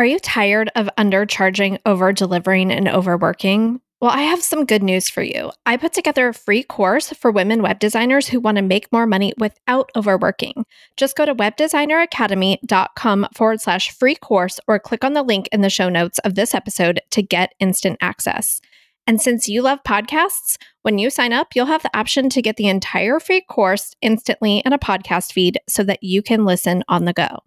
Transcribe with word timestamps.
Are 0.00 0.06
you 0.06 0.18
tired 0.18 0.70
of 0.76 0.88
undercharging, 0.96 1.78
over 1.84 2.10
delivering, 2.10 2.72
and 2.72 2.88
overworking? 2.88 3.82
Well, 4.00 4.10
I 4.10 4.22
have 4.22 4.42
some 4.42 4.64
good 4.64 4.82
news 4.82 5.10
for 5.10 5.22
you. 5.22 5.52
I 5.66 5.76
put 5.76 5.92
together 5.92 6.28
a 6.28 6.32
free 6.32 6.62
course 6.62 7.12
for 7.12 7.30
women 7.30 7.60
web 7.60 7.80
designers 7.80 8.26
who 8.26 8.40
want 8.40 8.56
to 8.56 8.62
make 8.62 8.90
more 8.90 9.06
money 9.06 9.34
without 9.36 9.90
overworking. 9.94 10.64
Just 10.96 11.18
go 11.18 11.26
to 11.26 11.34
webdesigneracademy.com 11.34 13.26
forward 13.34 13.60
slash 13.60 13.90
free 13.90 14.14
course 14.14 14.58
or 14.66 14.78
click 14.78 15.04
on 15.04 15.12
the 15.12 15.22
link 15.22 15.50
in 15.52 15.60
the 15.60 15.68
show 15.68 15.90
notes 15.90 16.18
of 16.20 16.34
this 16.34 16.54
episode 16.54 17.02
to 17.10 17.22
get 17.22 17.52
instant 17.60 17.98
access. 18.00 18.62
And 19.06 19.20
since 19.20 19.50
you 19.50 19.60
love 19.60 19.80
podcasts, 19.86 20.56
when 20.80 20.98
you 20.98 21.10
sign 21.10 21.34
up, 21.34 21.48
you'll 21.54 21.66
have 21.66 21.82
the 21.82 21.94
option 21.94 22.30
to 22.30 22.40
get 22.40 22.56
the 22.56 22.68
entire 22.68 23.20
free 23.20 23.42
course 23.42 23.94
instantly 24.00 24.62
in 24.64 24.72
a 24.72 24.78
podcast 24.78 25.34
feed 25.34 25.60
so 25.68 25.82
that 25.82 26.02
you 26.02 26.22
can 26.22 26.46
listen 26.46 26.84
on 26.88 27.04
the 27.04 27.12
go. 27.12 27.40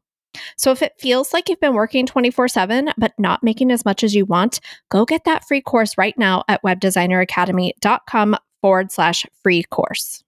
So 0.57 0.71
if 0.71 0.81
it 0.81 0.93
feels 0.99 1.33
like 1.33 1.49
you've 1.49 1.59
been 1.59 1.73
working 1.73 2.05
24 2.05 2.47
7, 2.47 2.89
but 2.97 3.13
not 3.17 3.43
making 3.43 3.71
as 3.71 3.85
much 3.85 4.03
as 4.03 4.15
you 4.15 4.25
want, 4.25 4.59
go 4.89 5.05
get 5.05 5.23
that 5.25 5.47
free 5.47 5.61
course 5.61 5.97
right 5.97 6.17
now 6.17 6.43
at 6.47 6.63
webdesigneracademy.com 6.63 8.37
forward 8.61 8.91
slash 8.91 9.25
free 9.41 9.63
course. 9.63 10.23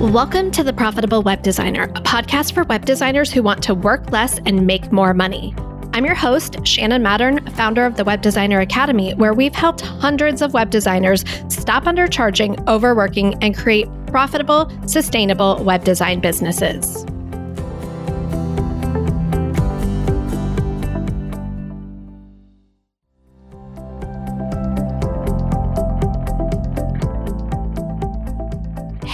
Welcome 0.00 0.50
to 0.50 0.62
The 0.62 0.74
Profitable 0.74 1.22
Web 1.22 1.42
Designer, 1.42 1.84
a 1.84 2.02
podcast 2.02 2.52
for 2.52 2.64
web 2.64 2.84
designers 2.84 3.32
who 3.32 3.42
want 3.42 3.62
to 3.64 3.74
work 3.74 4.12
less 4.12 4.38
and 4.44 4.66
make 4.66 4.92
more 4.92 5.14
money. 5.14 5.54
I'm 5.96 6.04
your 6.04 6.14
host, 6.14 6.58
Shannon 6.66 7.02
Mattern, 7.02 7.50
founder 7.52 7.86
of 7.86 7.96
the 7.96 8.04
Web 8.04 8.20
Designer 8.20 8.60
Academy, 8.60 9.14
where 9.14 9.32
we've 9.32 9.54
helped 9.54 9.80
hundreds 9.80 10.42
of 10.42 10.52
web 10.52 10.68
designers 10.68 11.24
stop 11.48 11.84
undercharging, 11.84 12.62
overworking, 12.68 13.42
and 13.42 13.56
create 13.56 13.88
profitable, 14.06 14.70
sustainable 14.86 15.64
web 15.64 15.84
design 15.84 16.20
businesses. 16.20 17.06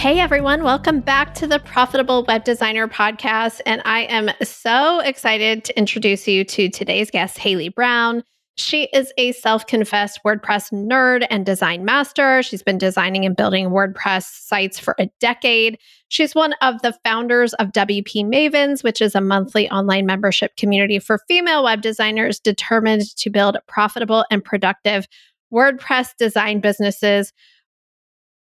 Hey 0.03 0.19
everyone, 0.19 0.65
welcome 0.65 0.99
back 0.99 1.33
to 1.35 1.47
the 1.47 1.59
Profitable 1.59 2.25
Web 2.27 2.43
Designer 2.43 2.89
podcast. 2.89 3.61
And 3.65 3.81
I 3.85 4.01
am 4.01 4.31
so 4.43 4.99
excited 4.99 5.63
to 5.63 5.77
introduce 5.77 6.27
you 6.27 6.43
to 6.43 6.67
today's 6.67 7.09
guest, 7.09 7.37
Haley 7.37 7.69
Brown. 7.69 8.21
She 8.57 8.89
is 8.91 9.13
a 9.17 9.31
self 9.31 9.65
confessed 9.65 10.19
WordPress 10.25 10.73
nerd 10.73 11.25
and 11.29 11.45
design 11.45 11.85
master. 11.85 12.43
She's 12.43 12.61
been 12.61 12.77
designing 12.77 13.23
and 13.23 13.33
building 13.33 13.69
WordPress 13.69 14.23
sites 14.23 14.77
for 14.77 14.93
a 14.99 15.07
decade. 15.21 15.79
She's 16.09 16.35
one 16.35 16.53
of 16.61 16.81
the 16.81 16.97
founders 17.05 17.53
of 17.53 17.71
WP 17.71 18.25
Mavens, 18.25 18.83
which 18.83 19.01
is 19.01 19.15
a 19.15 19.21
monthly 19.21 19.71
online 19.71 20.05
membership 20.05 20.57
community 20.57 20.99
for 20.99 21.21
female 21.29 21.63
web 21.63 21.81
designers 21.81 22.41
determined 22.41 23.03
to 23.15 23.29
build 23.29 23.55
profitable 23.69 24.25
and 24.29 24.43
productive 24.43 25.07
WordPress 25.53 26.09
design 26.17 26.59
businesses 26.59 27.31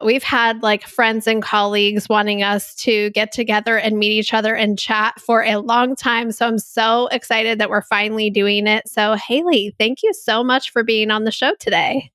we've 0.02 0.22
had 0.22 0.62
like 0.62 0.86
friends 0.86 1.26
and 1.26 1.42
colleagues 1.42 2.08
wanting 2.08 2.42
us 2.42 2.74
to 2.76 3.10
get 3.10 3.32
together 3.32 3.76
and 3.76 3.98
meet 3.98 4.12
each 4.12 4.32
other 4.32 4.54
and 4.54 4.78
chat 4.78 5.20
for 5.20 5.42
a 5.42 5.56
long 5.56 5.96
time. 5.96 6.32
So 6.32 6.46
I'm 6.46 6.58
so 6.58 7.08
excited 7.08 7.58
that 7.58 7.70
we're 7.70 7.82
finally 7.82 8.30
doing 8.30 8.66
it. 8.66 8.88
So, 8.88 9.14
Haley, 9.14 9.74
thank 9.78 10.02
you 10.02 10.12
so 10.14 10.44
much 10.44 10.70
for 10.70 10.84
being 10.84 11.10
on 11.10 11.24
the 11.24 11.32
show 11.32 11.54
today. 11.58 12.12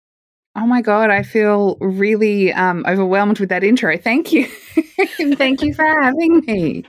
Oh 0.56 0.68
my 0.68 0.82
God, 0.82 1.10
I 1.10 1.24
feel 1.24 1.78
really 1.82 2.54
um, 2.54 2.86
overwhelmed 2.88 3.40
with 3.40 3.50
that 3.50 3.64
intro. 3.64 3.98
Thank 3.98 4.32
you. 4.32 4.46
thank 5.36 5.64
you 5.64 5.74
for 5.74 5.86
having 5.86 6.42
me. 6.46 6.86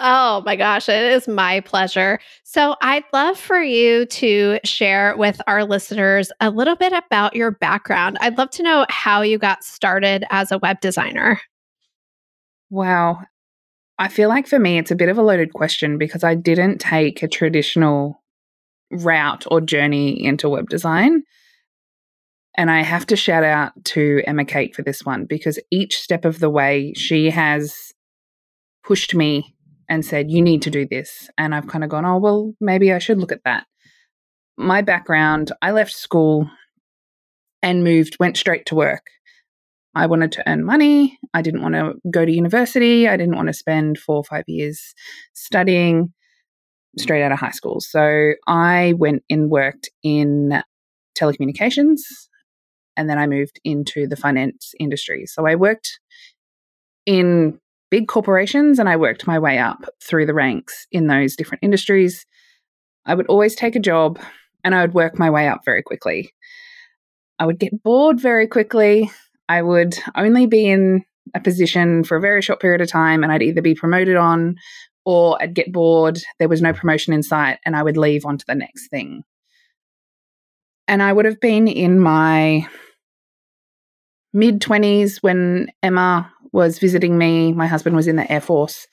Oh 0.00 0.42
my 0.46 0.54
gosh, 0.56 0.88
it 0.88 1.12
is 1.12 1.26
my 1.26 1.60
pleasure. 1.60 2.20
So, 2.44 2.76
I'd 2.80 3.04
love 3.12 3.38
for 3.38 3.60
you 3.60 4.06
to 4.06 4.60
share 4.64 5.16
with 5.16 5.40
our 5.46 5.64
listeners 5.64 6.30
a 6.40 6.50
little 6.50 6.76
bit 6.76 6.92
about 6.92 7.34
your 7.34 7.50
background. 7.50 8.16
I'd 8.20 8.38
love 8.38 8.50
to 8.50 8.62
know 8.62 8.86
how 8.88 9.22
you 9.22 9.38
got 9.38 9.64
started 9.64 10.24
as 10.30 10.52
a 10.52 10.58
web 10.58 10.80
designer. 10.80 11.40
Wow. 12.70 13.22
I 13.98 14.08
feel 14.08 14.28
like 14.28 14.46
for 14.46 14.58
me, 14.58 14.78
it's 14.78 14.92
a 14.92 14.96
bit 14.96 15.08
of 15.08 15.18
a 15.18 15.22
loaded 15.22 15.52
question 15.52 15.98
because 15.98 16.22
I 16.22 16.36
didn't 16.36 16.78
take 16.78 17.22
a 17.22 17.28
traditional 17.28 18.22
route 18.90 19.44
or 19.50 19.60
journey 19.60 20.22
into 20.22 20.48
web 20.48 20.68
design. 20.68 21.24
And 22.56 22.70
I 22.70 22.82
have 22.82 23.06
to 23.06 23.16
shout 23.16 23.44
out 23.44 23.72
to 23.86 24.22
Emma 24.26 24.44
Kate 24.44 24.74
for 24.74 24.82
this 24.82 25.04
one 25.04 25.24
because 25.24 25.58
each 25.70 25.96
step 25.98 26.24
of 26.24 26.38
the 26.38 26.50
way, 26.50 26.92
she 26.94 27.30
has 27.30 27.92
pushed 28.84 29.14
me 29.14 29.54
and 29.88 30.04
said, 30.04 30.30
You 30.30 30.42
need 30.42 30.62
to 30.62 30.70
do 30.70 30.86
this. 30.86 31.30
And 31.38 31.54
I've 31.54 31.66
kind 31.66 31.84
of 31.84 31.90
gone, 31.90 32.04
Oh, 32.04 32.18
well, 32.18 32.54
maybe 32.60 32.92
I 32.92 32.98
should 32.98 33.18
look 33.18 33.32
at 33.32 33.44
that. 33.44 33.66
My 34.56 34.82
background, 34.82 35.52
I 35.62 35.70
left 35.70 35.92
school 35.92 36.50
and 37.62 37.84
moved, 37.84 38.16
went 38.20 38.36
straight 38.36 38.66
to 38.66 38.74
work. 38.74 39.06
I 39.94 40.06
wanted 40.06 40.32
to 40.32 40.48
earn 40.48 40.64
money. 40.64 41.18
I 41.34 41.42
didn't 41.42 41.62
want 41.62 41.74
to 41.74 41.94
go 42.10 42.24
to 42.24 42.30
university. 42.30 43.08
I 43.08 43.16
didn't 43.16 43.36
want 43.36 43.48
to 43.48 43.52
spend 43.52 43.98
four 43.98 44.16
or 44.16 44.24
five 44.24 44.44
years 44.46 44.94
studying 45.34 46.12
straight 46.98 47.22
out 47.22 47.32
of 47.32 47.38
high 47.38 47.50
school. 47.50 47.80
So 47.80 48.32
I 48.46 48.94
went 48.96 49.22
and 49.30 49.50
worked 49.50 49.90
in 50.02 50.62
telecommunications 51.18 52.00
and 52.96 53.08
then 53.08 53.18
I 53.18 53.26
moved 53.26 53.60
into 53.64 54.06
the 54.06 54.16
finance 54.16 54.72
industry. 54.78 55.26
So 55.26 55.46
I 55.46 55.54
worked 55.54 56.00
in 57.06 57.58
big 57.90 58.08
corporations 58.08 58.78
and 58.78 58.88
I 58.88 58.96
worked 58.96 59.26
my 59.26 59.38
way 59.38 59.58
up 59.58 59.84
through 60.02 60.26
the 60.26 60.34
ranks 60.34 60.86
in 60.92 61.06
those 61.06 61.36
different 61.36 61.64
industries. 61.64 62.26
I 63.06 63.14
would 63.14 63.26
always 63.26 63.54
take 63.54 63.76
a 63.76 63.80
job 63.80 64.18
and 64.64 64.74
I 64.74 64.82
would 64.82 64.94
work 64.94 65.18
my 65.18 65.30
way 65.30 65.48
up 65.48 65.64
very 65.64 65.82
quickly. 65.82 66.32
I 67.38 67.46
would 67.46 67.58
get 67.58 67.82
bored 67.82 68.20
very 68.20 68.46
quickly. 68.46 69.10
I 69.48 69.62
would 69.62 69.96
only 70.14 70.46
be 70.46 70.66
in 70.66 71.04
a 71.34 71.40
position 71.40 72.04
for 72.04 72.16
a 72.16 72.20
very 72.20 72.42
short 72.42 72.60
period 72.60 72.80
of 72.80 72.88
time 72.88 73.22
and 73.22 73.32
I'd 73.32 73.42
either 73.42 73.62
be 73.62 73.74
promoted 73.74 74.16
on 74.16 74.56
or 75.04 75.40
I'd 75.40 75.54
get 75.54 75.72
bored. 75.72 76.18
There 76.38 76.48
was 76.48 76.60
no 76.60 76.72
promotion 76.72 77.12
in 77.12 77.22
sight 77.22 77.58
and 77.64 77.76
I 77.76 77.82
would 77.82 77.96
leave 77.96 78.26
on 78.26 78.38
to 78.38 78.44
the 78.46 78.54
next 78.54 78.88
thing. 78.88 79.22
And 80.86 81.02
I 81.02 81.12
would 81.12 81.26
have 81.26 81.40
been 81.40 81.68
in 81.68 82.00
my 82.00 82.66
mid 84.32 84.60
20s 84.60 85.22
when 85.22 85.68
Emma 85.82 86.32
was 86.52 86.78
visiting 86.78 87.18
me. 87.18 87.52
My 87.52 87.66
husband 87.66 87.96
was 87.96 88.06
in 88.06 88.16
the 88.16 88.30
Air 88.30 88.40
Force 88.40 88.86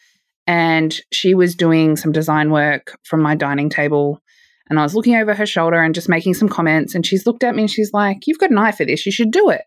and 0.48 1.00
she 1.12 1.34
was 1.34 1.56
doing 1.56 1.96
some 1.96 2.12
design 2.12 2.52
work 2.52 2.98
from 3.04 3.22
my 3.22 3.36
dining 3.36 3.70
table. 3.70 4.22
And 4.70 4.80
I 4.80 4.84
was 4.84 4.96
looking 4.96 5.16
over 5.16 5.34
her 5.34 5.46
shoulder 5.46 5.82
and 5.82 5.96
just 5.96 6.10
making 6.10 6.34
some 6.36 6.50
comments. 6.50 6.96
And 6.96 7.06
she's 7.06 7.26
looked 7.26 7.44
at 7.44 7.56
me 7.56 7.64
and 7.64 7.72
she's 7.72 7.94
like, 7.94 8.28
You've 8.28 8.40
got 8.40 8.52
an 8.52 8.58
eye 8.58 8.72
for 8.72 8.86
this. 8.86 9.06
You 9.06 9.12
should 9.12 9.32
do 9.32 9.50
it. 9.50 9.64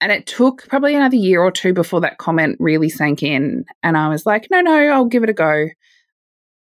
And 0.00 0.12
it 0.12 0.26
took 0.26 0.68
probably 0.68 0.94
another 0.94 1.16
year 1.16 1.42
or 1.42 1.50
two 1.50 1.72
before 1.72 2.00
that 2.02 2.18
comment 2.18 2.56
really 2.60 2.88
sank 2.88 3.22
in. 3.22 3.64
And 3.82 3.96
I 3.96 4.08
was 4.08 4.26
like, 4.26 4.48
No, 4.50 4.60
no, 4.60 4.76
I'll 4.88 5.04
give 5.04 5.24
it 5.24 5.30
a 5.30 5.34
go. 5.34 5.68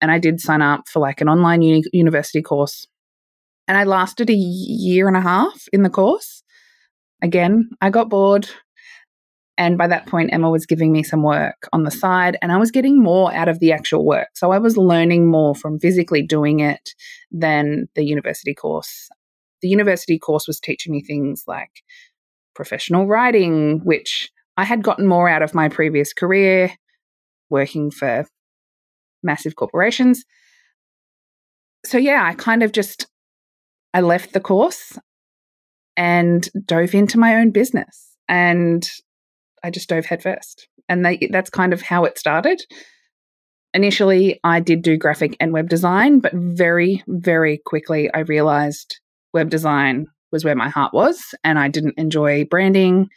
And 0.00 0.10
I 0.10 0.18
did 0.18 0.40
sign 0.40 0.62
up 0.62 0.88
for 0.88 1.00
like 1.00 1.20
an 1.20 1.28
online 1.28 1.62
uni- 1.62 1.84
university 1.92 2.42
course. 2.42 2.86
And 3.66 3.78
I 3.78 3.84
lasted 3.84 4.28
a 4.28 4.34
year 4.34 5.08
and 5.08 5.16
a 5.16 5.20
half 5.20 5.66
in 5.72 5.82
the 5.82 5.90
course. 5.90 6.42
Again, 7.22 7.70
I 7.80 7.90
got 7.90 8.10
bored. 8.10 8.48
And 9.56 9.78
by 9.78 9.86
that 9.86 10.06
point, 10.06 10.32
Emma 10.32 10.50
was 10.50 10.66
giving 10.66 10.90
me 10.90 11.02
some 11.02 11.22
work 11.22 11.68
on 11.72 11.84
the 11.84 11.90
side, 11.90 12.36
and 12.42 12.50
I 12.50 12.56
was 12.56 12.72
getting 12.72 13.00
more 13.00 13.32
out 13.32 13.48
of 13.48 13.60
the 13.60 13.72
actual 13.72 14.04
work. 14.04 14.28
So 14.34 14.50
I 14.50 14.58
was 14.58 14.76
learning 14.76 15.28
more 15.28 15.54
from 15.54 15.78
physically 15.78 16.22
doing 16.22 16.60
it 16.60 16.90
than 17.30 17.88
the 17.94 18.04
university 18.04 18.54
course. 18.54 19.08
The 19.62 19.68
university 19.68 20.18
course 20.18 20.48
was 20.48 20.58
teaching 20.58 20.92
me 20.92 21.02
things 21.02 21.44
like 21.46 21.82
professional 22.54 23.06
writing, 23.06 23.80
which 23.84 24.30
I 24.56 24.64
had 24.64 24.82
gotten 24.82 25.06
more 25.06 25.28
out 25.28 25.42
of 25.42 25.54
my 25.54 25.68
previous 25.68 26.12
career 26.12 26.72
working 27.50 27.90
for 27.90 28.26
massive 29.22 29.56
corporations. 29.56 30.24
So 31.84 31.98
yeah, 31.98 32.24
I 32.24 32.34
kind 32.34 32.62
of 32.62 32.72
just 32.72 33.06
I 33.92 34.00
left 34.00 34.32
the 34.32 34.40
course 34.40 34.98
and 35.96 36.48
dove 36.66 36.94
into 36.94 37.18
my 37.18 37.36
own 37.36 37.50
business. 37.50 38.16
And 38.28 38.88
I 39.64 39.70
just 39.70 39.88
dove 39.88 40.04
headfirst. 40.04 40.68
And 40.88 41.04
they, 41.04 41.28
that's 41.30 41.50
kind 41.50 41.72
of 41.72 41.80
how 41.80 42.04
it 42.04 42.18
started. 42.18 42.62
Initially, 43.72 44.38
I 44.44 44.60
did 44.60 44.82
do 44.82 44.98
graphic 44.98 45.36
and 45.40 45.52
web 45.52 45.68
design, 45.68 46.20
but 46.20 46.32
very, 46.34 47.02
very 47.08 47.60
quickly 47.64 48.12
I 48.12 48.20
realized 48.20 49.00
web 49.32 49.48
design 49.48 50.06
was 50.30 50.44
where 50.44 50.54
my 50.54 50.68
heart 50.68 50.92
was, 50.92 51.34
and 51.42 51.58
I 51.58 51.68
didn't 51.68 51.94
enjoy 51.96 52.44
branding. 52.44 53.08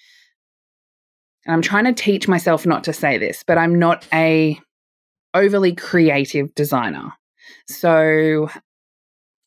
And 1.45 1.53
I'm 1.53 1.61
trying 1.61 1.85
to 1.85 1.93
teach 1.93 2.27
myself 2.27 2.65
not 2.65 2.85
to 2.85 2.93
say 2.93 3.17
this, 3.17 3.43
but 3.45 3.57
I'm 3.57 3.77
not 3.77 4.07
a 4.13 4.57
overly 5.33 5.75
creative 5.75 6.55
designer. 6.55 7.11
So 7.67 8.49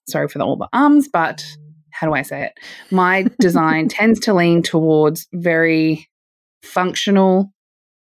sorry 0.06 0.29
for 0.29 0.38
the, 0.38 0.44
all 0.44 0.56
the 0.56 0.69
ums, 0.73 1.08
but 1.08 1.44
how 1.91 2.06
do 2.06 2.12
I 2.12 2.23
say 2.23 2.44
it? 2.44 2.52
My 2.91 3.26
design 3.41 3.88
tends 3.88 4.20
to 4.20 4.35
lean 4.35 4.62
towards 4.62 5.26
very 5.32 6.10
functional, 6.62 7.53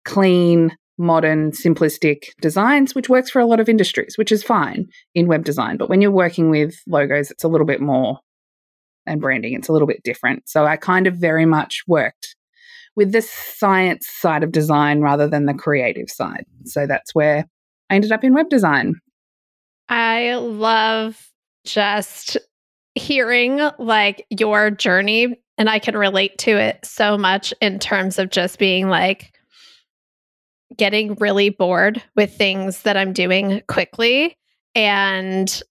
clean, 0.05 0.77
modern, 0.99 1.51
simplistic 1.53 2.25
designs, 2.41 2.95
which 2.95 3.09
works 3.09 3.31
for 3.31 3.41
a 3.41 3.47
lot 3.47 3.61
of 3.61 3.69
industries, 3.69 4.17
which 4.17 4.33
is 4.33 4.43
fine 4.43 4.87
in 5.15 5.27
web 5.27 5.45
design. 5.45 5.77
But 5.77 5.91
when 5.91 6.01
you're 6.01 6.11
working 6.11 6.51
with 6.51 6.75
logos, 6.87 7.31
it's 7.31 7.45
a 7.45 7.49
little 7.49 7.67
bit 7.67 7.81
more 7.81 8.19
and 9.07 9.21
branding, 9.21 9.55
it's 9.55 9.69
a 9.69 9.73
little 9.73 9.87
bit 9.87 10.03
different. 10.03 10.49
So 10.49 10.67
I 10.67 10.77
kind 10.77 11.07
of 11.07 11.15
very 11.15 11.47
much 11.47 11.83
worked 11.87 12.35
with 12.97 13.13
the 13.13 13.23
science 13.23 14.09
side 14.09 14.43
of 14.43 14.53
design 14.53 15.01
rather 15.01 15.29
than 15.29 15.45
the 15.45 15.55
creative 15.55 16.09
side. 16.09 16.45
So 16.65 16.87
that's 16.87 17.15
where 17.15 17.45
I 17.91 17.95
ended 17.95 18.11
up 18.11 18.25
in 18.25 18.35
web 18.35 18.49
design. 18.49 18.95
I 19.89 20.35
love 20.35 21.31
just 21.65 22.39
hearing 22.95 23.61
like 23.79 24.25
your 24.31 24.71
journey 24.71 25.39
and 25.59 25.71
I 25.71 25.79
can 25.79 25.97
relate 25.97 26.39
to 26.39 26.57
it 26.57 26.85
so 26.85 27.17
much 27.17 27.55
in 27.61 27.79
terms 27.79 28.19
of 28.19 28.31
just 28.31 28.59
being 28.59 28.89
like 28.89 29.33
getting 30.77 31.15
really 31.15 31.51
bored 31.51 32.03
with 32.17 32.35
things 32.35 32.83
that 32.83 32.97
I'm 32.97 33.13
doing 33.13 33.63
quickly 33.69 34.37
and 34.75 35.63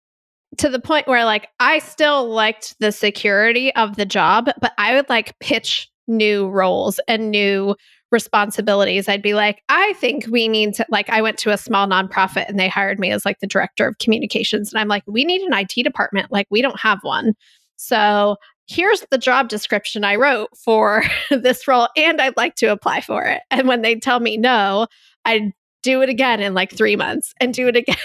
to 0.58 0.70
the 0.70 0.80
point 0.80 1.08
where 1.08 1.26
like 1.26 1.50
I 1.60 1.80
still 1.80 2.30
liked 2.30 2.76
the 2.80 2.92
security 2.92 3.74
of 3.76 3.98
the 3.98 4.06
job, 4.06 4.50
but 4.62 4.72
I 4.78 4.96
would 4.96 5.10
like 5.10 5.38
pitch 5.40 5.90
new 6.08 6.48
roles 6.48 7.00
and 7.08 7.30
new 7.30 7.76
responsibilities. 8.12 9.10
I'd 9.10 9.22
be 9.22 9.34
like, 9.34 9.62
I 9.68 9.94
think 9.94 10.26
we 10.30 10.48
need 10.48 10.74
to 10.76 10.86
like 10.90 11.10
I 11.10 11.22
went 11.22 11.38
to 11.40 11.52
a 11.52 11.58
small 11.58 11.88
nonprofit 11.88 12.48
and 12.48 12.60
they 12.60 12.70
hired 12.70 13.00
me 13.00 13.12
as 13.12 13.26
like 13.26 13.40
the 13.40 13.48
director 13.48 13.88
of 13.88 13.98
communications 13.98 14.72
and 14.72 14.80
I'm 14.80 14.88
like, 14.88 15.04
we 15.08 15.26
need 15.26 15.42
an 15.42 15.54
IT 15.54 15.84
department. 15.84 16.32
Like 16.32 16.48
we 16.50 16.62
don't 16.62 16.80
have 16.80 17.00
one. 17.02 17.34
So 17.76 18.38
here's 18.68 19.06
the 19.12 19.18
job 19.18 19.50
description 19.50 20.04
I 20.04 20.16
wrote 20.16 20.50
for 20.58 21.04
this 21.32 21.68
role 21.68 21.88
and 21.96 22.22
I'd 22.22 22.38
like 22.38 22.56
to 22.56 22.68
apply 22.68 23.02
for 23.02 23.24
it. 23.24 23.42
And 23.52 23.68
when 23.68 23.82
they 23.82 23.96
tell 23.96 24.20
me 24.20 24.38
no, 24.38 24.88
I 25.26 25.52
do 25.84 26.02
it 26.02 26.10
again 26.10 26.42
in 26.42 26.54
like 26.54 26.72
three 26.72 26.96
months 26.96 27.34
and 27.40 27.54
do 27.54 27.68
it 27.68 27.76
again 27.78 27.98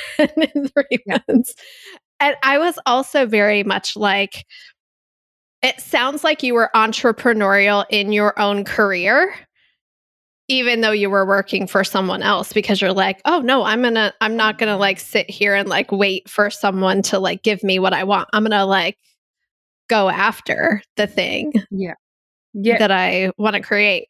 in 0.55 0.69
three 0.69 0.99
yeah. 1.07 1.19
months. 1.29 1.55
And 2.19 2.37
I 2.43 2.59
was 2.59 2.79
also 2.85 3.27
very 3.27 3.65
much 3.65 3.97
like, 3.97 4.45
it 5.63 5.81
sounds 5.81 6.25
like 6.25 6.43
you 6.43 6.55
were 6.55 6.71
entrepreneurial 6.75 7.85
in 7.91 8.13
your 8.13 8.39
own 8.39 8.65
career 8.65 9.35
even 10.49 10.81
though 10.81 10.91
you 10.91 11.09
were 11.09 11.25
working 11.25 11.65
for 11.65 11.85
someone 11.85 12.23
else 12.23 12.53
because 12.53 12.81
you're 12.81 12.93
like 12.93 13.21
oh 13.25 13.41
no 13.41 13.63
i'm 13.63 13.83
gonna 13.83 14.13
i'm 14.21 14.37
not 14.37 14.59
gonna 14.59 14.77
like 14.77 14.99
sit 14.99 15.31
here 15.31 15.55
and 15.55 15.69
like 15.69 15.93
wait 15.93 16.29
for 16.29 16.51
someone 16.51 17.03
to 17.03 17.19
like 17.19 17.43
give 17.43 17.63
me 17.63 17.79
what 17.79 17.93
i 17.93 18.03
want 18.03 18.29
i'm 18.33 18.43
gonna 18.43 18.67
like 18.67 18.99
go 19.91 20.09
after 20.09 20.83
the 20.97 21.07
thing 21.07 21.53
yeah 21.71 21.95
yeah 22.55 22.79
that 22.79 22.91
i 22.91 23.31
want 23.37 23.55
to 23.55 23.63
create 23.63 24.09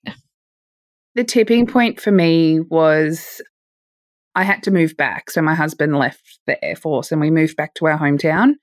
the 1.14 1.24
tipping 1.24 1.66
point 1.66 2.00
for 2.00 2.12
me 2.12 2.60
was 2.60 3.40
i 4.34 4.44
had 4.44 4.62
to 4.62 4.70
move 4.70 4.96
back 4.96 5.30
so 5.30 5.42
my 5.42 5.54
husband 5.54 5.96
left 5.96 6.38
the 6.46 6.62
air 6.64 6.76
force 6.76 7.10
and 7.10 7.20
we 7.20 7.30
moved 7.30 7.56
back 7.56 7.74
to 7.74 7.86
our 7.86 7.98
hometown 7.98 8.54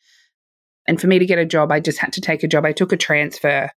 and 0.88 1.00
for 1.00 1.08
me 1.08 1.20
to 1.20 1.26
get 1.26 1.38
a 1.38 1.46
job, 1.46 1.72
I 1.72 1.80
just 1.80 2.00
had 2.00 2.14
to 2.14 2.22
take 2.22 2.44
a 2.44 2.48
job. 2.48 2.66
I 2.66 2.72
took 2.72 2.92
a 2.92 2.98
transfer 2.98 3.70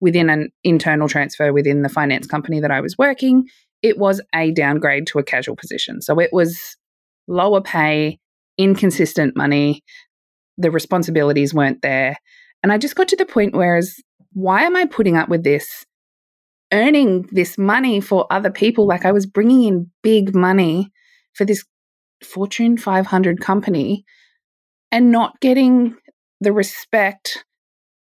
within 0.00 0.28
an 0.28 0.50
internal 0.64 1.08
transfer 1.08 1.52
within 1.52 1.82
the 1.82 1.88
finance 1.88 2.26
company 2.26 2.60
that 2.60 2.70
I 2.70 2.80
was 2.80 2.98
working. 2.98 3.46
It 3.82 3.98
was 3.98 4.20
a 4.34 4.50
downgrade 4.50 5.06
to 5.08 5.18
a 5.18 5.22
casual 5.22 5.56
position. 5.56 6.02
So 6.02 6.18
it 6.18 6.30
was 6.32 6.76
lower 7.28 7.60
pay, 7.60 8.18
inconsistent 8.58 9.36
money. 9.36 9.82
The 10.58 10.70
responsibilities 10.70 11.54
weren't 11.54 11.82
there. 11.82 12.16
And 12.66 12.72
I 12.72 12.78
just 12.78 12.96
got 12.96 13.06
to 13.06 13.16
the 13.16 13.24
point 13.24 13.54
where, 13.54 13.76
as, 13.76 13.94
why 14.32 14.62
am 14.62 14.74
I 14.74 14.86
putting 14.86 15.16
up 15.16 15.28
with 15.28 15.44
this? 15.44 15.86
Earning 16.72 17.28
this 17.30 17.56
money 17.56 18.00
for 18.00 18.26
other 18.28 18.50
people, 18.50 18.88
like 18.88 19.04
I 19.04 19.12
was 19.12 19.24
bringing 19.24 19.62
in 19.62 19.90
big 20.02 20.34
money 20.34 20.90
for 21.34 21.44
this 21.44 21.64
Fortune 22.24 22.76
500 22.76 23.40
company 23.40 24.04
and 24.90 25.12
not 25.12 25.38
getting 25.40 25.94
the 26.40 26.52
respect, 26.52 27.44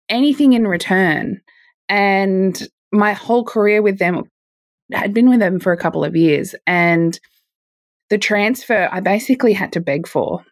anything 0.09 0.53
in 0.53 0.69
return. 0.69 1.41
And 1.89 2.57
my 2.93 3.12
whole 3.12 3.43
career 3.43 3.83
with 3.83 3.99
them 3.99 4.23
had 4.93 5.12
been 5.12 5.29
with 5.29 5.41
them 5.41 5.59
for 5.59 5.73
a 5.73 5.77
couple 5.77 6.05
of 6.05 6.15
years. 6.15 6.55
And 6.65 7.19
the 8.09 8.19
transfer 8.19 8.89
I 8.93 9.00
basically 9.00 9.53
had 9.53 9.73
to 9.73 9.81
beg 9.81 10.07
for. 10.07 10.45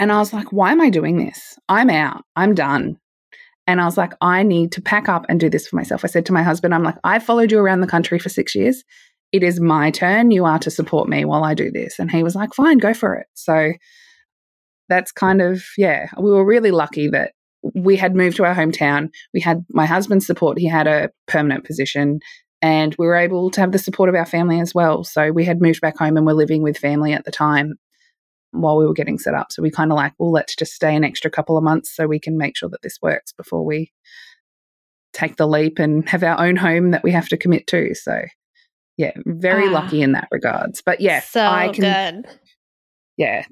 And 0.00 0.10
I 0.10 0.18
was 0.18 0.32
like, 0.32 0.50
why 0.50 0.72
am 0.72 0.80
I 0.80 0.90
doing 0.90 1.18
this? 1.18 1.56
I'm 1.68 1.88
out. 1.88 2.24
I'm 2.34 2.56
done. 2.56 2.98
And 3.66 3.80
I 3.80 3.84
was 3.84 3.96
like, 3.96 4.12
I 4.20 4.42
need 4.42 4.72
to 4.72 4.82
pack 4.82 5.08
up 5.08 5.24
and 5.28 5.38
do 5.38 5.48
this 5.48 5.68
for 5.68 5.76
myself. 5.76 6.04
I 6.04 6.08
said 6.08 6.26
to 6.26 6.32
my 6.32 6.42
husband, 6.42 6.74
I'm 6.74 6.82
like, 6.82 6.96
I 7.04 7.18
followed 7.18 7.52
you 7.52 7.58
around 7.58 7.80
the 7.80 7.86
country 7.86 8.18
for 8.18 8.28
six 8.28 8.54
years. 8.54 8.82
It 9.30 9.42
is 9.42 9.60
my 9.60 9.90
turn. 9.90 10.30
You 10.30 10.44
are 10.44 10.58
to 10.58 10.70
support 10.70 11.08
me 11.08 11.24
while 11.24 11.44
I 11.44 11.54
do 11.54 11.70
this. 11.70 11.98
And 11.98 12.10
he 12.10 12.22
was 12.22 12.34
like, 12.34 12.54
fine, 12.54 12.78
go 12.78 12.92
for 12.92 13.14
it. 13.14 13.26
So 13.34 13.72
that's 14.88 15.12
kind 15.12 15.40
of, 15.40 15.64
yeah, 15.78 16.08
we 16.18 16.30
were 16.30 16.44
really 16.44 16.70
lucky 16.70 17.08
that 17.08 17.32
we 17.74 17.96
had 17.96 18.16
moved 18.16 18.36
to 18.38 18.44
our 18.44 18.54
hometown. 18.54 19.08
We 19.32 19.40
had 19.40 19.64
my 19.70 19.86
husband's 19.86 20.26
support, 20.26 20.58
he 20.58 20.66
had 20.66 20.88
a 20.88 21.10
permanent 21.28 21.64
position, 21.64 22.20
and 22.60 22.94
we 22.98 23.06
were 23.06 23.16
able 23.16 23.50
to 23.52 23.60
have 23.60 23.72
the 23.72 23.78
support 23.78 24.08
of 24.08 24.14
our 24.16 24.26
family 24.26 24.60
as 24.60 24.74
well. 24.74 25.04
So 25.04 25.30
we 25.30 25.44
had 25.44 25.62
moved 25.62 25.80
back 25.80 25.96
home 25.96 26.16
and 26.16 26.26
we're 26.26 26.32
living 26.32 26.62
with 26.62 26.76
family 26.76 27.12
at 27.12 27.24
the 27.24 27.32
time 27.32 27.74
while 28.52 28.78
we 28.78 28.86
were 28.86 28.94
getting 28.94 29.18
set 29.18 29.34
up. 29.34 29.50
So 29.50 29.62
we 29.62 29.70
kind 29.70 29.90
of 29.90 29.96
like, 29.96 30.12
well, 30.18 30.30
let's 30.30 30.54
just 30.54 30.72
stay 30.72 30.94
an 30.94 31.04
extra 31.04 31.30
couple 31.30 31.58
of 31.58 31.64
months 31.64 31.94
so 31.94 32.06
we 32.06 32.20
can 32.20 32.38
make 32.38 32.56
sure 32.56 32.68
that 32.68 32.82
this 32.82 32.98
works 33.02 33.32
before 33.32 33.64
we 33.64 33.92
take 35.12 35.36
the 35.36 35.48
leap 35.48 35.78
and 35.78 36.08
have 36.08 36.22
our 36.22 36.40
own 36.40 36.56
home 36.56 36.90
that 36.92 37.02
we 37.02 37.12
have 37.12 37.28
to 37.28 37.36
commit 37.36 37.66
to. 37.68 37.94
So 37.94 38.22
yeah, 38.96 39.12
very 39.26 39.68
ah, 39.68 39.72
lucky 39.72 40.02
in 40.02 40.12
that 40.12 40.28
regards. 40.30 40.82
But 40.84 41.00
yes, 41.00 41.28
so 41.28 41.44
I 41.44 41.68
can. 41.68 42.22
Good. 42.22 42.38
Yeah, 43.16 43.44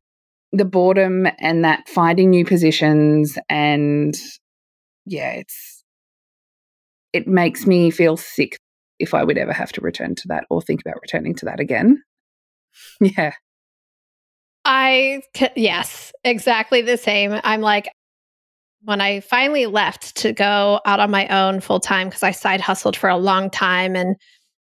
the 0.53 0.65
boredom 0.65 1.27
and 1.39 1.65
that 1.65 1.89
finding 1.89 2.31
new 2.31 2.45
positions 2.45 3.39
and 3.49 4.15
yeah, 5.07 5.33
it's 5.33 5.85
it 7.13 7.27
makes 7.27 7.67
me 7.67 7.91
feel 7.91 8.17
sick 8.17 8.57
if 8.99 9.15
I 9.15 9.25
would 9.25 9.39
ever 9.39 9.53
have 9.53 9.73
to 9.73 9.81
return 9.81 10.15
to 10.17 10.29
that 10.29 10.45
or 10.51 10.63
think 10.63 10.81
about 10.81 11.01
returning 11.01 11.35
to 11.37 11.47
that 11.47 11.61
again. 11.61 12.03
Yeah. 13.01 13.33
I 14.71 15.23
yes, 15.57 16.13
exactly 16.23 16.81
the 16.81 16.97
same. 16.97 17.41
I'm 17.43 17.61
like 17.61 17.91
when 18.83 19.01
I 19.01 19.19
finally 19.19 19.67
left 19.67 20.17
to 20.19 20.33
go 20.33 20.81
out 20.87 21.01
on 21.01 21.11
my 21.11 21.27
own 21.27 21.61
full 21.61 21.81
time 21.81 22.09
because 22.09 22.23
I 22.23 22.31
side 22.31 22.61
hustled 22.61 22.97
for 22.97 23.11
a 23.11 23.17
long 23.17 23.51
time 23.51 23.97
and 23.97 24.15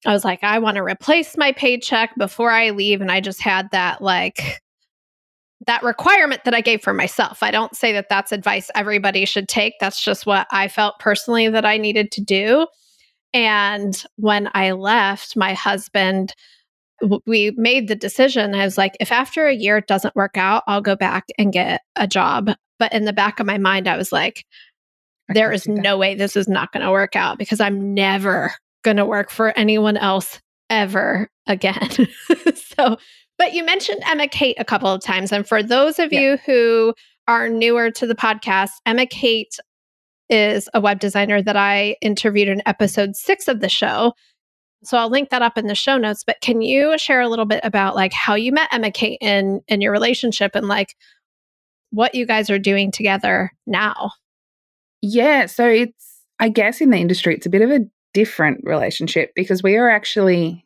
I 0.06 0.12
was 0.12 0.24
like 0.24 0.44
I 0.44 0.60
want 0.60 0.76
to 0.76 0.84
replace 0.84 1.36
my 1.36 1.50
paycheck 1.50 2.14
before 2.16 2.52
I 2.52 2.70
leave 2.70 3.00
and 3.00 3.10
I 3.10 3.20
just 3.20 3.42
had 3.42 3.68
that 3.72 4.00
like 4.00 4.60
that 5.66 5.82
requirement 5.82 6.42
that 6.44 6.54
I 6.54 6.60
gave 6.60 6.82
for 6.82 6.92
myself. 6.92 7.42
I 7.42 7.50
don't 7.50 7.74
say 7.74 7.90
that 7.90 8.08
that's 8.08 8.30
advice 8.30 8.70
everybody 8.76 9.24
should 9.24 9.48
take. 9.48 9.74
That's 9.80 10.02
just 10.02 10.24
what 10.24 10.46
I 10.52 10.68
felt 10.68 11.00
personally 11.00 11.48
that 11.48 11.64
I 11.64 11.78
needed 11.78 12.12
to 12.12 12.20
do. 12.20 12.68
And 13.34 14.00
when 14.14 14.50
I 14.54 14.70
left, 14.70 15.36
my 15.36 15.52
husband, 15.52 16.32
we 17.26 17.52
made 17.56 17.88
the 17.88 17.94
decision. 17.94 18.54
I 18.54 18.64
was 18.64 18.78
like, 18.78 18.96
if 19.00 19.12
after 19.12 19.46
a 19.46 19.54
year 19.54 19.78
it 19.78 19.86
doesn't 19.86 20.16
work 20.16 20.36
out, 20.36 20.62
I'll 20.66 20.80
go 20.80 20.96
back 20.96 21.24
and 21.38 21.52
get 21.52 21.82
a 21.96 22.06
job. 22.06 22.50
But 22.78 22.92
in 22.92 23.04
the 23.04 23.12
back 23.12 23.40
of 23.40 23.46
my 23.46 23.58
mind, 23.58 23.88
I 23.88 23.96
was 23.96 24.12
like, 24.12 24.44
there 25.28 25.52
is 25.52 25.66
no 25.66 25.98
way 25.98 26.14
this 26.14 26.36
is 26.36 26.48
not 26.48 26.72
going 26.72 26.84
to 26.84 26.90
work 26.90 27.16
out 27.16 27.38
because 27.38 27.60
I'm 27.60 27.94
never 27.94 28.52
going 28.84 28.98
to 28.98 29.04
work 29.04 29.30
for 29.30 29.56
anyone 29.58 29.96
else 29.96 30.40
ever 30.70 31.28
again. 31.46 31.90
so 32.54 32.96
but 33.38 33.52
you 33.52 33.64
mentioned 33.64 34.02
Emma 34.06 34.28
Kate 34.28 34.56
a 34.58 34.64
couple 34.64 34.88
of 34.88 35.02
times. 35.02 35.32
And 35.32 35.46
for 35.46 35.62
those 35.62 35.98
of 35.98 36.12
yeah. 36.12 36.20
you 36.20 36.36
who 36.46 36.94
are 37.28 37.48
newer 37.48 37.90
to 37.90 38.06
the 38.06 38.14
podcast, 38.14 38.70
Emma 38.86 39.06
Kate 39.06 39.58
is 40.28 40.68
a 40.74 40.80
web 40.80 41.00
designer 41.00 41.42
that 41.42 41.56
I 41.56 41.96
interviewed 42.00 42.48
in 42.48 42.62
episode 42.66 43.14
six 43.14 43.48
of 43.48 43.60
the 43.60 43.68
show. 43.68 44.12
So 44.84 44.98
I'll 44.98 45.10
link 45.10 45.30
that 45.30 45.42
up 45.42 45.58
in 45.58 45.66
the 45.66 45.74
show 45.74 45.96
notes. 45.96 46.22
But 46.24 46.40
can 46.40 46.62
you 46.62 46.96
share 46.98 47.20
a 47.20 47.28
little 47.28 47.44
bit 47.44 47.60
about 47.64 47.94
like 47.94 48.12
how 48.12 48.34
you 48.34 48.52
met 48.52 48.68
Emma 48.72 48.90
Kate 48.90 49.18
in 49.20 49.60
in 49.68 49.80
your 49.80 49.92
relationship 49.92 50.52
and 50.54 50.68
like 50.68 50.94
what 51.90 52.14
you 52.14 52.26
guys 52.26 52.50
are 52.50 52.58
doing 52.58 52.90
together 52.90 53.50
now? 53.66 54.12
Yeah. 55.02 55.46
So 55.46 55.66
it's 55.66 56.22
I 56.38 56.48
guess 56.48 56.80
in 56.80 56.90
the 56.90 56.98
industry 56.98 57.34
it's 57.34 57.46
a 57.46 57.50
bit 57.50 57.62
of 57.62 57.70
a 57.70 57.80
different 58.14 58.60
relationship 58.64 59.32
because 59.34 59.62
we 59.62 59.76
are 59.76 59.90
actually 59.90 60.64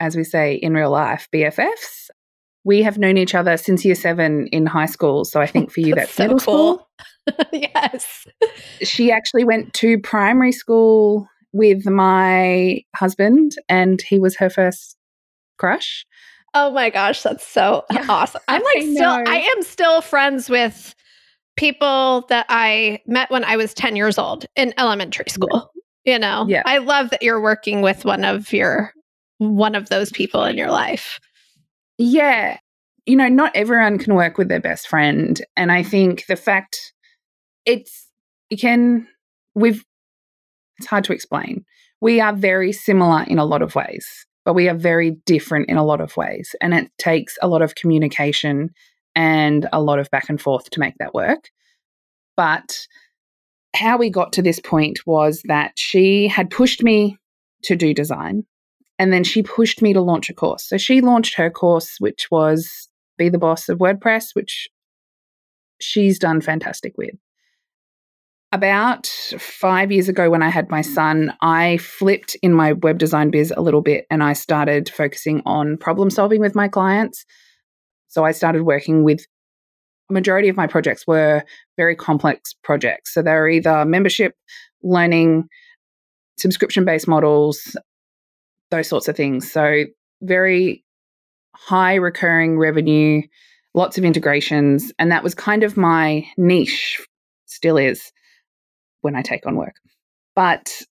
as 0.00 0.16
we 0.16 0.24
say 0.24 0.54
in 0.54 0.74
real 0.74 0.90
life, 0.90 1.28
BFFs. 1.32 2.08
We 2.64 2.82
have 2.82 2.98
known 2.98 3.16
each 3.16 3.34
other 3.34 3.56
since 3.56 3.84
year 3.84 3.94
seven 3.94 4.48
in 4.48 4.66
high 4.66 4.86
school. 4.86 5.24
So 5.24 5.40
I 5.40 5.46
think 5.52 5.70
for 5.70 5.80
you, 5.80 5.94
that's, 5.94 6.16
that's 6.16 6.16
so 6.16 6.22
middle 6.24 6.38
cool. 6.40 6.88
school. 7.28 7.46
yes. 7.52 8.26
She 8.82 9.12
actually 9.12 9.44
went 9.44 9.72
to 9.74 9.98
primary 10.00 10.52
school 10.52 11.28
with 11.52 11.86
my 11.86 12.82
husband, 12.94 13.52
and 13.68 14.00
he 14.00 14.18
was 14.18 14.36
her 14.36 14.50
first 14.50 14.96
crush. 15.58 16.06
Oh 16.54 16.70
my 16.70 16.90
gosh, 16.90 17.22
that's 17.22 17.46
so 17.46 17.84
yeah. 17.90 18.06
awesome. 18.08 18.42
I'm 18.48 18.62
like 18.74 18.76
I 18.76 18.94
still 18.94 19.22
I 19.26 19.48
am 19.56 19.62
still 19.62 20.00
friends 20.00 20.50
with 20.50 20.94
people 21.56 22.24
that 22.28 22.46
I 22.48 23.00
met 23.06 23.30
when 23.30 23.44
I 23.44 23.56
was 23.56 23.74
10 23.74 23.96
years 23.96 24.18
old 24.18 24.46
in 24.56 24.72
elementary 24.78 25.26
school. 25.28 25.70
Yeah. 26.04 26.12
You 26.12 26.18
know, 26.18 26.46
yeah. 26.48 26.62
I 26.66 26.78
love 26.78 27.10
that 27.10 27.22
you're 27.22 27.40
working 27.40 27.80
with 27.80 28.04
one 28.04 28.24
of 28.24 28.52
your 28.52 28.92
one 29.38 29.74
of 29.74 29.88
those 29.88 30.10
people 30.10 30.44
in 30.44 30.56
your 30.56 30.70
life. 30.70 31.20
Yeah. 31.98 32.58
You 33.06 33.16
know, 33.16 33.28
not 33.28 33.54
everyone 33.54 33.98
can 33.98 34.14
work 34.14 34.38
with 34.38 34.48
their 34.48 34.60
best 34.60 34.88
friend. 34.88 35.40
And 35.56 35.72
I 35.72 35.82
think 35.82 36.26
the 36.26 36.36
fact 36.36 36.92
it's, 37.66 38.08
you 38.50 38.56
can, 38.56 39.08
we've, 39.54 39.84
it's 40.82 40.90
hard 40.90 41.04
to 41.04 41.12
explain. 41.12 41.64
We 42.00 42.20
are 42.20 42.34
very 42.34 42.72
similar 42.72 43.22
in 43.22 43.38
a 43.38 43.44
lot 43.44 43.62
of 43.62 43.76
ways, 43.76 44.26
but 44.44 44.54
we 44.54 44.68
are 44.68 44.74
very 44.74 45.12
different 45.24 45.68
in 45.68 45.76
a 45.76 45.84
lot 45.84 46.00
of 46.00 46.16
ways. 46.16 46.56
And 46.60 46.74
it 46.74 46.90
takes 46.98 47.38
a 47.40 47.46
lot 47.46 47.62
of 47.62 47.76
communication 47.76 48.70
and 49.14 49.68
a 49.72 49.80
lot 49.80 50.00
of 50.00 50.10
back 50.10 50.28
and 50.28 50.40
forth 50.40 50.70
to 50.70 50.80
make 50.80 50.94
that 50.98 51.14
work. 51.14 51.50
But 52.36 52.76
how 53.76 53.96
we 53.96 54.10
got 54.10 54.32
to 54.32 54.42
this 54.42 54.58
point 54.58 54.98
was 55.06 55.40
that 55.44 55.72
she 55.76 56.26
had 56.26 56.50
pushed 56.50 56.82
me 56.82 57.16
to 57.62 57.76
do 57.76 57.94
design 57.94 58.44
and 58.98 59.12
then 59.12 59.22
she 59.22 59.44
pushed 59.44 59.82
me 59.82 59.92
to 59.92 60.00
launch 60.00 60.28
a 60.30 60.34
course. 60.34 60.68
So 60.68 60.78
she 60.78 61.00
launched 61.00 61.36
her 61.36 61.48
course, 61.48 61.96
which 62.00 62.26
was 62.32 62.88
Be 63.18 63.28
the 63.28 63.38
Boss 63.38 63.68
of 63.68 63.78
WordPress, 63.78 64.30
which 64.34 64.68
she's 65.80 66.18
done 66.18 66.40
fantastic 66.40 66.98
with. 66.98 67.14
About 68.52 69.06
five 69.38 69.90
years 69.90 70.10
ago, 70.10 70.28
when 70.28 70.42
I 70.42 70.50
had 70.50 70.68
my 70.70 70.82
son, 70.82 71.32
I 71.40 71.78
flipped 71.78 72.36
in 72.42 72.52
my 72.52 72.74
web 72.74 72.98
design 72.98 73.30
biz 73.30 73.50
a 73.56 73.62
little 73.62 73.80
bit 73.80 74.04
and 74.10 74.22
I 74.22 74.34
started 74.34 74.90
focusing 74.90 75.40
on 75.46 75.78
problem 75.78 76.10
solving 76.10 76.40
with 76.40 76.54
my 76.54 76.68
clients. 76.68 77.24
So 78.08 78.24
I 78.24 78.32
started 78.32 78.64
working 78.64 79.04
with 79.04 79.24
majority 80.10 80.50
of 80.50 80.56
my 80.56 80.66
projects 80.66 81.06
were 81.06 81.42
very 81.78 81.96
complex 81.96 82.54
projects. 82.62 83.14
So 83.14 83.22
they're 83.22 83.48
either 83.48 83.86
membership, 83.86 84.34
learning, 84.82 85.48
subscription 86.36 86.84
based 86.84 87.08
models, 87.08 87.74
those 88.70 88.88
sorts 88.88 89.08
of 89.08 89.16
things. 89.16 89.50
So 89.50 89.84
very 90.20 90.84
high 91.56 91.94
recurring 91.94 92.58
revenue, 92.58 93.22
lots 93.72 93.96
of 93.96 94.04
integrations. 94.04 94.92
And 94.98 95.10
that 95.10 95.22
was 95.22 95.34
kind 95.34 95.62
of 95.62 95.78
my 95.78 96.26
niche, 96.36 97.00
still 97.46 97.78
is, 97.78 98.12
when 99.02 99.14
I 99.14 99.22
take 99.22 99.46
on 99.46 99.56
work. 99.56 99.76
But 100.34 100.82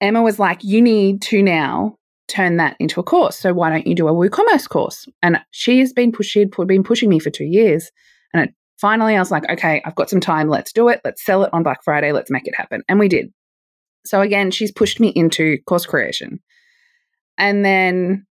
Emma 0.00 0.22
was 0.22 0.38
like, 0.38 0.64
you 0.64 0.82
need 0.82 1.22
to 1.22 1.42
now 1.42 1.96
turn 2.28 2.56
that 2.56 2.76
into 2.78 3.00
a 3.00 3.04
course. 3.04 3.36
So 3.36 3.52
why 3.52 3.70
don't 3.70 3.86
you 3.86 3.94
do 3.94 4.08
a 4.08 4.12
WooCommerce 4.12 4.68
course? 4.68 5.06
And 5.22 5.38
she 5.50 5.80
has 5.80 5.92
been 5.92 6.12
push, 6.12 6.28
she'd 6.28 6.50
been 6.50 6.84
pushing 6.84 7.08
me 7.08 7.18
for 7.18 7.30
two 7.30 7.44
years. 7.44 7.90
And 8.32 8.44
it, 8.44 8.54
finally, 8.80 9.16
I 9.16 9.18
was 9.18 9.30
like, 9.30 9.48
okay, 9.50 9.82
I've 9.84 9.94
got 9.94 10.10
some 10.10 10.20
time. 10.20 10.48
Let's 10.48 10.72
do 10.72 10.88
it. 10.88 11.00
Let's 11.04 11.24
sell 11.24 11.44
it 11.44 11.52
on 11.52 11.62
Black 11.62 11.82
Friday. 11.84 12.12
Let's 12.12 12.30
make 12.30 12.46
it 12.46 12.54
happen. 12.56 12.82
And 12.88 12.98
we 12.98 13.08
did. 13.08 13.32
So 14.06 14.20
again, 14.20 14.50
she's 14.50 14.72
pushed 14.72 15.00
me 15.00 15.08
into 15.08 15.58
course 15.66 15.86
creation. 15.86 16.40
And 17.36 17.64
then 17.64 18.26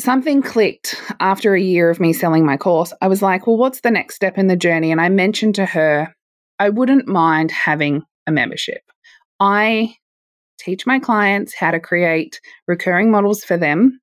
something 0.00 0.42
clicked 0.42 1.00
after 1.20 1.54
a 1.54 1.60
year 1.60 1.90
of 1.90 2.00
me 2.00 2.12
selling 2.12 2.44
my 2.44 2.56
course. 2.56 2.92
I 3.00 3.08
was 3.08 3.22
like, 3.22 3.46
well, 3.46 3.56
what's 3.56 3.80
the 3.80 3.90
next 3.90 4.16
step 4.16 4.36
in 4.36 4.46
the 4.46 4.56
journey? 4.56 4.92
And 4.92 5.00
I 5.00 5.08
mentioned 5.08 5.54
to 5.54 5.66
her, 5.66 6.14
I 6.58 6.70
wouldn't 6.70 7.08
mind 7.08 7.50
having 7.50 8.02
a 8.26 8.32
membership. 8.32 8.82
I 9.40 9.94
teach 10.58 10.86
my 10.86 10.98
clients 10.98 11.54
how 11.54 11.70
to 11.70 11.80
create 11.80 12.40
recurring 12.66 13.10
models 13.10 13.44
for 13.44 13.56
them. 13.56 14.00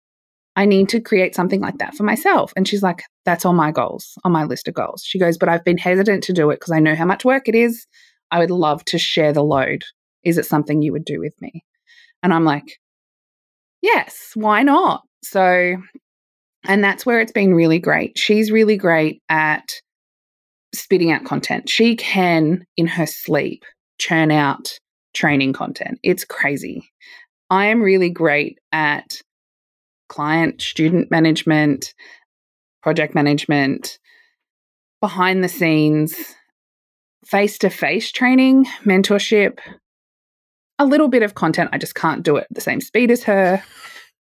I 0.55 0.65
need 0.65 0.89
to 0.89 1.01
create 1.01 1.33
something 1.33 1.61
like 1.61 1.79
that 1.79 1.95
for 1.95 2.03
myself. 2.03 2.53
And 2.55 2.67
she's 2.67 2.83
like, 2.83 3.03
that's 3.25 3.45
on 3.45 3.55
my 3.55 3.71
goals, 3.71 4.17
on 4.23 4.31
my 4.31 4.43
list 4.43 4.67
of 4.67 4.75
goals. 4.75 5.03
She 5.03 5.17
goes, 5.17 5.37
but 5.37 5.49
I've 5.49 5.63
been 5.63 5.79
hesitant 5.79 6.23
to 6.25 6.33
do 6.33 6.51
it 6.51 6.59
because 6.59 6.71
I 6.71 6.79
know 6.79 6.95
how 6.95 7.05
much 7.05 7.25
work 7.25 7.49
it 7.49 7.55
is. 7.55 7.87
I 8.29 8.39
would 8.39 8.51
love 8.51 8.85
to 8.85 8.99
share 8.99 9.33
the 9.33 9.43
load. 9.43 9.83
Is 10.23 10.37
it 10.37 10.45
something 10.45 10.81
you 10.81 10.91
would 10.91 11.05
do 11.05 11.19
with 11.19 11.33
me? 11.41 11.63
And 12.21 12.33
I'm 12.33 12.45
like, 12.45 12.77
yes, 13.81 14.31
why 14.35 14.61
not? 14.61 15.01
So, 15.23 15.75
and 16.65 16.83
that's 16.83 17.05
where 17.05 17.19
it's 17.19 17.31
been 17.31 17.55
really 17.55 17.79
great. 17.79 18.17
She's 18.17 18.51
really 18.51 18.77
great 18.77 19.21
at 19.29 19.67
spitting 20.73 21.11
out 21.11 21.25
content. 21.25 21.67
She 21.67 21.95
can, 21.95 22.65
in 22.77 22.87
her 22.87 23.05
sleep, 23.05 23.63
churn 23.99 24.31
out 24.31 24.77
training 25.13 25.53
content. 25.53 25.99
It's 26.03 26.25
crazy. 26.25 26.91
I 27.49 27.67
am 27.67 27.81
really 27.81 28.09
great 28.09 28.59
at 28.71 29.21
client 30.09 30.61
student 30.61 31.11
management, 31.11 31.93
project 32.81 33.15
management, 33.15 33.99
behind 35.01 35.43
the 35.43 35.49
scenes, 35.49 36.15
face 37.25 37.57
to 37.59 37.69
face 37.69 38.11
training, 38.11 38.65
mentorship, 38.83 39.59
a 40.79 40.85
little 40.85 41.07
bit 41.07 41.23
of 41.23 41.35
content. 41.35 41.69
I 41.73 41.77
just 41.77 41.95
can't 41.95 42.23
do 42.23 42.37
it 42.37 42.47
at 42.49 42.55
the 42.55 42.61
same 42.61 42.81
speed 42.81 43.11
as 43.11 43.23
her. 43.23 43.63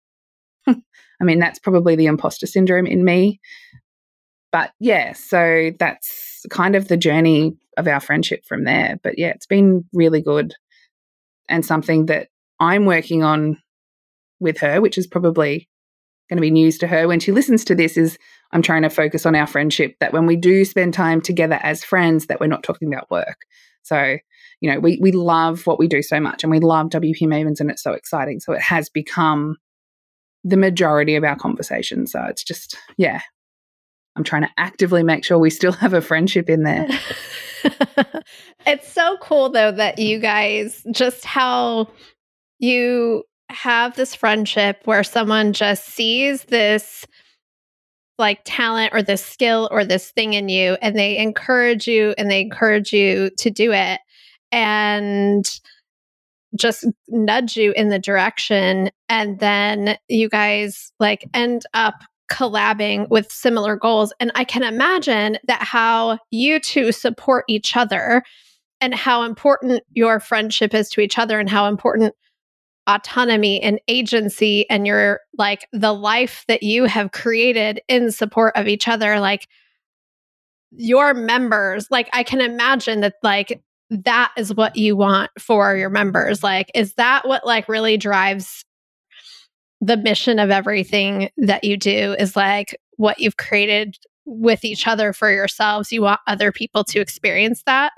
I 0.66 1.24
mean, 1.24 1.38
that's 1.38 1.58
probably 1.58 1.96
the 1.96 2.06
imposter 2.06 2.46
syndrome 2.46 2.86
in 2.86 3.04
me. 3.04 3.40
But 4.52 4.72
yeah, 4.80 5.12
so 5.12 5.70
that's 5.78 6.29
kind 6.48 6.76
of 6.76 6.88
the 6.88 6.96
journey 6.96 7.56
of 7.76 7.86
our 7.86 8.00
friendship 8.00 8.44
from 8.46 8.64
there. 8.64 8.98
But 9.02 9.18
yeah, 9.18 9.28
it's 9.28 9.46
been 9.46 9.84
really 9.92 10.22
good 10.22 10.54
and 11.48 11.64
something 11.64 12.06
that 12.06 12.28
I'm 12.58 12.86
working 12.86 13.22
on 13.22 13.58
with 14.38 14.58
her, 14.58 14.80
which 14.80 14.96
is 14.96 15.06
probably 15.06 15.68
going 16.28 16.36
to 16.36 16.42
be 16.42 16.50
news 16.50 16.78
to 16.78 16.86
her 16.86 17.08
when 17.08 17.20
she 17.20 17.32
listens 17.32 17.64
to 17.64 17.74
this 17.74 17.96
is 17.96 18.16
I'm 18.52 18.62
trying 18.62 18.82
to 18.82 18.90
focus 18.90 19.26
on 19.26 19.34
our 19.34 19.46
friendship 19.46 19.96
that 20.00 20.12
when 20.12 20.26
we 20.26 20.36
do 20.36 20.64
spend 20.64 20.94
time 20.94 21.20
together 21.20 21.58
as 21.62 21.84
friends 21.84 22.26
that 22.26 22.40
we're 22.40 22.46
not 22.46 22.62
talking 22.62 22.92
about 22.92 23.10
work. 23.10 23.42
So, 23.82 24.16
you 24.60 24.70
know, 24.70 24.78
we 24.78 24.98
we 25.00 25.12
love 25.12 25.66
what 25.66 25.78
we 25.78 25.88
do 25.88 26.02
so 26.02 26.20
much 26.20 26.44
and 26.44 26.50
we 26.50 26.60
love 26.60 26.88
WP 26.88 27.22
Mavens 27.22 27.60
and 27.60 27.70
it's 27.70 27.82
so 27.82 27.92
exciting. 27.92 28.40
So 28.40 28.52
it 28.52 28.62
has 28.62 28.88
become 28.88 29.56
the 30.44 30.56
majority 30.56 31.16
of 31.16 31.24
our 31.24 31.36
conversation. 31.36 32.06
So 32.06 32.22
it's 32.24 32.44
just 32.44 32.76
yeah. 32.96 33.20
I'm 34.16 34.24
trying 34.24 34.42
to 34.42 34.50
actively 34.58 35.02
make 35.02 35.24
sure 35.24 35.38
we 35.38 35.50
still 35.50 35.72
have 35.72 35.94
a 35.94 36.00
friendship 36.00 36.50
in 36.50 36.62
there. 36.64 36.88
it's 38.66 38.90
so 38.92 39.16
cool 39.20 39.50
though 39.50 39.72
that 39.72 39.98
you 39.98 40.18
guys 40.18 40.84
just 40.92 41.24
how 41.24 41.88
you 42.58 43.24
have 43.50 43.96
this 43.96 44.14
friendship 44.14 44.80
where 44.84 45.04
someone 45.04 45.52
just 45.52 45.86
sees 45.86 46.44
this 46.44 47.06
like 48.18 48.40
talent 48.44 48.92
or 48.92 49.02
this 49.02 49.24
skill 49.24 49.68
or 49.72 49.84
this 49.84 50.10
thing 50.10 50.34
in 50.34 50.48
you 50.48 50.76
and 50.82 50.96
they 50.96 51.16
encourage 51.16 51.88
you 51.88 52.14
and 52.18 52.30
they 52.30 52.40
encourage 52.40 52.92
you 52.92 53.30
to 53.38 53.50
do 53.50 53.72
it 53.72 53.98
and 54.52 55.46
just 56.56 56.86
nudge 57.08 57.56
you 57.56 57.72
in 57.72 57.88
the 57.88 57.98
direction 57.98 58.90
and 59.08 59.38
then 59.38 59.96
you 60.08 60.28
guys 60.28 60.92
like 61.00 61.24
end 61.32 61.62
up 61.74 61.94
collabing 62.30 63.08
with 63.10 63.30
similar 63.30 63.76
goals. 63.76 64.12
And 64.20 64.30
I 64.34 64.44
can 64.44 64.62
imagine 64.62 65.38
that 65.46 65.62
how 65.62 66.18
you 66.30 66.60
two 66.60 66.92
support 66.92 67.44
each 67.48 67.76
other 67.76 68.22
and 68.80 68.94
how 68.94 69.24
important 69.24 69.82
your 69.92 70.20
friendship 70.20 70.72
is 70.72 70.88
to 70.90 71.00
each 71.00 71.18
other 71.18 71.38
and 71.38 71.50
how 71.50 71.66
important 71.66 72.14
autonomy 72.86 73.62
and 73.62 73.80
agency 73.88 74.68
and 74.70 74.86
your 74.86 75.20
like 75.36 75.66
the 75.72 75.92
life 75.92 76.44
that 76.48 76.62
you 76.62 76.86
have 76.86 77.12
created 77.12 77.80
in 77.88 78.10
support 78.10 78.56
of 78.56 78.66
each 78.66 78.88
other 78.88 79.20
like 79.20 79.46
your 80.72 81.12
members 81.12 81.86
like 81.90 82.08
i 82.14 82.22
can 82.22 82.40
imagine 82.40 83.00
that 83.00 83.14
like 83.22 83.62
that 83.90 84.32
is 84.36 84.54
what 84.54 84.76
you 84.76 84.96
want 84.96 85.30
for 85.38 85.76
your 85.76 85.90
members 85.90 86.42
like 86.42 86.70
is 86.74 86.94
that 86.94 87.28
what 87.28 87.44
like 87.46 87.68
really 87.68 87.96
drives 87.96 88.64
the 89.80 89.96
mission 89.96 90.38
of 90.38 90.50
everything 90.50 91.30
that 91.38 91.64
you 91.64 91.76
do 91.76 92.14
is 92.18 92.36
like 92.36 92.78
what 92.96 93.18
you've 93.18 93.36
created 93.36 93.96
with 94.26 94.64
each 94.64 94.86
other 94.86 95.12
for 95.12 95.30
yourselves. 95.30 95.90
You 95.90 96.02
want 96.02 96.20
other 96.26 96.52
people 96.52 96.84
to 96.84 97.00
experience 97.00 97.62
that. 97.66 97.92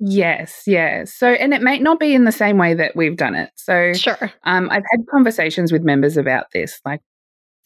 Yes, 0.00 0.62
yes. 0.66 1.14
So, 1.14 1.28
and 1.28 1.52
it 1.52 1.60
may 1.60 1.78
not 1.78 2.00
be 2.00 2.14
in 2.14 2.24
the 2.24 2.32
same 2.32 2.56
way 2.56 2.72
that 2.74 2.96
we've 2.96 3.16
done 3.16 3.34
it. 3.34 3.50
So, 3.54 3.92
sure. 3.92 4.32
Um, 4.44 4.70
I've 4.70 4.84
had 4.90 5.06
conversations 5.10 5.72
with 5.72 5.82
members 5.82 6.16
about 6.16 6.46
this. 6.52 6.80
Like, 6.86 7.00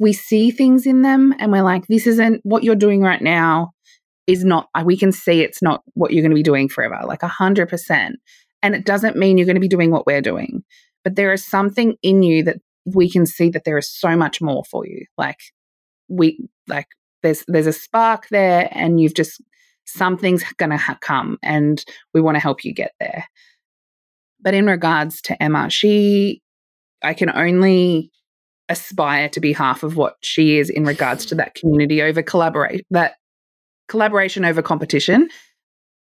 we 0.00 0.12
see 0.12 0.50
things 0.50 0.84
in 0.84 1.02
them, 1.02 1.32
and 1.38 1.52
we're 1.52 1.62
like, 1.62 1.86
"This 1.86 2.08
isn't 2.08 2.40
what 2.42 2.64
you're 2.64 2.74
doing 2.74 3.02
right 3.02 3.22
now. 3.22 3.70
Is 4.26 4.44
not. 4.44 4.68
Uh, 4.74 4.82
we 4.84 4.96
can 4.96 5.12
see 5.12 5.42
it's 5.42 5.62
not 5.62 5.82
what 5.94 6.12
you're 6.12 6.22
going 6.22 6.32
to 6.32 6.36
be 6.36 6.42
doing 6.42 6.68
forever. 6.68 6.98
Like 7.04 7.22
a 7.22 7.28
hundred 7.28 7.68
percent. 7.68 8.16
And 8.64 8.74
it 8.74 8.84
doesn't 8.84 9.16
mean 9.16 9.38
you're 9.38 9.46
going 9.46 9.56
to 9.56 9.60
be 9.60 9.68
doing 9.68 9.90
what 9.90 10.06
we're 10.06 10.22
doing, 10.22 10.64
but 11.04 11.16
there 11.16 11.32
is 11.34 11.44
something 11.44 11.96
in 12.02 12.22
you 12.22 12.42
that 12.44 12.56
we 12.84 13.10
can 13.10 13.26
see 13.26 13.50
that 13.50 13.64
there 13.64 13.78
is 13.78 13.90
so 13.90 14.16
much 14.16 14.40
more 14.40 14.64
for 14.64 14.86
you. 14.86 15.06
Like 15.16 15.38
we 16.08 16.48
like 16.68 16.86
there's 17.22 17.44
there's 17.48 17.66
a 17.66 17.72
spark 17.72 18.28
there, 18.28 18.68
and 18.72 19.00
you've 19.00 19.14
just 19.14 19.40
something's 19.86 20.44
going 20.54 20.70
to 20.70 20.76
ha- 20.76 20.98
come, 21.00 21.38
and 21.42 21.84
we 22.12 22.20
want 22.20 22.36
to 22.36 22.40
help 22.40 22.64
you 22.64 22.72
get 22.72 22.92
there. 23.00 23.26
But 24.40 24.54
in 24.54 24.66
regards 24.66 25.22
to 25.22 25.42
Emma, 25.42 25.70
she 25.70 26.42
I 27.02 27.14
can 27.14 27.30
only 27.30 28.10
aspire 28.68 29.28
to 29.28 29.40
be 29.40 29.52
half 29.52 29.82
of 29.82 29.96
what 29.96 30.16
she 30.22 30.58
is 30.58 30.70
in 30.70 30.84
regards 30.84 31.26
to 31.26 31.34
that 31.34 31.54
community 31.54 32.00
over 32.00 32.22
collaborate 32.22 32.84
that 32.90 33.14
collaboration 33.88 34.44
over 34.44 34.62
competition. 34.62 35.28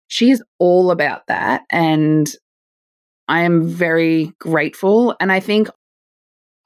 She 0.09 0.31
is 0.31 0.43
all 0.59 0.91
about 0.91 1.27
that 1.27 1.63
and 1.71 2.31
I 3.27 3.43
am 3.43 3.67
very 3.67 4.33
grateful 4.39 5.17
and 5.19 5.33
I 5.33 5.41
think 5.41 5.69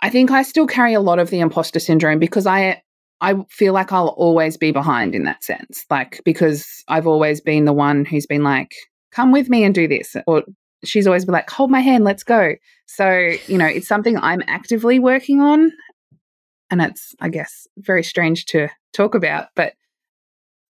I 0.03 0.11
think 0.11 0.31
I 0.31 0.43
still 0.43 0.67
carry 0.67 0.95
a 0.95 1.01
lot 1.01 1.19
of 1.19 1.31
the 1.31 1.41
imposter 1.41 1.81
syndrome 1.81 2.19
because 2.19 2.47
I 2.47 2.83
I 3.21 3.35
feel 3.49 3.73
like 3.73 3.93
I'll 3.93 4.09
always 4.09 4.57
be 4.57 4.73
behind 4.73 5.15
in 5.15 5.25
that 5.25 5.43
sense. 5.43 5.85
Like 5.91 6.21
because 6.25 6.85
I've 6.89 7.07
always 7.07 7.41
been 7.41 7.65
the 7.65 7.73
one 7.73 8.05
who's 8.05 8.27
been 8.27 8.43
like, 8.43 8.75
come 9.11 9.33
with 9.33 9.49
me 9.49 9.65
and 9.65 9.75
do 9.75 9.89
this. 9.89 10.15
Or 10.27 10.43
she's 10.85 11.07
always 11.07 11.25
been 11.25 11.33
like, 11.33 11.49
hold 11.49 11.71
my 11.71 11.81
hand, 11.81 12.05
let's 12.05 12.23
go. 12.23 12.55
So, 12.87 13.33
you 13.47 13.57
know, 13.57 13.67
it's 13.67 13.89
something 13.89 14.19
I'm 14.19 14.43
actively 14.47 14.99
working 14.99 15.41
on. 15.41 15.73
And 16.71 16.83
it's, 16.83 17.15
I 17.21 17.29
guess, 17.29 17.67
very 17.79 18.03
strange 18.03 18.45
to 18.47 18.69
talk 18.93 19.15
about. 19.15 19.49
But 19.55 19.75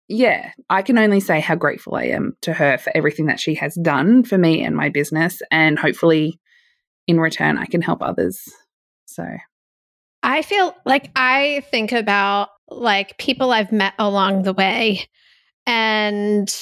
yeah, 0.08 0.52
I 0.70 0.84
can 0.84 0.98
only 0.98 1.20
say 1.20 1.40
how 1.40 1.56
grateful 1.56 1.96
I 1.96 2.04
am 2.06 2.38
to 2.42 2.54
her 2.54 2.78
for 2.78 2.96
everything 2.96 3.26
that 3.26 3.40
she 3.40 3.56
has 3.56 3.76
done 3.76 4.24
for 4.24 4.38
me 4.38 4.64
and 4.64 4.76
my 4.76 4.90
business. 4.90 5.42
And 5.50 5.80
hopefully, 5.80 6.40
in 7.08 7.20
return, 7.20 7.58
I 7.58 7.66
can 7.66 7.82
help 7.82 8.04
others. 8.04 8.40
So 9.16 9.26
I 10.24 10.42
feel 10.42 10.76
like 10.86 11.10
I 11.16 11.64
think 11.72 11.92
about 11.92 12.50
like 12.68 13.18
people 13.18 13.52
I've 13.52 13.72
met 13.72 13.94
along 13.98 14.44
the 14.44 14.54
way 14.54 15.08
and 15.66 16.54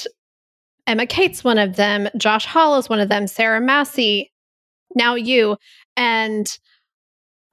Emma 0.86 1.06
Kate's 1.06 1.44
one 1.44 1.58
of 1.58 1.78
them, 1.78 2.10
Josh 2.18 2.46
Hall 2.46 2.78
is 2.78 2.90
one 2.90 3.00
of 3.00 3.10
them, 3.10 3.26
Sarah 3.26 3.62
Massey, 3.62 4.32
now 4.96 5.16
you, 5.16 5.58
and 5.96 6.48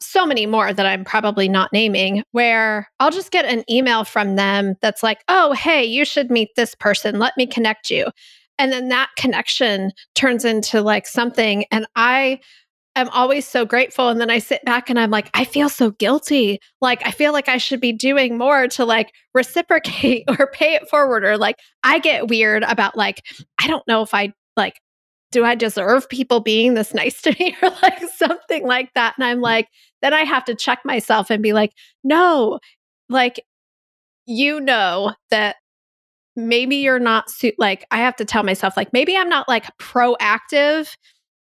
so 0.01 0.27
many 0.27 0.47
more 0.47 0.73
that 0.73 0.87
I'm 0.87 1.05
probably 1.05 1.49
not 1.49 1.73
naming, 1.73 2.25
where 2.33 2.89
I'll 2.99 3.11
just 3.11 3.31
get 3.31 3.45
an 3.45 3.65
email 3.71 4.05
from 4.05 4.37
them 4.37 4.75
that's 4.83 5.03
like, 5.03 5.23
oh, 5.29 5.53
hey, 5.53 5.85
you 5.85 6.05
should 6.05 6.31
meet 6.31 6.49
this 6.57 6.75
person. 6.75 7.19
Let 7.19 7.37
me 7.37 7.47
connect 7.47 7.91
you. 7.91 8.07
And 8.59 8.73
then 8.73 8.89
that 8.89 9.11
connection 9.17 9.93
turns 10.15 10.45
into 10.45 10.83
like 10.83 11.07
something. 11.07 11.65
And 11.71 11.87
I 11.97 12.41
am 12.97 13.09
always 13.11 13.47
so 13.47 13.65
grateful. 13.65 14.09
And 14.09 14.21
then 14.21 14.31
I 14.31 14.39
sit 14.39 14.65
back 14.65 14.91
and 14.91 14.99
I'm 14.99 15.11
like, 15.11 15.31
I 15.35 15.45
feel 15.45 15.69
so 15.69 15.91
guilty. 15.93 16.59
Like, 16.81 17.07
I 17.07 17.11
feel 17.11 17.33
like 17.33 17.49
I 17.49 17.59
should 17.59 17.81
be 17.81 17.93
doing 17.93 18.37
more 18.37 18.69
to 18.69 18.85
like 18.85 19.13
reciprocate 19.35 20.25
or 20.29 20.51
pay 20.53 20.75
it 20.75 20.89
forward. 20.89 21.25
Or 21.25 21.39
like, 21.39 21.57
I 21.83 21.99
get 21.99 22.29
weird 22.29 22.63
about 22.65 22.97
like, 22.97 23.23
I 23.61 23.67
don't 23.67 23.87
know 23.87 24.03
if 24.03 24.15
I 24.15 24.33
like, 24.57 24.81
do 25.33 25.45
I 25.45 25.55
deserve 25.55 26.09
people 26.09 26.41
being 26.41 26.75
this 26.75 26.93
nice 26.93 27.23
to 27.23 27.37
me 27.39 27.57
or 27.63 27.71
like 27.83 28.03
something 28.17 28.67
like 28.67 28.91
that? 28.95 29.15
And 29.17 29.25
I'm 29.25 29.39
mm. 29.39 29.43
like, 29.43 29.69
then 30.03 30.13
I 30.13 30.25
have 30.25 30.45
to 30.47 30.55
check 30.55 30.81
myself 30.85 31.31
and 31.31 31.43
be 31.43 31.53
like, 31.53 31.71
no, 32.03 32.59
like, 33.09 33.41
you 34.27 34.61
know 34.61 35.13
that 35.31 35.57
maybe 36.37 36.77
you're 36.77 37.01
not 37.01 37.29
su- 37.31 37.53
like 37.59 37.85
i 37.91 37.99
have 37.99 38.15
to 38.17 38.25
tell 38.25 38.43
myself 38.43 38.77
like 38.77 38.93
maybe 38.93 39.17
i'm 39.17 39.29
not 39.29 39.49
like 39.49 39.67
proactive 39.79 40.97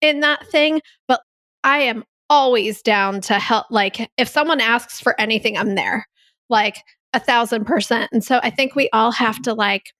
in 0.00 0.20
that 0.20 0.46
thing 0.48 0.80
but 1.08 1.20
I 1.64 1.78
am 1.78 2.04
always 2.30 2.82
down 2.82 3.20
to 3.22 3.34
help. 3.40 3.66
Like, 3.70 4.10
if 4.16 4.28
someone 4.28 4.60
asks 4.60 5.00
for 5.00 5.18
anything, 5.20 5.58
I'm 5.58 5.74
there, 5.74 6.06
like 6.48 6.76
a 7.12 7.18
thousand 7.18 7.64
percent. 7.64 8.10
And 8.12 8.22
so 8.22 8.38
I 8.42 8.50
think 8.50 8.76
we 8.76 8.88
all 8.92 9.10
have 9.10 9.40
to 9.42 9.54
like 9.54 9.92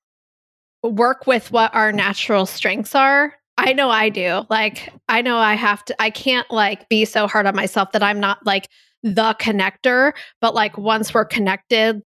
work 0.83 1.26
with 1.26 1.50
what 1.50 1.75
our 1.75 1.90
natural 1.90 2.47
strengths 2.47 2.94
are. 2.94 3.35
I 3.56 3.73
know 3.73 3.88
I 3.88 4.09
do. 4.09 4.42
Like, 4.50 4.92
I 5.09 5.23
know 5.23 5.38
I 5.38 5.54
have 5.54 5.85
to, 5.87 6.02
I 6.02 6.11
can't 6.11 6.50
like 6.50 6.88
be 6.88 7.04
so 7.04 7.26
hard 7.26 7.47
on 7.47 7.54
myself 7.54 7.92
that 7.92 8.02
I'm 8.02 8.21
not 8.21 8.44
like 8.44 8.68
the 9.02 9.35
connector, 9.38 10.12
but 10.40 10.54
like 10.54 10.76
once 10.76 11.14
we're 11.14 11.25
connected, 11.25 12.02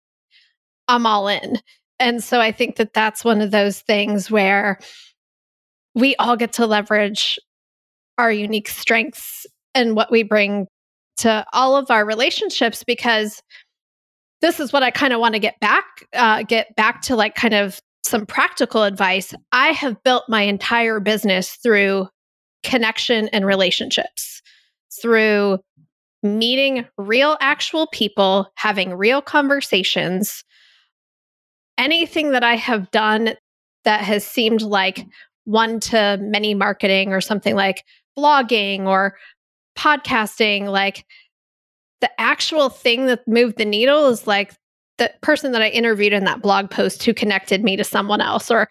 I'm 0.88 1.06
all 1.06 1.28
in. 1.28 1.58
And 1.98 2.22
so 2.22 2.40
I 2.40 2.52
think 2.52 2.76
that 2.76 2.92
that's 2.92 3.24
one 3.24 3.40
of 3.40 3.50
those 3.50 3.80
things 3.80 4.30
where 4.30 4.78
we 5.94 6.16
all 6.16 6.36
get 6.36 6.54
to 6.54 6.66
leverage 6.66 7.38
our 8.18 8.32
unique 8.32 8.68
strengths 8.68 9.46
and 9.74 9.94
what 9.94 10.10
we 10.10 10.22
bring 10.22 10.66
to 11.18 11.44
all 11.52 11.76
of 11.76 11.90
our 11.90 12.04
relationships 12.04 12.84
because 12.84 13.42
this 14.40 14.60
is 14.60 14.72
what 14.72 14.82
I 14.82 14.90
kind 14.90 15.12
of 15.12 15.20
want 15.20 15.34
to 15.34 15.38
get 15.38 15.58
back 15.60 15.84
uh, 16.12 16.42
get 16.42 16.74
back 16.76 17.00
to 17.02 17.16
like 17.16 17.34
kind 17.34 17.54
of 17.54 17.80
some 18.04 18.26
practical 18.26 18.84
advice. 18.84 19.34
I 19.52 19.68
have 19.68 20.02
built 20.02 20.24
my 20.28 20.42
entire 20.42 21.00
business 21.00 21.56
through 21.62 22.08
connection 22.62 23.28
and 23.28 23.44
relationships, 23.44 24.42
through 25.00 25.58
meeting 26.22 26.86
real 26.98 27.36
actual 27.40 27.86
people, 27.88 28.48
having 28.54 28.94
real 28.94 29.20
conversations. 29.20 30.44
Anything 31.78 32.32
that 32.32 32.44
I 32.44 32.56
have 32.56 32.90
done 32.90 33.34
that 33.84 34.00
has 34.00 34.24
seemed 34.24 34.62
like 34.62 35.06
one 35.44 35.78
to 35.78 36.18
many 36.20 36.54
marketing 36.54 37.12
or 37.12 37.20
something 37.20 37.54
like 37.54 37.84
blogging 38.18 38.86
or 38.86 39.16
podcasting, 39.76 40.68
like 40.68 41.04
the 42.00 42.20
actual 42.20 42.68
thing 42.68 43.06
that 43.06 43.26
moved 43.26 43.58
the 43.58 43.64
needle 43.64 44.08
is 44.08 44.26
like 44.26 44.54
the 44.98 45.12
person 45.22 45.52
that 45.52 45.62
I 45.62 45.68
interviewed 45.68 46.12
in 46.12 46.24
that 46.24 46.42
blog 46.42 46.70
post 46.70 47.02
who 47.04 47.14
connected 47.14 47.62
me 47.62 47.76
to 47.76 47.84
someone 47.84 48.20
else 48.20 48.50
or 48.50 48.68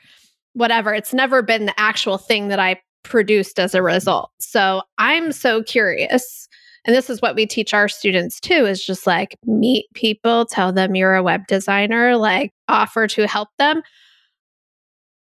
whatever. 0.54 0.94
It's 0.94 1.14
never 1.14 1.42
been 1.42 1.66
the 1.66 1.80
actual 1.80 2.18
thing 2.18 2.48
that 2.48 2.60
I 2.60 2.82
produced 3.04 3.60
as 3.60 3.76
a 3.76 3.84
result. 3.84 4.32
So 4.40 4.82
I'm 4.98 5.32
so 5.32 5.62
curious. 5.64 6.48
And 6.86 6.96
this 6.96 7.10
is 7.10 7.22
what 7.22 7.36
we 7.36 7.46
teach 7.46 7.74
our 7.74 7.88
students 7.88 8.40
too 8.40 8.66
is 8.66 8.84
just 8.84 9.08
like 9.08 9.36
meet 9.46 9.86
people, 9.94 10.46
tell 10.46 10.72
them 10.72 10.96
you're 10.96 11.16
a 11.16 11.24
web 11.24 11.48
designer, 11.48 12.16
like 12.16 12.52
offer 12.68 13.08
to 13.08 13.28
help 13.28 13.50
them. 13.58 13.82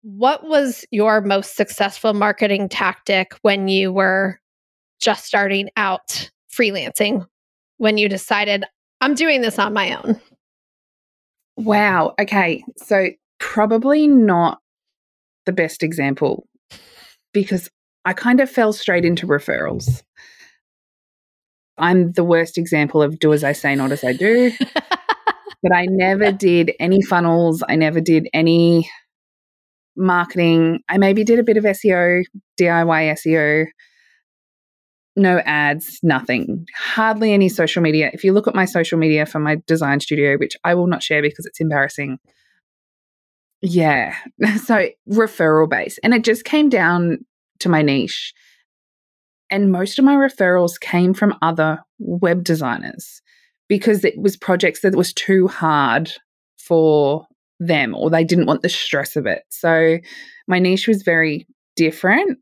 What 0.07 0.47
was 0.47 0.85
your 0.93 1.21
most 1.21 1.57
successful 1.57 2.15
marketing 2.15 2.69
tactic 2.69 3.33
when 3.43 3.67
you 3.67 3.93
were 3.93 4.39
just 5.01 5.25
starting 5.25 5.69
out 5.77 6.31
freelancing? 6.49 7.27
When 7.79 7.99
you 7.99 8.09
decided, 8.09 8.65
I'm 9.01 9.15
doing 9.15 9.41
this 9.41 9.59
on 9.59 9.73
my 9.73 9.97
own? 9.97 10.21
Wow. 11.57 12.15
Okay. 12.21 12.63
So, 12.77 13.09
probably 13.41 14.07
not 14.07 14.61
the 15.45 15.53
best 15.53 15.83
example 15.83 16.47
because 17.33 17.69
I 18.05 18.13
kind 18.13 18.39
of 18.39 18.49
fell 18.49 18.73
straight 18.73 19.05
into 19.05 19.27
referrals. 19.27 20.05
I'm 21.79 22.13
the 22.13 22.23
worst 22.23 22.59
example 22.59 23.03
of 23.03 23.19
do 23.19 23.33
as 23.33 23.43
I 23.43 23.55
say, 23.55 23.75
not 23.75 23.91
as 23.91 24.05
I 24.05 24.13
do. 24.13 24.53
but 25.65 25.75
I 25.75 25.87
never 25.87 26.31
did 26.31 26.71
any 26.79 27.03
funnels. 27.03 27.65
I 27.69 27.75
never 27.75 28.01
did 28.01 28.29
any 28.33 28.89
marketing. 29.97 30.81
I 30.89 30.99
maybe 30.99 31.25
did 31.25 31.39
a 31.39 31.45
bit 31.45 31.57
of 31.57 31.65
SEO, 31.65 32.25
DIY 32.61 33.13
SEO, 33.13 33.67
no 35.17 35.39
ads, 35.47 35.99
nothing, 36.03 36.67
hardly 36.77 37.33
any 37.33 37.49
social 37.49 37.83
media. 37.83 38.11
If 38.13 38.23
you 38.23 38.33
look 38.33 38.47
at 38.47 38.55
my 38.55 38.67
social 38.67 38.99
media 38.99 39.25
for 39.25 39.39
my 39.39 39.57
design 39.67 40.01
studio, 40.01 40.37
which 40.37 40.57
I 40.63 40.75
will 40.75 40.87
not 40.87 41.03
share 41.03 41.23
because 41.23 41.47
it's 41.47 41.61
embarrassing. 41.61 42.19
Yeah. 43.63 44.15
So 44.59 44.89
referral 45.09 45.69
base. 45.69 45.99
And 46.03 46.13
it 46.13 46.23
just 46.25 46.45
came 46.45 46.69
down 46.69 47.25
to 47.61 47.69
my 47.69 47.83
niche. 47.83 48.35
And 49.49 49.73
most 49.73 49.99
of 49.99 50.05
my 50.05 50.15
referrals 50.15 50.79
came 50.79 51.15
from 51.15 51.39
other 51.41 51.79
web 51.99 52.45
designers 52.45 53.23
because 53.69 54.05
it 54.05 54.21
was 54.21 54.37
projects 54.37 54.81
that 54.81 54.95
was 54.95 55.13
too 55.13 55.49
hard 55.49 56.13
for 56.59 57.27
them 57.59 57.95
or 57.95 58.11
they 58.11 58.25
didn't 58.25 58.47
want 58.47 58.63
the 58.63 58.69
stress 58.69 59.17
of 59.17 59.27
it. 59.27 59.43
So 59.49 59.99
my 60.47 60.59
niche 60.59 60.89
was 60.89 61.03
very 61.03 61.47
different. 61.75 62.39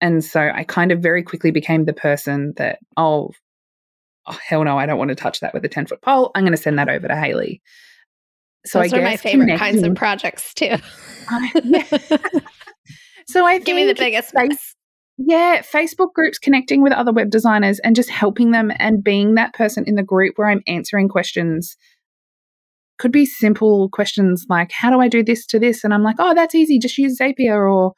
And 0.00 0.24
so 0.24 0.40
I 0.40 0.64
kind 0.64 0.92
of 0.92 1.00
very 1.00 1.22
quickly 1.22 1.50
became 1.50 1.84
the 1.84 1.92
person 1.92 2.54
that, 2.56 2.78
oh, 2.96 3.30
oh 4.26 4.38
hell 4.46 4.64
no, 4.64 4.78
I 4.78 4.86
don't 4.86 4.98
want 4.98 5.10
to 5.10 5.14
touch 5.14 5.40
that 5.40 5.52
with 5.52 5.64
a 5.64 5.68
10 5.68 5.86
foot 5.86 6.00
pole. 6.00 6.30
I'm 6.34 6.42
going 6.42 6.52
to 6.52 6.62
send 6.62 6.78
that 6.78 6.88
over 6.88 7.06
to 7.06 7.16
Haley. 7.16 7.60
So 8.66 8.80
Those 8.80 8.92
I 8.92 8.98
are 8.98 9.02
my 9.02 9.16
favorite 9.16 9.58
kinds 9.58 9.82
of 9.82 9.94
projects 9.94 10.52
too. 10.54 10.76
so 13.26 13.44
I 13.44 13.58
give 13.58 13.76
me 13.76 13.86
the 13.86 13.94
biggest 13.94 14.32
face. 14.34 14.74
Yeah, 15.16 15.60
Facebook 15.60 16.12
groups 16.14 16.38
connecting 16.38 16.82
with 16.82 16.92
other 16.94 17.12
web 17.12 17.30
designers 17.30 17.78
and 17.80 17.94
just 17.94 18.08
helping 18.08 18.52
them 18.52 18.72
and 18.78 19.04
being 19.04 19.34
that 19.34 19.52
person 19.52 19.84
in 19.86 19.94
the 19.94 20.02
group 20.02 20.34
where 20.36 20.48
I'm 20.48 20.62
answering 20.66 21.08
questions 21.08 21.76
could 23.00 23.10
be 23.10 23.24
simple 23.24 23.88
questions 23.88 24.44
like, 24.48 24.70
how 24.70 24.90
do 24.90 25.00
I 25.00 25.08
do 25.08 25.24
this 25.24 25.46
to 25.46 25.58
this? 25.58 25.82
And 25.82 25.94
I'm 25.94 26.02
like, 26.02 26.16
oh, 26.18 26.34
that's 26.34 26.54
easy. 26.54 26.78
Just 26.78 26.98
use 26.98 27.18
Zapier 27.18 27.72
or 27.72 27.94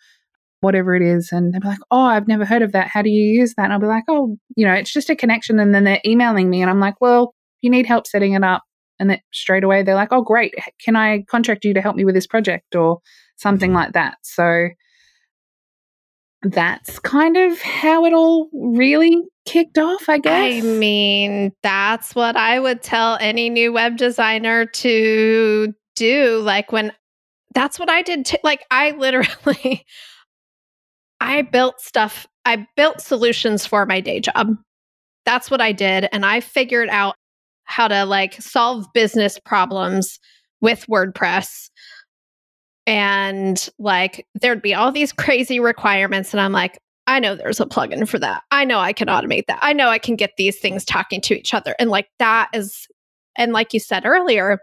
whatever 0.61 0.95
it 0.95 1.03
is. 1.03 1.31
And 1.33 1.53
they'll 1.53 1.61
be 1.61 1.67
like, 1.67 1.81
oh, 1.91 2.05
I've 2.05 2.29
never 2.29 2.45
heard 2.45 2.63
of 2.63 2.71
that. 2.71 2.87
How 2.87 3.03
do 3.03 3.11
you 3.11 3.41
use 3.41 3.55
that? 3.57 3.65
And 3.65 3.73
I'll 3.73 3.81
be 3.81 3.87
like, 3.87 4.05
oh, 4.09 4.37
you 4.57 4.65
know, 4.65 4.73
it's 4.73 4.93
just 4.93 5.11
a 5.11 5.17
connection. 5.17 5.59
And 5.59 5.75
then 5.75 5.83
they're 5.83 6.01
emailing 6.07 6.49
me 6.49 6.63
and 6.63 6.71
I'm 6.71 6.79
like, 6.79 6.95
well, 7.01 7.35
you 7.63 7.71
need 7.71 7.85
help 7.85 8.07
setting 8.07 8.35
it 8.35 8.45
up. 8.45 8.63
And 9.01 9.11
then 9.11 9.21
straight 9.33 9.65
away 9.65 9.83
they're 9.83 9.97
like, 9.97 10.13
oh, 10.13 10.23
great. 10.23 10.55
Can 10.81 10.95
I 10.95 11.25
contract 11.29 11.65
you 11.65 11.75
to 11.75 11.81
help 11.81 11.97
me 11.97 12.05
with 12.05 12.15
this 12.15 12.29
project 12.29 12.77
or 12.77 13.01
something 13.37 13.71
mm-hmm. 13.71 13.79
like 13.79 13.93
that? 13.95 14.19
So 14.23 14.69
that's 16.43 17.01
kind 17.01 17.37
of 17.37 17.61
how 17.61 18.05
it 18.05 18.13
all 18.13 18.49
really 18.53 19.21
kicked 19.45 19.79
off, 19.79 20.09
I 20.09 20.19
guess. 20.19 20.65
I 20.65 20.67
mean, 20.67 21.53
that's 21.63 22.15
what 22.15 22.37
I 22.37 22.59
would 22.59 22.83
tell 22.83 23.19
any 23.21 23.51
new 23.51 23.73
web 23.73 23.97
designer 23.97 24.67
to 24.67 25.75
do. 25.97 26.39
Like 26.39 26.73
when 26.73 26.93
that's 27.55 27.79
what 27.79 27.91
I 27.91 28.03
did. 28.03 28.27
T- 28.27 28.39
like 28.43 28.65
I 28.71 28.93
literally, 28.93 29.85
I 31.21 31.43
built 31.43 31.81
stuff. 31.81 32.27
I 32.45 32.67
built 32.77 33.01
solutions 33.01 33.67
for 33.67 33.87
my 33.87 34.01
day 34.01 34.21
job. 34.21 34.57
that's 35.25 35.51
what 35.51 35.61
I 35.61 35.71
did. 35.73 36.09
And 36.13 36.27
I 36.27 36.41
figured 36.41 36.89
out 36.89 37.15
how 37.65 37.87
to 37.87 38.05
like 38.05 38.35
solve 38.43 38.87
business 38.93 39.39
problems 39.39 40.19
with 40.61 40.85
WordPress. 40.91 41.71
And 42.87 43.69
like 43.79 44.27
there'd 44.35 44.63
be 44.63 44.75
all 44.75 44.91
these 44.91 45.13
crazy 45.25 45.61
requirements. 45.61 46.33
And 46.35 46.41
I'm 46.41 46.53
like, 46.53 46.79
I 47.07 47.19
know 47.19 47.35
there's 47.35 47.61
a 47.61 47.67
plugin 47.67 48.09
for 48.09 48.19
that. 48.19 48.43
I 48.51 48.65
know 48.65 48.79
I 48.79 48.93
can 48.93 49.09
automate 49.09 49.47
that. 49.47 49.59
I 49.61 49.73
know 49.73 49.89
I 49.89 49.99
can 49.99 50.17
get 50.17 50.33
these 50.37 50.59
things 50.59 50.85
talking 50.85 51.21
to 51.23 51.37
each 51.37 51.53
other. 51.53 51.75
And 51.79 51.91
like 51.91 52.09
that 52.19 52.49
is, 52.53 52.87
and 53.37 53.53
like 53.53 53.75
you 53.75 53.81
said 53.81 54.07
earlier, 54.07 54.61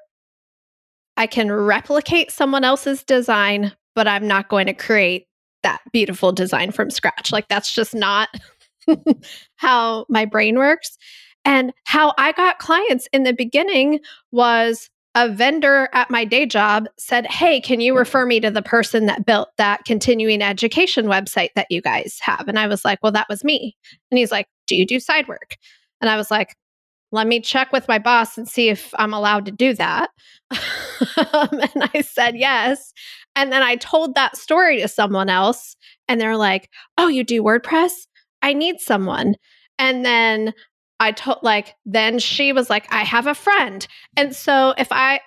I 1.18 1.28
can 1.28 1.52
replicate 1.52 2.32
someone 2.32 2.64
else's 2.64 3.04
design, 3.04 3.74
but 3.94 4.08
I'm 4.08 4.28
not 4.28 4.48
going 4.48 4.68
to 4.68 4.74
create 4.74 5.28
that 5.64 5.82
beautiful 5.92 6.32
design 6.32 6.72
from 6.72 6.90
scratch. 6.90 7.32
Like 7.34 7.50
that's 7.50 7.74
just 7.74 7.94
not 7.94 8.30
how 9.58 10.06
my 10.08 10.24
brain 10.24 10.58
works. 10.58 10.98
And 11.46 11.74
how 11.86 12.14
I 12.18 12.32
got 12.32 12.60
clients 12.60 13.08
in 13.12 13.24
the 13.24 13.34
beginning 13.34 14.00
was 14.32 14.90
a 15.16 15.30
vendor 15.30 15.90
at 15.94 16.10
my 16.10 16.24
day 16.24 16.46
job 16.46 16.88
said, 16.98 17.26
Hey, 17.26 17.60
can 17.60 17.82
you 17.82 17.98
refer 17.98 18.26
me 18.26 18.40
to 18.40 18.52
the 18.52 18.62
person 18.62 19.06
that 19.08 19.26
built 19.26 19.50
that 19.58 19.86
continuing 19.86 20.42
education 20.42 21.06
website 21.06 21.50
that 21.56 21.68
you 21.70 21.82
guys 21.82 22.20
have? 22.22 22.48
And 22.48 22.60
I 22.60 22.68
was 22.68 22.86
like, 22.86 23.00
Well, 23.02 23.12
that 23.14 23.30
was 23.30 23.44
me. 23.44 23.76
And 24.12 24.18
he's 24.18 24.32
like, 24.32 24.48
Do 24.68 24.76
you 24.76 24.86
do 24.86 25.00
side 25.00 25.28
work? 25.28 25.58
And 26.02 26.10
I 26.10 26.16
was 26.16 26.30
like, 26.30 26.56
Let 27.12 27.28
me 27.28 27.40
check 27.40 27.72
with 27.72 27.88
my 27.88 27.98
boss 27.98 28.38
and 28.38 28.48
see 28.48 28.70
if 28.70 28.94
I'm 28.98 29.14
allowed 29.14 29.46
to 29.46 29.52
do 29.52 29.74
that. 29.76 30.12
um, 31.34 31.50
and 31.52 31.90
I 31.94 32.02
said 32.02 32.36
yes. 32.36 32.94
And 33.36 33.52
then 33.52 33.64
I 33.64 33.78
told 33.78 34.16
that 34.16 34.38
story 34.38 34.82
to 34.82 34.88
someone 34.88 35.30
else, 35.30 35.76
and 36.08 36.22
they're 36.22 36.38
like, 36.38 36.70
Oh, 36.98 37.08
you 37.08 37.24
do 37.24 37.44
WordPress? 37.44 37.92
I 38.42 38.54
need 38.54 38.80
someone. 38.80 39.36
And 39.80 40.06
then 40.06 40.54
I 41.00 41.12
told, 41.12 41.40
like, 41.42 41.76
then 41.86 42.20
she 42.20 42.52
was 42.52 42.70
like, 42.70 42.92
I 42.92 43.04
have 43.04 43.28
a 43.28 43.36
friend. 43.36 43.88
And 44.18 44.36
so 44.36 44.74
if 44.78 44.90
I, 44.92 45.22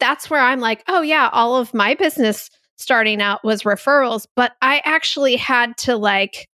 that's 0.00 0.28
where 0.28 0.40
I'm 0.40 0.60
like, 0.60 0.84
oh, 0.88 1.02
yeah, 1.02 1.30
all 1.32 1.56
of 1.56 1.72
my 1.72 1.94
business 1.94 2.50
starting 2.76 3.22
out 3.22 3.44
was 3.44 3.62
referrals, 3.62 4.26
but 4.36 4.52
I 4.60 4.82
actually 4.84 5.36
had 5.36 5.76
to 5.78 5.96
like 5.96 6.48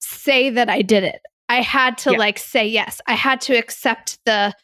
say 0.00 0.50
that 0.50 0.68
I 0.68 0.82
did 0.82 1.04
it. 1.04 1.20
I 1.48 1.62
had 1.62 1.98
to 1.98 2.12
yeah. 2.12 2.18
like 2.18 2.38
say 2.38 2.66
yes. 2.66 3.00
I 3.06 3.14
had 3.14 3.40
to 3.42 3.54
accept 3.54 4.18
the, 4.24 4.54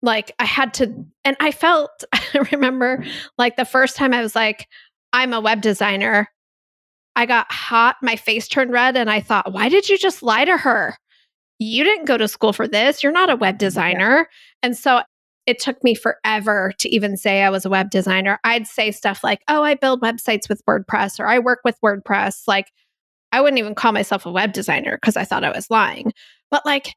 like, 0.00 0.32
I 0.38 0.44
had 0.44 0.74
to, 0.74 1.04
and 1.24 1.36
I 1.40 1.52
felt, 1.52 1.90
I 2.12 2.48
remember 2.50 3.04
like 3.38 3.56
the 3.56 3.64
first 3.64 3.96
time 3.96 4.14
I 4.14 4.22
was 4.22 4.34
like, 4.34 4.66
I'm 5.12 5.32
a 5.32 5.40
web 5.40 5.60
designer. 5.60 6.28
I 7.14 7.26
got 7.26 7.52
hot, 7.52 7.96
my 8.00 8.16
face 8.16 8.48
turned 8.48 8.72
red, 8.72 8.96
and 8.96 9.10
I 9.10 9.20
thought, 9.20 9.52
why 9.52 9.68
did 9.68 9.88
you 9.88 9.98
just 9.98 10.22
lie 10.22 10.46
to 10.46 10.56
her? 10.56 10.96
You 11.62 11.84
didn't 11.84 12.06
go 12.06 12.16
to 12.16 12.28
school 12.28 12.52
for 12.52 12.68
this. 12.68 13.02
You're 13.02 13.12
not 13.12 13.30
a 13.30 13.36
web 13.36 13.56
mm, 13.56 13.58
designer. 13.58 14.18
Yeah. 14.18 14.24
And 14.64 14.76
so 14.76 15.02
it 15.46 15.58
took 15.58 15.82
me 15.82 15.94
forever 15.94 16.72
to 16.78 16.88
even 16.88 17.16
say 17.16 17.42
I 17.42 17.50
was 17.50 17.64
a 17.64 17.70
web 17.70 17.90
designer. 17.90 18.38
I'd 18.44 18.66
say 18.66 18.90
stuff 18.90 19.24
like, 19.24 19.42
oh, 19.48 19.62
I 19.62 19.74
build 19.74 20.00
websites 20.00 20.48
with 20.48 20.64
WordPress 20.66 21.18
or 21.18 21.26
I 21.26 21.38
work 21.38 21.60
with 21.64 21.80
WordPress. 21.84 22.42
Like, 22.46 22.70
I 23.32 23.40
wouldn't 23.40 23.58
even 23.58 23.74
call 23.74 23.92
myself 23.92 24.26
a 24.26 24.30
web 24.30 24.52
designer 24.52 24.98
because 25.00 25.16
I 25.16 25.24
thought 25.24 25.44
I 25.44 25.50
was 25.50 25.70
lying. 25.70 26.12
But 26.50 26.64
like, 26.66 26.94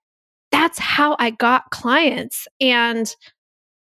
that's 0.51 0.78
how 0.78 1.15
I 1.17 1.32
got 1.32 1.71
clients. 1.71 2.47
And 2.62 3.13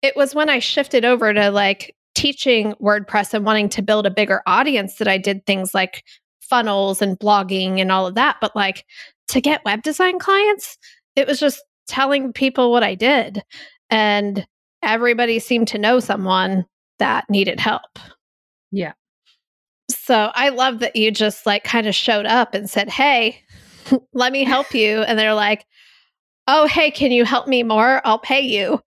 it 0.02 0.16
was 0.16 0.34
when 0.34 0.50
I 0.50 0.60
shifted 0.60 1.06
over 1.06 1.34
to 1.34 1.52
like 1.52 1.96
teaching 2.16 2.74
WordPress 2.82 3.34
and 3.34 3.46
wanting 3.46 3.70
to 3.70 3.82
build 3.82 4.06
a 4.06 4.12
bigger 4.12 4.42
audience 4.48 4.96
that 4.96 5.08
I 5.08 5.18
did 5.18 5.46
things 5.46 5.74
like 5.74 6.04
funnels 6.50 7.02
and 7.02 7.20
blogging 7.20 7.80
and 7.80 7.92
all 7.92 8.08
of 8.08 8.16
that. 8.16 8.38
But 8.42 8.56
like, 8.56 8.86
to 9.30 9.42
get 9.42 9.64
web 9.66 9.84
design 9.84 10.20
clients, 10.20 10.78
it 11.16 11.28
was 11.28 11.40
just 11.40 11.64
telling 11.88 12.34
people 12.34 12.72
what 12.72 12.84
I 12.84 12.96
did. 12.96 13.44
And 13.90 14.46
everybody 14.82 15.40
seemed 15.40 15.68
to 15.70 15.78
know 15.78 16.00
someone 16.00 16.66
that 17.00 17.30
needed 17.30 17.60
help. 17.60 18.00
Yeah. 18.72 18.94
So 19.90 20.32
I 20.34 20.50
love 20.50 20.80
that 20.80 20.96
you 20.96 21.12
just 21.12 21.46
like 21.46 21.64
kind 21.64 21.88
of 21.88 21.96
showed 21.96 22.26
up 22.26 22.54
and 22.54 22.70
said, 22.70 22.90
Hey, 22.90 23.42
let 24.14 24.32
me 24.32 24.44
help 24.44 24.74
you. 24.74 25.02
And 25.02 25.18
they're 25.18 25.34
like, 25.34 25.66
Oh, 26.48 26.66
hey, 26.68 26.90
can 26.90 27.12
you 27.12 27.26
help 27.26 27.48
me 27.48 27.62
more? 27.64 28.02
I'll 28.06 28.20
pay 28.20 28.42
you. 28.42 28.82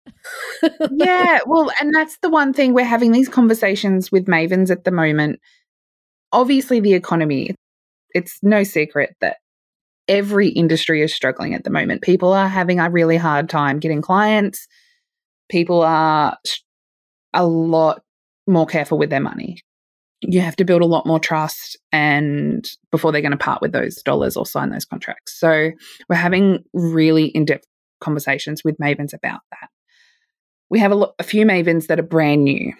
yeah. 0.92 1.40
Well, 1.46 1.72
and 1.82 1.94
that's 1.94 2.18
the 2.22 2.30
one 2.30 2.54
thing 2.54 2.74
we're 2.74 2.86
having 2.86 3.12
these 3.12 3.28
conversations 3.28 4.12
with 4.12 4.28
Mavens 4.28 4.70
at 4.70 4.86
the 4.86 4.92
moment. 4.92 5.40
Obviously, 6.32 6.80
the 6.80 6.94
economy, 6.94 7.56
it's 8.14 8.40
no 8.42 8.64
secret 8.64 9.16
that 9.22 9.38
every 10.08 10.50
industry 10.50 11.02
is 11.02 11.14
struggling 11.14 11.54
at 11.54 11.64
the 11.64 11.70
moment. 11.70 12.02
People 12.02 12.34
are 12.34 12.48
having 12.48 12.80
a 12.80 12.90
really 12.90 13.18
hard 13.18 13.50
time 13.50 13.80
getting 13.80 14.02
clients. 14.02 14.68
People 15.50 15.82
are 15.82 16.38
a 17.34 17.46
lot 17.46 18.02
more 18.48 18.66
careful 18.66 18.98
with 18.98 19.10
their 19.10 19.20
money. 19.20 19.60
You 20.22 20.42
have 20.42 20.56
to 20.58 20.66
build 20.66 20.82
a 20.82 20.88
lot 20.88 21.06
more 21.06 21.20
trust 21.20 21.78
and 21.92 22.66
before 22.92 23.12
they're 23.12 23.22
going 23.22 23.32
to 23.32 23.38
part 23.38 23.62
with 23.62 23.72
those 23.72 24.02
dollars 24.04 24.36
or 24.36 24.46
sign 24.46 24.70
those 24.72 24.86
contracts. 24.86 25.40
So 25.40 25.72
we're 26.10 26.16
having 26.16 26.64
really 26.74 27.26
in-depth 27.26 27.66
conversations 28.02 28.64
with 28.64 28.78
mavens 28.80 29.14
about 29.14 29.42
that. 29.52 29.70
We 30.70 30.80
have 30.80 30.92
a, 30.92 30.96
lo- 30.96 31.14
a 31.20 31.24
few 31.24 31.46
mavens 31.46 31.88
that 31.88 32.00
are 32.00 32.04
brand 32.04 32.44
new 32.44 32.74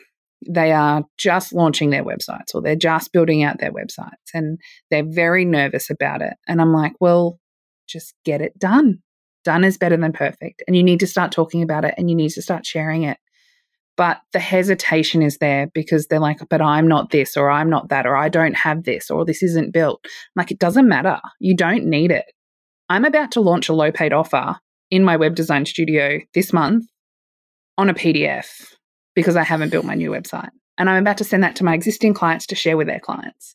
they 0.48 0.72
are 0.72 1.04
just 1.18 1.54
launching 1.54 1.90
their 1.90 2.04
websites 2.04 2.54
or 2.54 2.62
they're 2.62 2.76
just 2.76 3.12
building 3.12 3.44
out 3.44 3.60
their 3.60 3.72
websites 3.72 4.34
and 4.34 4.58
they're 4.90 5.06
very 5.06 5.46
nervous 5.46 5.90
about 5.90 6.22
it. 6.22 6.34
And 6.48 6.62
I'm 6.62 6.74
like, 6.74 6.94
well, 7.00 7.40
just 7.88 8.14
get 8.24 8.42
it 8.42 8.58
done. 8.58 9.00
Done 9.44 9.64
is 9.64 9.78
better 9.78 9.98
than 9.98 10.14
perfect. 10.14 10.64
And 10.68 10.76
you 10.76 10.84
need 10.84 11.00
to 11.02 11.08
start 11.08 11.32
talking 11.32 11.62
about 11.62 11.86
it 11.86 11.96
and 11.98 12.10
you 12.10 12.16
need 12.16 12.32
to 12.32 12.42
start 12.42 12.66
sharing 12.66 13.04
it. 13.04 13.18
But 13.98 14.22
the 14.32 14.40
hesitation 14.40 15.22
is 15.22 15.40
there 15.40 15.68
because 15.74 16.08
they're 16.08 16.22
like, 16.22 16.40
but 16.50 16.62
I'm 16.62 16.88
not 16.88 17.12
this 17.12 17.36
or 17.36 17.50
I'm 17.50 17.70
not 17.70 17.90
that 17.90 18.06
or 18.06 18.16
I 18.16 18.30
don't 18.30 18.56
have 18.56 18.84
this 18.84 19.10
or 19.10 19.26
this 19.26 19.44
isn't 19.44 19.74
built. 19.74 20.00
I'm 20.06 20.12
like, 20.38 20.52
it 20.52 20.60
doesn't 20.60 20.88
matter. 20.88 21.20
You 21.40 21.56
don't 21.56 21.86
need 21.86 22.12
it. 22.12 22.26
I'm 22.88 23.04
about 23.04 23.34
to 23.34 23.42
launch 23.42 23.68
a 23.68 23.74
low 23.74 23.92
paid 23.92 24.14
offer 24.14 24.56
in 24.90 25.04
my 25.04 25.18
web 25.18 25.36
design 25.36 25.66
studio 25.66 26.20
this 26.34 26.54
month 26.54 26.86
on 27.78 27.90
a 27.90 27.94
PDF 27.94 28.46
because 29.20 29.36
I 29.36 29.44
haven't 29.44 29.70
built 29.70 29.84
my 29.84 29.96
new 29.96 30.12
website. 30.12 30.48
And 30.78 30.90
I'm 30.90 31.04
about 31.04 31.18
to 31.18 31.26
send 31.26 31.44
that 31.44 31.58
to 31.58 31.66
my 31.66 31.74
existing 31.74 32.14
clients 32.14 32.46
to 32.48 32.56
share 32.56 32.78
with 32.78 32.88
their 32.88 33.02
clients. 33.02 33.54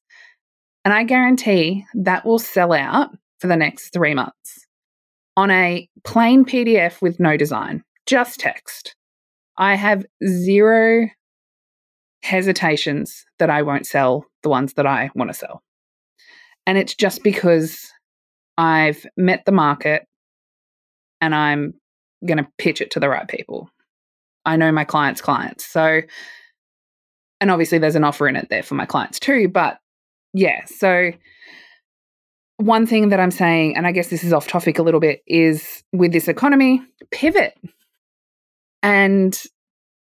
And 0.85 0.93
I 0.93 1.05
guarantee 1.05 1.87
that 1.95 2.27
will 2.27 2.39
sell 2.39 2.75
out 2.75 3.09
for 3.39 3.47
the 3.47 3.57
next 3.57 3.89
three 3.95 4.13
months 4.13 4.67
on 5.39 5.51
a 5.51 5.89
plain 6.05 6.45
PDF 6.45 7.01
with 7.01 7.19
no 7.19 7.39
design, 7.39 7.83
just 8.05 8.41
text. 8.41 8.95
I 9.57 9.75
have 9.75 10.05
zero 10.23 11.09
hesitations 12.23 13.25
that 13.39 13.49
I 13.49 13.63
won't 13.63 13.87
sell 13.87 14.27
the 14.43 14.51
ones 14.51 14.75
that 14.75 14.87
I 14.87 15.09
want 15.15 15.31
to 15.31 15.35
sell. 15.35 15.63
And 16.67 16.77
it's 16.77 16.95
just 16.95 17.23
because 17.23 17.91
I've 18.59 19.07
met 19.17 19.47
the 19.47 19.53
market 19.53 20.07
and 21.23 21.35
I'm 21.35 21.73
going 22.27 22.37
to 22.37 22.49
pitch 22.59 22.83
it 22.83 22.91
to 22.91 23.01
the 23.01 23.09
right 23.09 23.27
people. 23.27 23.71
I 24.45 24.57
know 24.57 24.73
my 24.73 24.85
clients' 24.85 25.21
clients. 25.21 25.65
So, 25.65 26.01
and 27.41 27.51
obviously 27.51 27.79
there's 27.79 27.97
an 27.97 28.05
offer 28.05 28.29
in 28.29 28.37
it 28.37 28.49
there 28.51 28.63
for 28.63 28.75
my 28.75 28.87
clients 28.87 29.19
too. 29.19 29.49
But 29.49 29.79
yeah, 30.33 30.65
so 30.67 31.13
one 32.57 32.87
thing 32.87 33.09
that 33.09 33.21
I'm 33.21 33.31
saying, 33.31 33.77
and 33.77 33.87
I 33.87 33.93
guess 33.93 34.09
this 34.09 34.25
is 34.25 34.33
off 34.33 34.47
topic 34.47 34.79
a 34.79 34.83
little 34.83 35.01
bit, 35.01 35.23
is 35.27 35.83
with 35.93 36.13
this 36.13 36.29
economy, 36.29 36.83
pivot. 37.11 37.55
And 38.83 39.41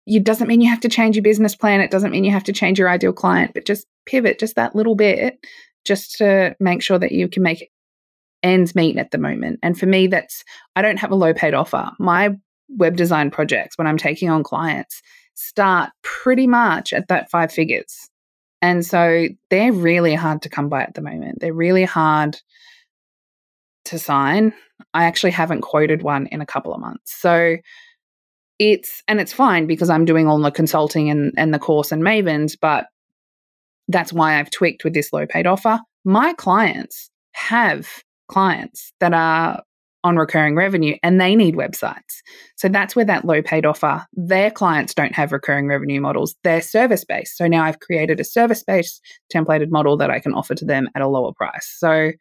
it 0.07 0.25
doesn't 0.25 0.49
mean 0.49 0.61
you 0.61 0.71
have 0.71 0.81
to 0.81 0.89
change 0.89 1.17
your 1.17 1.23
business 1.23 1.55
plan. 1.55 1.81
It 1.81 1.91
doesn't 1.91 2.11
mean 2.11 2.25
you 2.25 2.33
have 2.33 2.45
to 2.45 2.53
change 2.53 2.79
your 2.79 2.89
ideal 2.89 3.13
client, 3.13 3.53
but 3.55 3.67
just 3.67 3.87
pivot 4.07 4.39
just 4.39 4.57
that 4.57 4.75
little 4.75 4.95
bit 4.97 5.39
just 5.85 6.17
to 6.19 6.57
make 6.59 6.83
sure 6.83 6.99
that 6.99 7.13
you 7.13 7.29
can 7.29 7.43
make 7.43 7.71
ends 8.43 8.75
meet 8.75 8.97
at 8.97 9.11
the 9.11 9.19
moment. 9.19 9.61
And 9.63 9.79
for 9.79 9.87
me, 9.87 10.07
that's, 10.07 10.45
I 10.75 10.83
don't 10.83 10.99
have 10.99 11.11
a 11.11 11.17
low 11.17 11.33
paid 11.35 11.55
offer. 11.55 11.91
My 11.99 12.31
web 12.77 12.97
design 12.97 13.31
projects, 13.31 13.77
when 13.77 13.87
I'm 13.87 13.99
taking 13.99 14.31
on 14.31 14.43
clients, 14.43 15.03
start 15.35 15.91
pretty 16.03 16.47
much 16.47 16.93
at 16.93 17.09
that 17.09 17.31
five 17.31 17.53
figures. 17.53 18.09
And 18.63 18.85
so 18.85 19.27
they're 19.49 19.73
really 19.73 20.15
hard 20.15 20.43
to 20.43 20.49
come 20.49 20.69
by 20.69 20.83
at 20.83 20.95
the 20.95 21.01
moment. 21.01 21.39
They're 21.41 21.55
really 21.55 21.85
hard 21.85 22.37
to 23.87 23.99
sign. 23.99 24.53
I 24.93 25.05
actually 25.05 25.31
haven't 25.31 25.63
quoted 25.63 26.03
one 26.03 26.27
in 26.27 26.41
a 26.41 26.47
couple 26.47 26.75
of 26.75 26.81
months. 26.81 27.15
So 27.19 27.57
it's, 28.59 29.03
and 29.09 29.21
it's 29.21 29.33
fine 29.33 29.67
because 29.67 29.89
I'm 29.89 30.05
doing 30.05 30.29
all 30.29 30.39
the 30.39 30.51
consulting 30.51 31.11
and, 31.11 31.33
and 31.39 31.55
the 31.55 31.59
course 31.59 31.91
and 31.91 32.03
Mavens, 32.03 32.57
but 32.61 32.87
that's 33.89 34.13
why 34.13 34.39
I've 34.39 34.51
tweaked 34.51 34.85
with 34.85 34.93
this 34.93 35.13
low 35.13 35.27
paid 35.27 35.47
offer. 35.47 35.81
My 36.05 36.35
clients 36.35 37.11
have 37.33 37.89
clients 38.29 38.93
that 39.01 39.15
are 39.15 39.63
on 40.03 40.17
recurring 40.17 40.57
revenue 40.57 40.97
and 41.03 41.21
they 41.21 41.37
need 41.37 41.55
websites. 41.55 42.23
So 42.57 42.69
that's 42.69 42.97
where 42.97 43.05
that 43.05 43.25
low 43.25 43.43
paid 43.43 43.67
offer, 43.67 44.07
their 44.13 44.51
clients 44.51 44.95
don't 44.95 45.15
have 45.15 45.33
recurring 45.33 45.67
revenue 45.67 46.01
models, 46.01 46.35
they're 46.43 46.63
service 46.63 47.05
based. 47.05 47.37
So 47.37 47.47
now 47.47 47.65
I've 47.65 47.81
created 47.81 48.21
a 48.21 48.25
service 48.25 48.63
based 48.63 49.03
templated 49.35 49.71
model 49.71 49.97
that 49.99 50.11
I 50.11 50.21
can 50.21 50.33
offer 50.33 50.55
to 50.55 50.65
them 50.65 50.89
at 50.95 51.03
a 51.03 51.09
lower 51.09 51.33
price. 51.33 51.75
So 51.79 52.13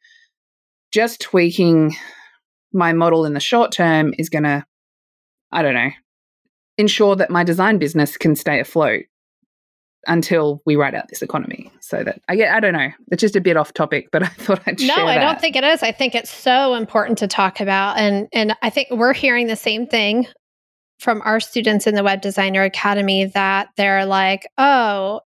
just 0.91 1.21
tweaking 1.21 1.95
my 2.73 2.93
model 2.93 3.25
in 3.25 3.33
the 3.33 3.39
short 3.39 3.71
term 3.71 4.13
is 4.17 4.29
going 4.29 4.43
to, 4.43 4.65
I 5.51 5.61
don't 5.61 5.73
know, 5.73 5.91
ensure 6.77 7.15
that 7.15 7.29
my 7.29 7.43
design 7.43 7.77
business 7.77 8.17
can 8.17 8.35
stay 8.35 8.59
afloat 8.59 9.03
until 10.10 10.62
we 10.65 10.76
ride 10.76 10.95
out 10.95 11.08
this 11.08 11.22
economy. 11.22 11.72
So 11.80 12.04
that 12.04 12.22
I 12.28 12.36
get, 12.36 12.54
I 12.54 12.60
don't 12.60 12.74
know, 12.74 12.89
it's 13.12 13.22
just 13.22 13.36
a 13.36 13.41
bit 13.41 13.56
off 13.56 13.74
topic, 13.74 14.10
but 14.12 14.24
I 14.24 14.28
thought 14.28 14.62
I'd 14.65 14.82
no, 14.82 15.08
I 15.08 15.17
don't 15.17 15.39
think 15.39 15.56
it 15.56 15.63
is. 15.63 15.82
I 15.82 15.93
think 15.93 16.15
it's 16.15 16.32
so 16.32 16.74
important 16.74 17.17
to 17.19 17.28
talk 17.28 17.62
about, 17.62 17.98
and 17.98 18.28
and 18.34 18.56
I 18.62 18.69
think 18.69 18.89
we're 18.91 19.13
hearing 19.13 19.48
the 19.48 19.56
same 19.56 19.88
thing 19.88 20.28
from 21.00 21.22
our 21.24 21.39
students 21.39 21.88
in 21.88 21.95
the 21.95 22.04
Web 22.04 22.22
Designer 22.22 22.63
Academy 22.63 23.26
that 23.26 23.69
they're 23.78 24.06
like, 24.06 24.45
oh, 24.58 25.22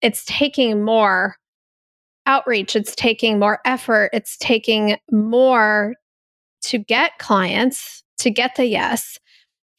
it's 0.00 0.24
taking 0.24 0.82
more 0.82 1.36
outreach, 2.26 2.74
it's 2.74 2.94
taking 2.96 3.38
more 3.38 3.60
effort, 3.64 4.10
it's 4.12 4.36
taking 4.38 4.96
more 5.10 5.94
to 6.62 6.78
get 6.78 7.18
clients, 7.18 8.02
to 8.18 8.30
get 8.30 8.56
the 8.56 8.66
yes. 8.66 9.18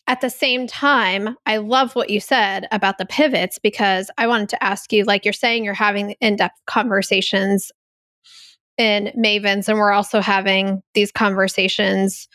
At 0.06 0.20
the 0.20 0.30
same 0.30 0.68
time, 0.68 1.38
I 1.46 1.58
love 1.58 1.96
what 1.96 2.10
you 2.10 2.20
said 2.20 2.68
about 2.72 2.98
the 2.98 3.06
pivots 3.06 3.58
because 3.58 4.12
I 4.18 4.28
wanted 4.28 4.50
to 4.50 4.64
ask 4.64 4.92
you 4.92 5.06
like 5.06 5.24
you're 5.24 5.34
saying 5.34 5.64
you're 5.64 5.74
having 5.74 6.16
in 6.20 6.36
depth 6.36 6.60
conversations 6.68 7.72
in 8.78 9.12
Mavens, 9.18 9.70
and 9.70 9.78
we're 9.78 9.94
also 9.94 10.20
having 10.20 10.82
these 10.94 11.12
conversations 11.12 12.28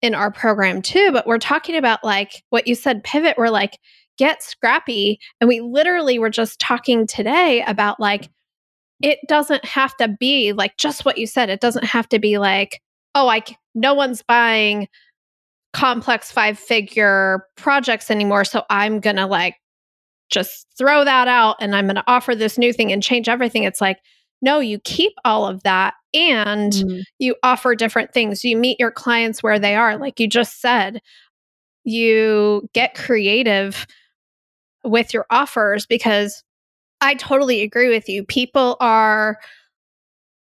in 0.00 0.14
our 0.14 0.30
program 0.30 0.80
too. 0.80 1.10
But 1.12 1.26
we're 1.26 1.38
talking 1.38 1.76
about 1.76 2.02
like 2.04 2.42
what 2.50 2.66
you 2.66 2.74
said 2.74 3.04
pivot, 3.04 3.36
we're 3.36 3.48
like, 3.48 3.78
get 4.16 4.42
scrappy. 4.42 5.18
And 5.40 5.48
we 5.48 5.60
literally 5.60 6.18
were 6.18 6.30
just 6.30 6.58
talking 6.60 7.06
today 7.06 7.62
about 7.66 8.00
like, 8.00 8.30
it 9.02 9.18
doesn't 9.28 9.64
have 9.64 9.94
to 9.98 10.08
be 10.08 10.52
like 10.52 10.78
just 10.78 11.04
what 11.04 11.18
you 11.18 11.26
said. 11.26 11.50
It 11.50 11.60
doesn't 11.60 11.84
have 11.84 12.08
to 12.10 12.18
be 12.18 12.38
like, 12.38 12.80
oh, 13.14 13.26
like 13.26 13.56
no 13.74 13.92
one's 13.92 14.22
buying 14.22 14.88
complex 15.76 16.32
five 16.32 16.58
figure 16.58 17.44
projects 17.54 18.10
anymore. 18.10 18.46
So 18.46 18.64
I'm 18.70 18.98
going 18.98 19.16
to 19.16 19.26
like 19.26 19.56
just 20.30 20.66
throw 20.78 21.04
that 21.04 21.28
out 21.28 21.56
and 21.60 21.76
I'm 21.76 21.84
going 21.84 21.96
to 21.96 22.04
offer 22.06 22.34
this 22.34 22.56
new 22.56 22.72
thing 22.72 22.92
and 22.92 23.02
change 23.02 23.28
everything. 23.28 23.64
It's 23.64 23.82
like, 23.82 23.98
no, 24.40 24.58
you 24.58 24.78
keep 24.78 25.12
all 25.22 25.46
of 25.46 25.62
that 25.64 25.92
and 26.14 26.72
mm. 26.72 27.02
you 27.18 27.36
offer 27.42 27.74
different 27.74 28.14
things. 28.14 28.42
You 28.42 28.56
meet 28.56 28.80
your 28.80 28.90
clients 28.90 29.42
where 29.42 29.58
they 29.58 29.76
are. 29.76 29.98
Like 29.98 30.18
you 30.18 30.26
just 30.26 30.62
said, 30.62 31.02
you 31.84 32.66
get 32.72 32.94
creative 32.94 33.86
with 34.82 35.12
your 35.12 35.26
offers 35.28 35.84
because 35.84 36.42
I 37.02 37.16
totally 37.16 37.60
agree 37.60 37.90
with 37.90 38.08
you. 38.08 38.24
People 38.24 38.78
are, 38.80 39.36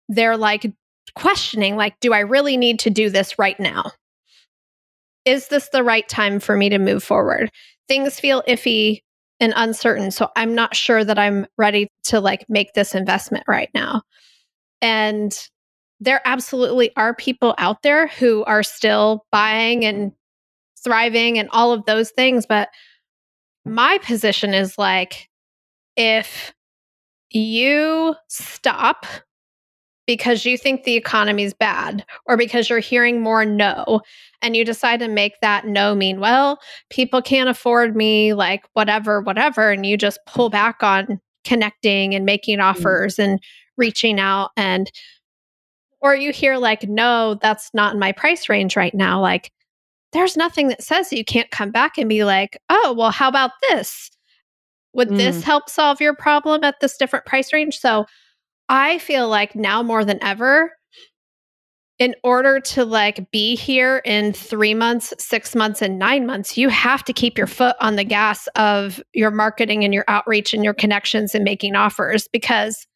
they're 0.08 0.38
like 0.38 0.72
questioning, 1.14 1.76
like, 1.76 2.00
do 2.00 2.14
I 2.14 2.20
really 2.20 2.56
need 2.56 2.78
to 2.78 2.90
do 2.90 3.10
this 3.10 3.38
right 3.38 3.60
now? 3.60 3.92
Is 5.28 5.48
this 5.48 5.68
the 5.68 5.84
right 5.84 6.08
time 6.08 6.40
for 6.40 6.56
me 6.56 6.70
to 6.70 6.78
move 6.78 7.04
forward? 7.04 7.50
Things 7.86 8.18
feel 8.18 8.42
iffy 8.48 9.02
and 9.40 9.52
uncertain. 9.54 10.10
So 10.10 10.30
I'm 10.36 10.54
not 10.54 10.74
sure 10.74 11.04
that 11.04 11.18
I'm 11.18 11.46
ready 11.58 11.88
to 12.04 12.18
like 12.18 12.46
make 12.48 12.72
this 12.72 12.94
investment 12.94 13.44
right 13.46 13.68
now. 13.74 14.02
And 14.80 15.36
there 16.00 16.22
absolutely 16.24 16.96
are 16.96 17.14
people 17.14 17.54
out 17.58 17.82
there 17.82 18.06
who 18.06 18.42
are 18.44 18.62
still 18.62 19.26
buying 19.30 19.84
and 19.84 20.12
thriving 20.82 21.38
and 21.38 21.50
all 21.52 21.72
of 21.72 21.84
those 21.84 22.10
things. 22.10 22.46
But 22.46 22.70
my 23.66 23.98
position 23.98 24.54
is 24.54 24.78
like, 24.78 25.28
if 25.94 26.54
you 27.30 28.14
stop 28.28 29.04
because 30.08 30.46
you 30.46 30.56
think 30.56 30.84
the 30.84 30.96
economy's 30.96 31.52
bad 31.52 32.02
or 32.24 32.38
because 32.38 32.70
you're 32.70 32.78
hearing 32.78 33.20
more 33.20 33.44
no 33.44 34.00
and 34.40 34.56
you 34.56 34.64
decide 34.64 35.00
to 35.00 35.06
make 35.06 35.38
that 35.42 35.66
no 35.66 35.94
mean 35.94 36.18
well 36.18 36.58
people 36.88 37.20
can't 37.20 37.50
afford 37.50 37.94
me 37.94 38.32
like 38.32 38.64
whatever 38.72 39.20
whatever 39.20 39.70
and 39.70 39.84
you 39.84 39.98
just 39.98 40.18
pull 40.26 40.48
back 40.48 40.82
on 40.82 41.20
connecting 41.44 42.14
and 42.14 42.24
making 42.24 42.58
mm-hmm. 42.58 42.68
offers 42.68 43.16
mm. 43.16 43.24
and 43.24 43.42
reaching 43.76 44.18
out 44.18 44.50
and 44.56 44.90
or 46.00 46.16
you 46.16 46.32
hear 46.32 46.56
like 46.56 46.88
no 46.88 47.38
that's 47.42 47.70
not 47.74 47.92
in 47.92 48.00
my 48.00 48.10
price 48.10 48.48
range 48.48 48.76
right 48.76 48.94
now 48.94 49.20
like 49.20 49.52
there's 50.12 50.38
nothing 50.38 50.68
that 50.68 50.82
says 50.82 51.12
you 51.12 51.24
can't 51.24 51.50
come 51.50 51.70
back 51.70 51.98
and 51.98 52.08
be 52.08 52.24
like 52.24 52.58
oh 52.70 52.94
well 52.96 53.10
how 53.10 53.28
about 53.28 53.50
this 53.68 54.10
would 54.94 55.10
mm. 55.10 55.18
this 55.18 55.42
help 55.42 55.68
solve 55.68 56.00
your 56.00 56.14
problem 56.14 56.64
at 56.64 56.76
this 56.80 56.96
different 56.96 57.26
price 57.26 57.52
range 57.52 57.78
so 57.78 58.06
I 58.68 58.98
feel 58.98 59.28
like 59.28 59.54
now 59.54 59.82
more 59.82 60.04
than 60.04 60.22
ever, 60.22 60.72
in 61.98 62.14
order 62.22 62.60
to 62.60 62.84
like 62.84 63.30
be 63.32 63.56
here 63.56 64.00
in 64.04 64.32
three 64.32 64.74
months, 64.74 65.12
six 65.18 65.56
months, 65.56 65.82
and 65.82 65.98
nine 65.98 66.26
months, 66.26 66.56
you 66.56 66.68
have 66.68 67.02
to 67.04 67.12
keep 67.12 67.36
your 67.36 67.48
foot 67.48 67.74
on 67.80 67.96
the 67.96 68.04
gas 68.04 68.46
of 68.54 69.02
your 69.14 69.32
marketing 69.32 69.84
and 69.84 69.92
your 69.92 70.04
outreach 70.06 70.54
and 70.54 70.62
your 70.62 70.74
connections 70.74 71.34
and 71.34 71.44
making 71.44 71.74
offers 71.74 72.28
because 72.32 72.86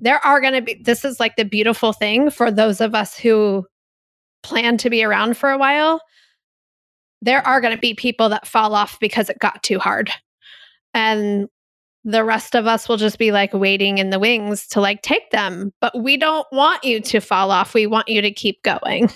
there 0.00 0.24
are 0.24 0.40
going 0.40 0.52
to 0.52 0.62
be, 0.62 0.80
this 0.84 1.04
is 1.04 1.18
like 1.18 1.34
the 1.34 1.44
beautiful 1.44 1.92
thing 1.92 2.30
for 2.30 2.50
those 2.50 2.80
of 2.80 2.94
us 2.94 3.18
who 3.18 3.64
plan 4.44 4.76
to 4.78 4.90
be 4.90 5.02
around 5.02 5.36
for 5.36 5.50
a 5.50 5.58
while. 5.58 6.00
There 7.20 7.44
are 7.44 7.60
going 7.60 7.74
to 7.74 7.80
be 7.80 7.94
people 7.94 8.28
that 8.28 8.46
fall 8.46 8.74
off 8.76 9.00
because 9.00 9.28
it 9.28 9.40
got 9.40 9.64
too 9.64 9.80
hard. 9.80 10.12
And 10.94 11.48
the 12.04 12.24
rest 12.24 12.54
of 12.54 12.66
us 12.66 12.88
will 12.88 12.96
just 12.96 13.18
be 13.18 13.32
like 13.32 13.52
waiting 13.52 13.98
in 13.98 14.10
the 14.10 14.18
wings 14.18 14.66
to 14.68 14.80
like 14.80 15.02
take 15.02 15.30
them. 15.30 15.72
But 15.80 16.00
we 16.00 16.16
don't 16.16 16.46
want 16.52 16.84
you 16.84 17.00
to 17.00 17.20
fall 17.20 17.50
off. 17.50 17.74
We 17.74 17.86
want 17.86 18.08
you 18.08 18.22
to 18.22 18.30
keep 18.30 18.62
going. 18.62 19.10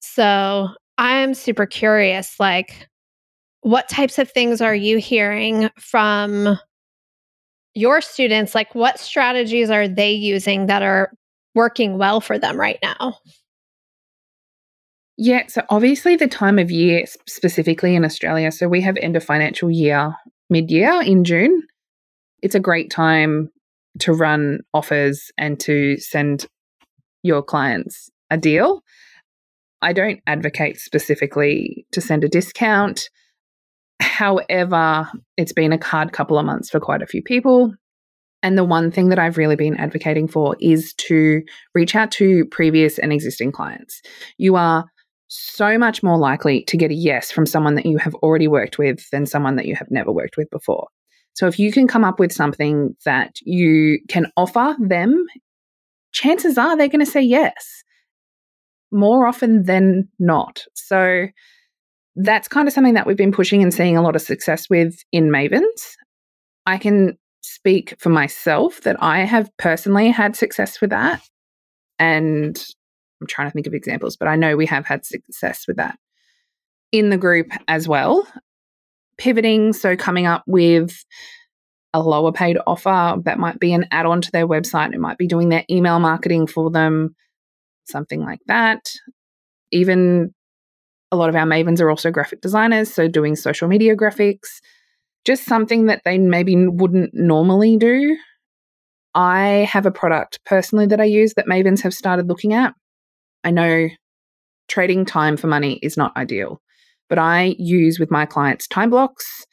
So 0.00 0.68
I'm 0.98 1.34
super 1.34 1.66
curious 1.66 2.40
like, 2.40 2.88
what 3.60 3.88
types 3.88 4.18
of 4.18 4.30
things 4.30 4.60
are 4.60 4.74
you 4.74 4.98
hearing 4.98 5.70
from 5.78 6.58
your 7.74 8.00
students? 8.00 8.54
Like, 8.54 8.74
what 8.74 8.98
strategies 8.98 9.70
are 9.70 9.88
they 9.88 10.12
using 10.12 10.66
that 10.66 10.82
are 10.82 11.12
working 11.54 11.98
well 11.98 12.20
for 12.20 12.38
them 12.38 12.58
right 12.58 12.78
now? 12.82 13.18
Yeah, 15.18 15.46
so 15.48 15.62
obviously 15.68 16.16
the 16.16 16.28
time 16.28 16.58
of 16.58 16.70
year, 16.70 17.04
specifically 17.26 17.94
in 17.94 18.04
Australia, 18.04 18.52
so 18.52 18.68
we 18.68 18.80
have 18.82 18.96
end 18.98 19.16
of 19.16 19.24
financial 19.24 19.70
year 19.70 20.14
mid 20.50 20.70
year 20.70 21.02
in 21.02 21.24
June. 21.24 21.62
It's 22.42 22.54
a 22.54 22.60
great 22.60 22.90
time 22.90 23.50
to 24.00 24.12
run 24.12 24.60
offers 24.74 25.30
and 25.38 25.58
to 25.60 25.96
send 25.98 26.46
your 27.22 27.42
clients 27.42 28.10
a 28.30 28.36
deal. 28.36 28.82
I 29.82 29.92
don't 29.92 30.20
advocate 30.26 30.78
specifically 30.78 31.86
to 31.92 32.00
send 32.00 32.24
a 32.24 32.28
discount. 32.28 33.08
However, 34.00 35.10
it's 35.36 35.52
been 35.52 35.72
a 35.72 35.84
hard 35.84 36.12
couple 36.12 36.38
of 36.38 36.46
months 36.46 36.70
for 36.70 36.80
quite 36.80 37.02
a 37.02 37.06
few 37.06 37.22
people. 37.22 37.74
And 38.42 38.56
the 38.56 38.64
one 38.64 38.90
thing 38.90 39.08
that 39.08 39.18
I've 39.18 39.38
really 39.38 39.56
been 39.56 39.76
advocating 39.76 40.28
for 40.28 40.56
is 40.60 40.94
to 40.94 41.42
reach 41.74 41.96
out 41.96 42.10
to 42.12 42.44
previous 42.46 42.98
and 42.98 43.12
existing 43.12 43.52
clients. 43.52 44.02
You 44.38 44.56
are 44.56 44.84
so 45.28 45.78
much 45.78 46.02
more 46.02 46.18
likely 46.18 46.62
to 46.64 46.76
get 46.76 46.90
a 46.90 46.94
yes 46.94 47.30
from 47.30 47.46
someone 47.46 47.74
that 47.74 47.86
you 47.86 47.98
have 47.98 48.14
already 48.16 48.48
worked 48.48 48.78
with 48.78 49.08
than 49.10 49.26
someone 49.26 49.56
that 49.56 49.66
you 49.66 49.74
have 49.74 49.90
never 49.90 50.12
worked 50.12 50.36
with 50.36 50.48
before. 50.50 50.88
So 51.34 51.46
if 51.46 51.58
you 51.58 51.72
can 51.72 51.86
come 51.86 52.04
up 52.04 52.18
with 52.18 52.32
something 52.32 52.96
that 53.04 53.36
you 53.42 54.00
can 54.08 54.30
offer 54.36 54.76
them, 54.78 55.26
chances 56.12 56.56
are 56.56 56.76
they're 56.76 56.88
going 56.88 57.04
to 57.04 57.10
say 57.10 57.20
yes 57.20 57.82
more 58.90 59.26
often 59.26 59.64
than 59.64 60.08
not. 60.18 60.64
So 60.74 61.26
that's 62.14 62.48
kind 62.48 62.66
of 62.66 62.72
something 62.72 62.94
that 62.94 63.06
we've 63.06 63.16
been 63.16 63.32
pushing 63.32 63.62
and 63.62 63.74
seeing 63.74 63.96
a 63.96 64.02
lot 64.02 64.16
of 64.16 64.22
success 64.22 64.70
with 64.70 64.96
in 65.12 65.28
Mavens. 65.28 65.96
I 66.64 66.78
can 66.78 67.18
speak 67.42 67.94
for 67.98 68.08
myself 68.08 68.80
that 68.82 68.96
I 69.02 69.20
have 69.20 69.50
personally 69.58 70.10
had 70.10 70.34
success 70.34 70.80
with 70.80 70.90
that. 70.90 71.22
And 71.98 72.64
I'm 73.20 73.26
trying 73.26 73.48
to 73.48 73.52
think 73.52 73.66
of 73.66 73.74
examples, 73.74 74.16
but 74.16 74.28
I 74.28 74.36
know 74.36 74.56
we 74.56 74.66
have 74.66 74.86
had 74.86 75.06
success 75.06 75.66
with 75.66 75.76
that 75.76 75.98
in 76.92 77.10
the 77.10 77.18
group 77.18 77.48
as 77.68 77.88
well. 77.88 78.26
Pivoting, 79.18 79.72
so 79.72 79.96
coming 79.96 80.26
up 80.26 80.42
with 80.46 80.94
a 81.94 82.00
lower 82.00 82.32
paid 82.32 82.58
offer 82.66 83.16
that 83.24 83.38
might 83.38 83.58
be 83.58 83.72
an 83.72 83.86
add 83.90 84.04
on 84.04 84.20
to 84.20 84.30
their 84.30 84.46
website, 84.46 84.92
it 84.92 85.00
might 85.00 85.16
be 85.16 85.26
doing 85.26 85.48
their 85.48 85.64
email 85.70 85.98
marketing 85.98 86.46
for 86.46 86.70
them, 86.70 87.14
something 87.86 88.20
like 88.20 88.40
that. 88.46 88.80
Even 89.72 90.34
a 91.10 91.16
lot 91.16 91.30
of 91.30 91.36
our 91.36 91.46
mavens 91.46 91.80
are 91.80 91.88
also 91.88 92.10
graphic 92.10 92.42
designers, 92.42 92.92
so 92.92 93.08
doing 93.08 93.36
social 93.36 93.68
media 93.68 93.96
graphics, 93.96 94.60
just 95.24 95.44
something 95.44 95.86
that 95.86 96.02
they 96.04 96.18
maybe 96.18 96.54
wouldn't 96.66 97.14
normally 97.14 97.78
do. 97.78 98.16
I 99.14 99.66
have 99.70 99.86
a 99.86 99.90
product 99.90 100.40
personally 100.44 100.86
that 100.86 101.00
I 101.00 101.04
use 101.04 101.32
that 101.34 101.46
mavens 101.46 101.80
have 101.80 101.94
started 101.94 102.28
looking 102.28 102.52
at 102.52 102.74
I 103.46 103.52
know 103.52 103.88
trading 104.68 105.04
time 105.04 105.36
for 105.36 105.46
money 105.46 105.78
is 105.80 105.96
not 105.96 106.16
ideal, 106.16 106.60
but 107.08 107.16
I 107.16 107.54
use 107.60 108.00
with 108.00 108.10
my 108.10 108.26
clients 108.26 108.66
time 108.66 108.90
blocks. 108.90 109.46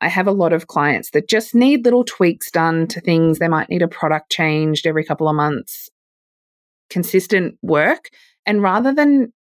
I 0.00 0.08
have 0.08 0.26
a 0.26 0.32
lot 0.32 0.52
of 0.52 0.66
clients 0.66 1.10
that 1.10 1.28
just 1.28 1.54
need 1.54 1.84
little 1.84 2.02
tweaks 2.02 2.50
done 2.50 2.88
to 2.88 3.00
things. 3.00 3.38
They 3.38 3.46
might 3.46 3.68
need 3.68 3.80
a 3.80 3.86
product 3.86 4.32
changed 4.32 4.88
every 4.88 5.04
couple 5.04 5.28
of 5.28 5.36
months. 5.36 5.88
Consistent 6.90 7.56
work 7.62 8.10
And 8.44 8.60
rather 8.60 8.92
than 8.92 9.32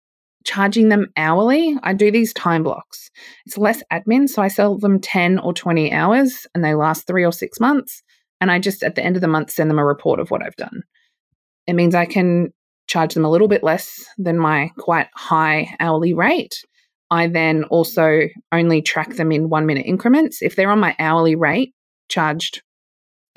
charging 0.46 0.90
them 0.90 1.08
hourly, 1.18 1.76
I 1.82 1.94
do 1.94 2.12
these 2.12 2.34
time 2.34 2.62
blocks. 2.62 3.10
It's 3.48 3.58
less 3.58 3.82
admin. 3.92 4.30
So 4.30 4.44
I 4.44 4.48
sell 4.48 4.78
them 4.78 5.00
10 5.00 5.40
or 5.40 5.56
20 5.56 5.92
hours 5.92 6.46
and 6.54 6.64
they 6.64 6.76
last 6.76 7.08
three 7.08 7.26
or 7.26 7.34
six 7.34 7.60
months. 7.60 8.04
And 8.40 8.52
I 8.52 8.60
just, 8.60 8.84
at 8.84 8.94
the 8.94 9.04
end 9.04 9.16
of 9.16 9.22
the 9.24 9.28
month, 9.28 9.50
send 9.50 9.72
them 9.72 9.80
a 9.80 9.86
report 9.86 10.20
of 10.20 10.30
what 10.30 10.44
I've 10.44 10.56
done. 10.56 10.84
It 11.66 11.74
means 11.74 11.96
I 11.96 12.06
can 12.06 12.54
charge 12.92 13.14
them 13.14 13.24
a 13.24 13.30
little 13.30 13.48
bit 13.48 13.64
less 13.64 14.06
than 14.18 14.38
my 14.38 14.70
quite 14.78 15.08
high 15.16 15.74
hourly 15.80 16.14
rate. 16.14 16.62
I 17.10 17.28
then 17.28 17.64
also 17.66 18.24
only 18.52 18.82
track 18.82 19.16
them 19.16 19.32
in 19.32 19.50
one 19.50 19.66
minute 19.66 19.86
increments. 19.86 20.42
If 20.42 20.58
they're 20.58 20.70
on 20.70 20.80
my 20.80 20.94
hourly 21.00 21.36
rate 21.36 21.74
charged 22.10 22.62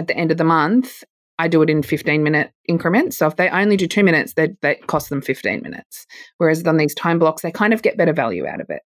at 0.01 0.09
the 0.09 0.17
end 0.17 0.33
of 0.33 0.39
the 0.39 0.45
month, 0.45 1.05
I 1.39 1.47
do 1.47 1.63
it 1.63 1.71
in 1.71 1.85
15 1.85 2.25
minute 2.25 2.51
increments. 2.69 3.17
So 3.17 3.29
if 3.29 3.37
they 3.37 3.49
only 3.49 3.77
do 3.77 3.87
two 3.87 4.03
minutes, 4.03 4.35
that 4.35 4.61
that 4.63 4.89
costs 4.89 5.09
them 5.09 5.23
15 5.23 5.63
minutes. 5.63 6.05
Whereas 6.39 6.65
on 6.65 6.77
these 6.77 6.95
time 6.95 7.21
blocks, 7.21 7.43
they 7.43 7.53
kind 7.53 7.73
of 7.73 7.83
get 7.83 7.97
better 7.97 8.13
value 8.13 8.49
out 8.49 8.61
of 8.61 8.71
it. 8.71 8.83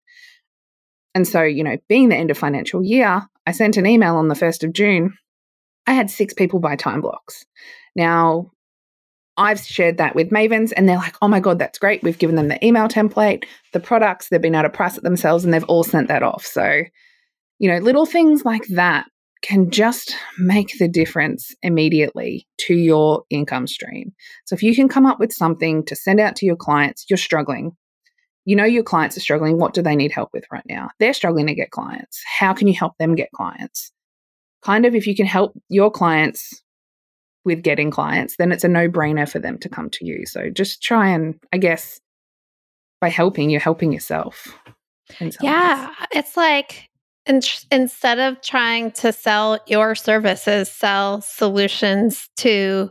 And 1.15 1.29
so, 1.29 1.43
you 1.43 1.63
know, 1.63 1.77
being 1.91 2.09
the 2.09 2.17
end 2.17 2.31
of 2.31 2.39
financial 2.39 2.83
year, 2.83 3.23
I 3.47 3.53
sent 3.53 3.77
an 3.77 3.87
email 3.87 4.17
on 4.17 4.29
the 4.29 4.35
1st 4.35 4.65
of 4.65 4.73
June. 4.73 5.13
I 5.87 5.93
had 5.93 6.11
six 6.11 6.33
people 6.33 6.59
buy 6.59 6.77
time 6.77 7.03
blocks. 7.03 7.45
Now, 7.95 8.51
I've 9.37 9.61
shared 9.61 9.99
that 9.99 10.15
with 10.15 10.31
Mavens 10.31 10.73
and 10.77 10.89
they're 10.89 10.97
like, 10.97 11.17
oh 11.21 11.29
my 11.29 11.41
God, 11.41 11.59
that's 11.59 11.79
great. 11.79 12.03
We've 12.03 12.19
given 12.19 12.37
them 12.37 12.49
the 12.49 12.65
email 12.65 12.87
template, 12.89 13.45
the 13.73 13.81
products, 13.81 14.29
they've 14.29 14.41
been 14.41 14.55
able 14.55 14.65
to 14.65 14.71
price 14.71 14.97
it 14.97 15.03
themselves 15.03 15.45
and 15.45 15.53
they've 15.53 15.65
all 15.65 15.85
sent 15.85 16.09
that 16.09 16.23
off. 16.23 16.45
So, 16.45 16.83
you 17.59 17.69
know, 17.69 17.79
little 17.79 18.07
things 18.07 18.45
like 18.45 18.67
that 18.69 19.07
can 19.43 19.71
just 19.71 20.17
make 20.39 20.79
the 20.79 20.89
difference 20.89 21.55
immediately 21.63 22.47
to 22.59 22.75
your 22.75 23.25
income 23.29 23.67
stream. 23.67 24.13
So 24.47 24.55
if 24.55 24.63
you 24.63 24.75
can 24.75 24.89
come 24.89 25.05
up 25.05 25.21
with 25.21 25.33
something 25.33 25.85
to 25.87 25.97
send 25.97 26.21
out 26.21 26.37
to 26.37 26.47
your 26.47 26.57
clients, 26.57 27.05
you're 27.11 27.19
struggling. 27.19 27.73
You 28.47 28.57
know 28.57 28.65
your 28.65 28.83
clients 28.83 29.17
are 29.17 29.21
struggling. 29.21 29.59
What 29.59 29.75
do 29.75 29.83
they 29.83 29.97
need 29.97 30.13
help 30.13 30.31
with 30.33 30.45
right 30.51 30.65
now? 30.67 30.91
They're 30.99 31.13
struggling 31.13 31.47
to 31.47 31.55
get 31.55 31.71
clients. 31.71 32.23
How 32.25 32.53
can 32.53 32.69
you 32.69 32.75
help 32.75 32.97
them 32.99 33.15
get 33.15 33.31
clients? 33.33 33.91
Kind 34.63 34.87
of 34.87 34.95
if 34.95 35.07
you 35.07 35.15
can 35.15 35.27
help 35.27 35.53
your 35.69 35.91
clients 35.91 36.63
with 37.45 37.63
getting 37.63 37.91
clients, 37.91 38.37
then 38.37 38.53
it's 38.53 38.65
a 38.65 38.69
no-brainer 38.69 39.29
for 39.29 39.39
them 39.39 39.59
to 39.59 39.69
come 39.69 39.91
to 39.91 40.05
you. 40.05 40.25
So 40.27 40.51
just 40.51 40.83
try 40.83 41.09
and 41.11 41.39
I 41.53 41.59
guess 41.59 42.01
by 43.01 43.09
helping, 43.09 43.51
you're 43.51 43.61
helping 43.61 43.93
yourself. 43.93 44.59
Yeah, 45.41 45.91
it's 46.13 46.37
like 46.37 46.89
in, 47.27 47.41
instead 47.71 48.19
of 48.19 48.41
trying 48.41 48.93
to 48.93 49.13
sell 49.13 49.59
your 49.67 49.95
services, 49.95 50.71
sell 50.71 51.21
solutions 51.21 52.31
to 52.39 52.91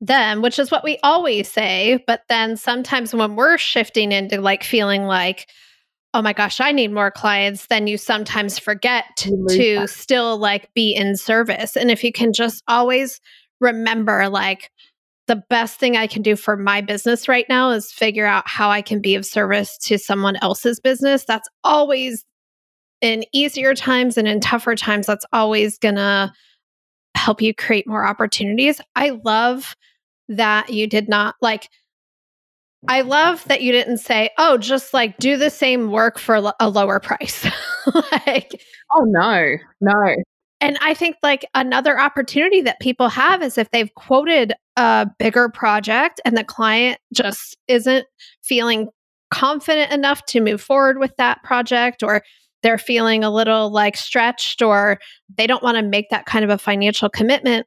them, 0.00 0.40
which 0.40 0.58
is 0.58 0.70
what 0.70 0.82
we 0.82 0.98
always 1.02 1.50
say. 1.52 2.02
But 2.06 2.22
then 2.30 2.56
sometimes 2.56 3.14
when 3.14 3.36
we're 3.36 3.58
shifting 3.58 4.12
into 4.12 4.40
like 4.40 4.64
feeling 4.64 5.02
like, 5.02 5.46
oh 6.14 6.22
my 6.22 6.32
gosh, 6.32 6.60
I 6.60 6.72
need 6.72 6.90
more 6.90 7.10
clients, 7.10 7.66
then 7.66 7.86
you 7.86 7.98
sometimes 7.98 8.58
forget 8.58 9.04
to, 9.18 9.46
to 9.50 9.86
still 9.86 10.38
like 10.38 10.72
be 10.74 10.94
in 10.94 11.16
service. 11.16 11.76
And 11.76 11.90
if 11.90 12.02
you 12.02 12.12
can 12.12 12.32
just 12.32 12.64
always 12.66 13.20
remember, 13.60 14.28
like, 14.28 14.70
the 15.26 15.42
best 15.48 15.78
thing 15.78 15.96
I 15.96 16.08
can 16.08 16.22
do 16.22 16.34
for 16.34 16.56
my 16.56 16.80
business 16.80 17.28
right 17.28 17.46
now 17.48 17.70
is 17.70 17.92
figure 17.92 18.26
out 18.26 18.48
how 18.48 18.68
I 18.68 18.82
can 18.82 19.00
be 19.00 19.14
of 19.14 19.24
service 19.24 19.78
to 19.82 19.96
someone 19.96 20.34
else's 20.42 20.80
business. 20.80 21.24
That's 21.24 21.48
always 21.62 22.24
in 23.00 23.24
easier 23.32 23.74
times 23.74 24.18
and 24.18 24.26
in 24.26 24.40
tougher 24.40 24.74
times, 24.74 25.06
that's 25.06 25.24
always 25.32 25.78
going 25.78 25.94
to 25.94 26.32
help 27.14 27.40
you 27.40 27.54
create 27.54 27.86
more 27.86 28.04
opportunities. 28.04 28.80
I 28.96 29.20
love 29.24 29.76
that 30.28 30.70
you 30.70 30.86
did 30.86 31.08
not 31.08 31.36
like, 31.40 31.68
I 32.88 33.02
love 33.02 33.44
that 33.44 33.62
you 33.62 33.72
didn't 33.72 33.98
say, 33.98 34.30
oh, 34.38 34.58
just 34.58 34.92
like 34.92 35.18
do 35.18 35.36
the 35.36 35.50
same 35.50 35.90
work 35.90 36.18
for 36.18 36.52
a 36.58 36.68
lower 36.68 36.98
price. 36.98 37.44
like, 38.26 38.64
oh, 38.92 39.04
no, 39.04 39.56
no. 39.80 40.14
And 40.60 40.78
I 40.82 40.94
think 40.94 41.16
like 41.22 41.46
another 41.54 41.98
opportunity 41.98 42.60
that 42.62 42.80
people 42.80 43.08
have 43.08 43.42
is 43.42 43.56
if 43.56 43.70
they've 43.70 43.92
quoted 43.94 44.52
a 44.76 45.06
bigger 45.18 45.48
project 45.48 46.20
and 46.24 46.36
the 46.36 46.44
client 46.44 46.98
just 47.14 47.56
isn't 47.66 48.06
feeling 48.42 48.88
confident 49.30 49.92
enough 49.92 50.24
to 50.26 50.40
move 50.40 50.60
forward 50.60 50.98
with 50.98 51.16
that 51.16 51.42
project 51.42 52.02
or 52.02 52.22
they're 52.62 52.78
feeling 52.78 53.24
a 53.24 53.30
little 53.30 53.70
like 53.70 53.96
stretched 53.96 54.60
or 54.60 54.98
they 55.36 55.46
don't 55.46 55.62
want 55.62 55.76
to 55.76 55.82
make 55.82 56.10
that 56.10 56.26
kind 56.26 56.44
of 56.44 56.50
a 56.50 56.58
financial 56.58 57.08
commitment, 57.08 57.66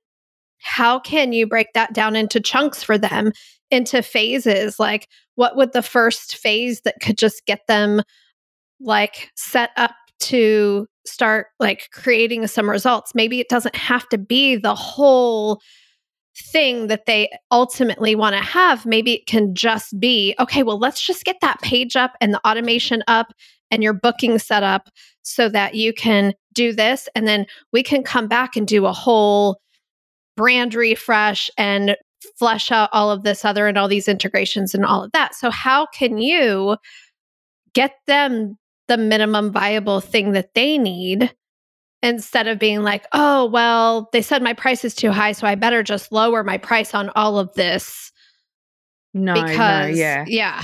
how 0.60 1.00
can 1.00 1.34
you 1.34 1.48
break 1.48 1.68
that 1.74 1.94
down 1.94 2.16
into 2.16 2.40
chunks 2.40 2.84
for 2.84 2.98
them, 2.98 3.32
into 3.72 4.04
phases? 4.04 4.80
Like, 4.80 5.08
what 5.36 5.56
would 5.56 5.74
the 5.74 5.82
first 5.82 6.38
phase 6.38 6.82
that 6.82 6.96
could 7.02 7.18
just 7.18 7.46
get 7.48 7.62
them 7.68 8.04
like 8.80 9.32
set 9.36 9.72
up 9.78 9.92
to 10.22 10.88
start 11.06 11.48
like 11.60 11.90
creating 11.92 12.48
some 12.48 12.70
results? 12.70 13.14
Maybe 13.16 13.40
it 13.40 13.50
doesn't 13.50 13.76
have 13.76 14.08
to 14.10 14.18
be 14.18 14.56
the 14.56 14.76
whole 14.76 15.62
thing 16.52 16.88
that 16.88 17.06
they 17.06 17.30
ultimately 17.52 18.16
want 18.16 18.36
to 18.36 18.42
have. 18.42 18.86
Maybe 18.86 19.14
it 19.14 19.28
can 19.28 19.54
just 19.54 20.00
be 20.00 20.36
okay, 20.40 20.64
well, 20.64 20.80
let's 20.80 21.06
just 21.06 21.26
get 21.26 21.38
that 21.42 21.62
page 21.62 21.96
up 21.96 22.14
and 22.22 22.34
the 22.34 22.48
automation 22.48 23.04
up 23.08 23.34
and 23.70 23.84
your 23.84 23.94
booking 23.94 24.40
set 24.40 24.64
up 24.64 24.90
so 25.22 25.50
that 25.50 25.76
you 25.76 25.94
can 25.94 26.34
do 26.54 26.74
this. 26.74 27.08
And 27.16 27.28
then 27.28 27.46
we 27.72 27.84
can 27.84 28.04
come 28.04 28.28
back 28.28 28.56
and 28.56 28.68
do 28.68 28.86
a 28.86 28.94
whole 28.94 29.60
brand 30.36 30.74
refresh 30.74 31.50
and 31.58 31.96
flesh 32.38 32.72
out 32.72 32.90
all 32.94 33.12
of 33.12 33.24
this 33.24 33.44
other 33.46 33.68
and 33.68 33.78
all 33.78 33.88
these 33.88 34.08
integrations 34.08 34.74
and 34.74 34.86
all 34.86 35.04
of 35.04 35.12
that. 35.12 35.36
So, 35.36 35.50
how 35.50 35.86
can 35.88 36.18
you 36.18 36.78
get 37.74 37.94
them 38.08 38.58
the 38.88 38.98
minimum 38.98 39.52
viable 39.52 40.02
thing 40.02 40.32
that 40.34 40.54
they 40.54 40.78
need 40.78 41.34
instead 42.02 42.48
of 42.48 42.60
being 42.60 42.84
like, 42.84 43.06
oh, 43.14 43.46
well, 43.46 44.10
they 44.12 44.22
said 44.22 44.44
my 44.44 44.54
price 44.54 44.84
is 44.84 44.94
too 44.94 45.12
high, 45.12 45.32
so 45.32 45.48
I 45.48 45.56
better 45.56 45.84
just 45.84 46.12
lower 46.12 46.44
my 46.44 46.58
price 46.58 46.94
on 46.94 47.10
all 47.16 47.40
of 47.40 47.54
this? 47.54 48.12
No, 49.14 49.34
because, 49.34 49.96
no, 49.96 50.02
yeah. 50.02 50.26
Yeah. 50.28 50.64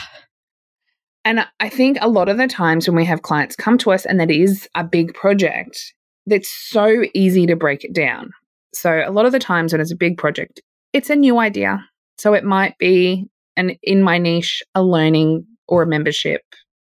And 1.23 1.45
I 1.59 1.69
think 1.69 1.97
a 2.01 2.09
lot 2.09 2.29
of 2.29 2.37
the 2.37 2.47
times 2.47 2.87
when 2.87 2.95
we 2.95 3.05
have 3.05 3.21
clients 3.21 3.55
come 3.55 3.77
to 3.79 3.91
us 3.91 4.05
and 4.05 4.19
that 4.19 4.31
is 4.31 4.67
a 4.75 4.83
big 4.83 5.13
project, 5.13 5.93
it's 6.25 6.51
so 6.51 7.03
easy 7.13 7.45
to 7.45 7.55
break 7.55 7.83
it 7.83 7.93
down. 7.93 8.31
So 8.73 9.03
a 9.05 9.11
lot 9.11 9.25
of 9.25 9.31
the 9.31 9.39
times 9.39 9.71
when 9.71 9.81
it's 9.81 9.91
a 9.91 9.97
big 9.97 10.17
project, 10.17 10.61
it's 10.93 11.09
a 11.09 11.15
new 11.15 11.37
idea. 11.37 11.85
So 12.17 12.33
it 12.33 12.43
might 12.43 12.77
be 12.77 13.27
an 13.55 13.77
in 13.83 14.01
my 14.01 14.17
niche, 14.17 14.63
a 14.75 14.83
learning 14.83 15.45
or 15.67 15.83
a 15.83 15.87
membership 15.87 16.41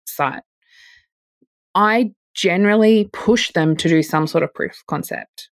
site. 0.06 0.42
I 1.74 2.12
generally 2.34 3.08
push 3.12 3.52
them 3.52 3.76
to 3.76 3.88
do 3.88 4.02
some 4.02 4.26
sort 4.26 4.44
of 4.44 4.54
proof 4.54 4.82
concept. 4.86 5.50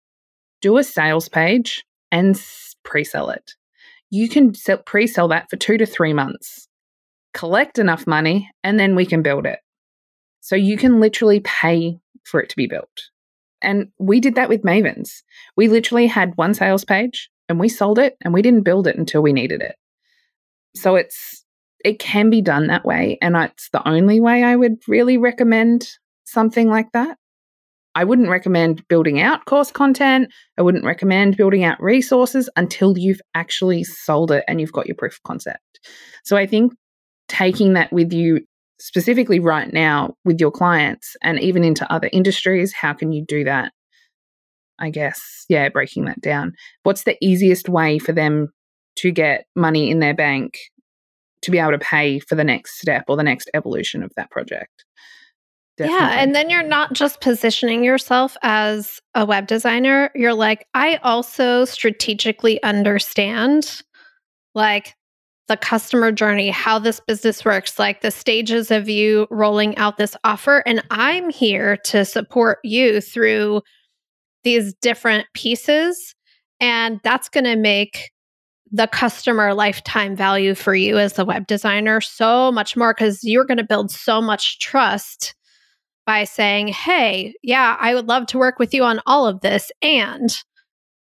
Do 0.61 0.77
a 0.77 0.83
sales 0.83 1.29
page 1.29 1.85
and 2.11 2.41
pre-sell 2.83 3.29
it. 3.29 3.53
You 4.09 4.29
can 4.29 4.53
pre-sell 4.85 5.27
that 5.29 5.49
for 5.49 5.57
2 5.57 5.77
to 5.77 5.85
3 5.85 6.13
months 6.13 6.67
collect 7.37 7.77
enough 7.77 8.07
money, 8.07 8.49
and 8.63 8.79
then 8.79 8.95
we 8.95 9.05
can 9.05 9.21
build 9.21 9.45
it. 9.45 9.59
So 10.41 10.55
you 10.55 10.75
can 10.75 10.99
literally 10.99 11.39
pay 11.41 11.99
for 12.23 12.41
it 12.41 12.49
to 12.49 12.55
be 12.55 12.65
built. 12.65 12.89
And 13.61 13.89
we 13.99 14.19
did 14.19 14.35
that 14.35 14.49
with 14.49 14.63
Mavens. 14.63 15.21
We 15.55 15.67
literally 15.67 16.07
had 16.07 16.35
one 16.35 16.55
sales 16.55 16.83
page 16.83 17.29
and 17.47 17.59
we 17.59 17.69
sold 17.69 17.99
it 17.99 18.17
and 18.21 18.33
we 18.33 18.41
didn't 18.41 18.63
build 18.63 18.87
it 18.87 18.97
until 18.97 19.21
we 19.21 19.33
needed 19.33 19.61
it. 19.61 19.75
So 20.75 20.95
it's 20.95 21.43
it 21.85 21.99
can 21.99 22.29
be 22.29 22.41
done 22.41 22.67
that 22.67 22.85
way 22.85 23.17
and 23.21 23.35
it's 23.35 23.69
the 23.69 23.87
only 23.87 24.19
way 24.19 24.43
I 24.43 24.55
would 24.55 24.77
really 24.87 25.17
recommend 25.17 25.87
something 26.27 26.69
like 26.69 26.91
that. 26.93 27.17
I 27.95 28.03
wouldn't 28.03 28.29
recommend 28.29 28.87
building 28.87 29.19
out 29.19 29.45
course 29.45 29.71
content. 29.71 30.31
I 30.57 30.61
wouldn't 30.61 30.85
recommend 30.85 31.35
building 31.35 31.63
out 31.63 31.81
resources 31.81 32.47
until 32.55 32.95
you've 32.95 33.21
actually 33.33 33.83
sold 33.83 34.31
it 34.31 34.43
and 34.47 34.61
you've 34.61 34.71
got 34.71 34.85
your 34.85 34.95
proof 34.95 35.13
of 35.13 35.23
concept. 35.23 35.79
So 36.23 36.37
I 36.37 36.45
think 36.45 36.73
taking 37.27 37.73
that 37.73 37.91
with 37.91 38.13
you 38.13 38.41
specifically 38.79 39.39
right 39.39 39.71
now 39.73 40.13
with 40.23 40.39
your 40.39 40.51
clients 40.51 41.15
and 41.23 41.39
even 41.39 41.63
into 41.63 41.91
other 41.91 42.09
industries? 42.13 42.73
How 42.73 42.93
can 42.93 43.11
you 43.11 43.25
do 43.25 43.43
that? 43.45 43.71
I 44.79 44.91
guess, 44.91 45.45
yeah, 45.49 45.69
breaking 45.69 46.05
that 46.05 46.21
down. 46.21 46.53
What's 46.83 47.03
the 47.03 47.17
easiest 47.21 47.67
way 47.67 47.97
for 47.97 48.11
them 48.11 48.49
to 48.97 49.11
get 49.11 49.45
money 49.55 49.89
in 49.89 49.99
their 49.99 50.13
bank 50.13 50.59
to 51.41 51.51
be 51.51 51.57
able 51.57 51.71
to 51.71 51.79
pay 51.79 52.19
for 52.19 52.35
the 52.35 52.43
next 52.43 52.79
step 52.79 53.05
or 53.07 53.17
the 53.17 53.23
next 53.23 53.49
evolution 53.55 54.03
of 54.03 54.11
that 54.15 54.29
project? 54.29 54.85
Definitely. 55.77 56.07
Yeah. 56.07 56.21
And 56.21 56.33
then 56.33 56.49
you're 56.49 56.63
not 56.63 56.93
just 56.93 57.21
positioning 57.21 57.83
yourself 57.83 58.35
as 58.41 58.99
a 59.13 59.25
web 59.25 59.45
designer. 59.45 60.09
You're 60.15 60.33
like, 60.33 60.65
I 60.73 60.95
also 61.03 61.65
strategically 61.65 62.61
understand 62.63 63.83
like 64.55 64.95
the 65.47 65.57
customer 65.57 66.11
journey, 66.11 66.49
how 66.49 66.79
this 66.79 66.99
business 66.99 67.45
works, 67.45 67.77
like 67.77 68.01
the 68.01 68.11
stages 68.11 68.71
of 68.71 68.89
you 68.89 69.27
rolling 69.29 69.77
out 69.77 69.97
this 69.97 70.15
offer. 70.23 70.63
And 70.65 70.83
I'm 70.89 71.29
here 71.29 71.77
to 71.85 72.03
support 72.05 72.57
you 72.63 72.99
through 72.99 73.61
these 74.43 74.73
different 74.81 75.27
pieces. 75.35 76.15
And 76.59 76.99
that's 77.03 77.29
going 77.29 77.43
to 77.43 77.55
make 77.55 78.11
the 78.71 78.87
customer 78.87 79.53
lifetime 79.53 80.15
value 80.15 80.55
for 80.55 80.73
you 80.73 80.97
as 80.97 81.13
the 81.13 81.23
web 81.23 81.47
designer 81.47 82.01
so 82.01 82.51
much 82.51 82.75
more 82.75 82.93
because 82.93 83.23
you're 83.23 83.45
going 83.45 83.57
to 83.59 83.63
build 83.63 83.91
so 83.91 84.21
much 84.21 84.59
trust 84.59 85.35
by 86.07 86.23
saying, 86.23 86.69
Hey, 86.69 87.35
yeah, 87.43 87.77
I 87.79 87.93
would 87.93 88.07
love 88.07 88.25
to 88.27 88.39
work 88.39 88.57
with 88.57 88.73
you 88.73 88.83
on 88.83 89.01
all 89.05 89.27
of 89.27 89.41
this. 89.41 89.71
And 89.83 90.29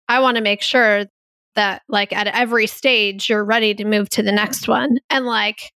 I 0.08 0.18
want 0.18 0.38
to 0.38 0.42
make 0.42 0.62
sure 0.62 1.04
that, 1.54 1.82
like, 1.88 2.12
at 2.12 2.26
every 2.26 2.66
stage, 2.66 3.28
you're 3.28 3.44
ready 3.44 3.74
to 3.74 3.84
move 3.84 4.08
to 4.10 4.22
the 4.22 4.32
next 4.32 4.66
one. 4.66 4.96
And, 5.10 5.26
like, 5.26 5.70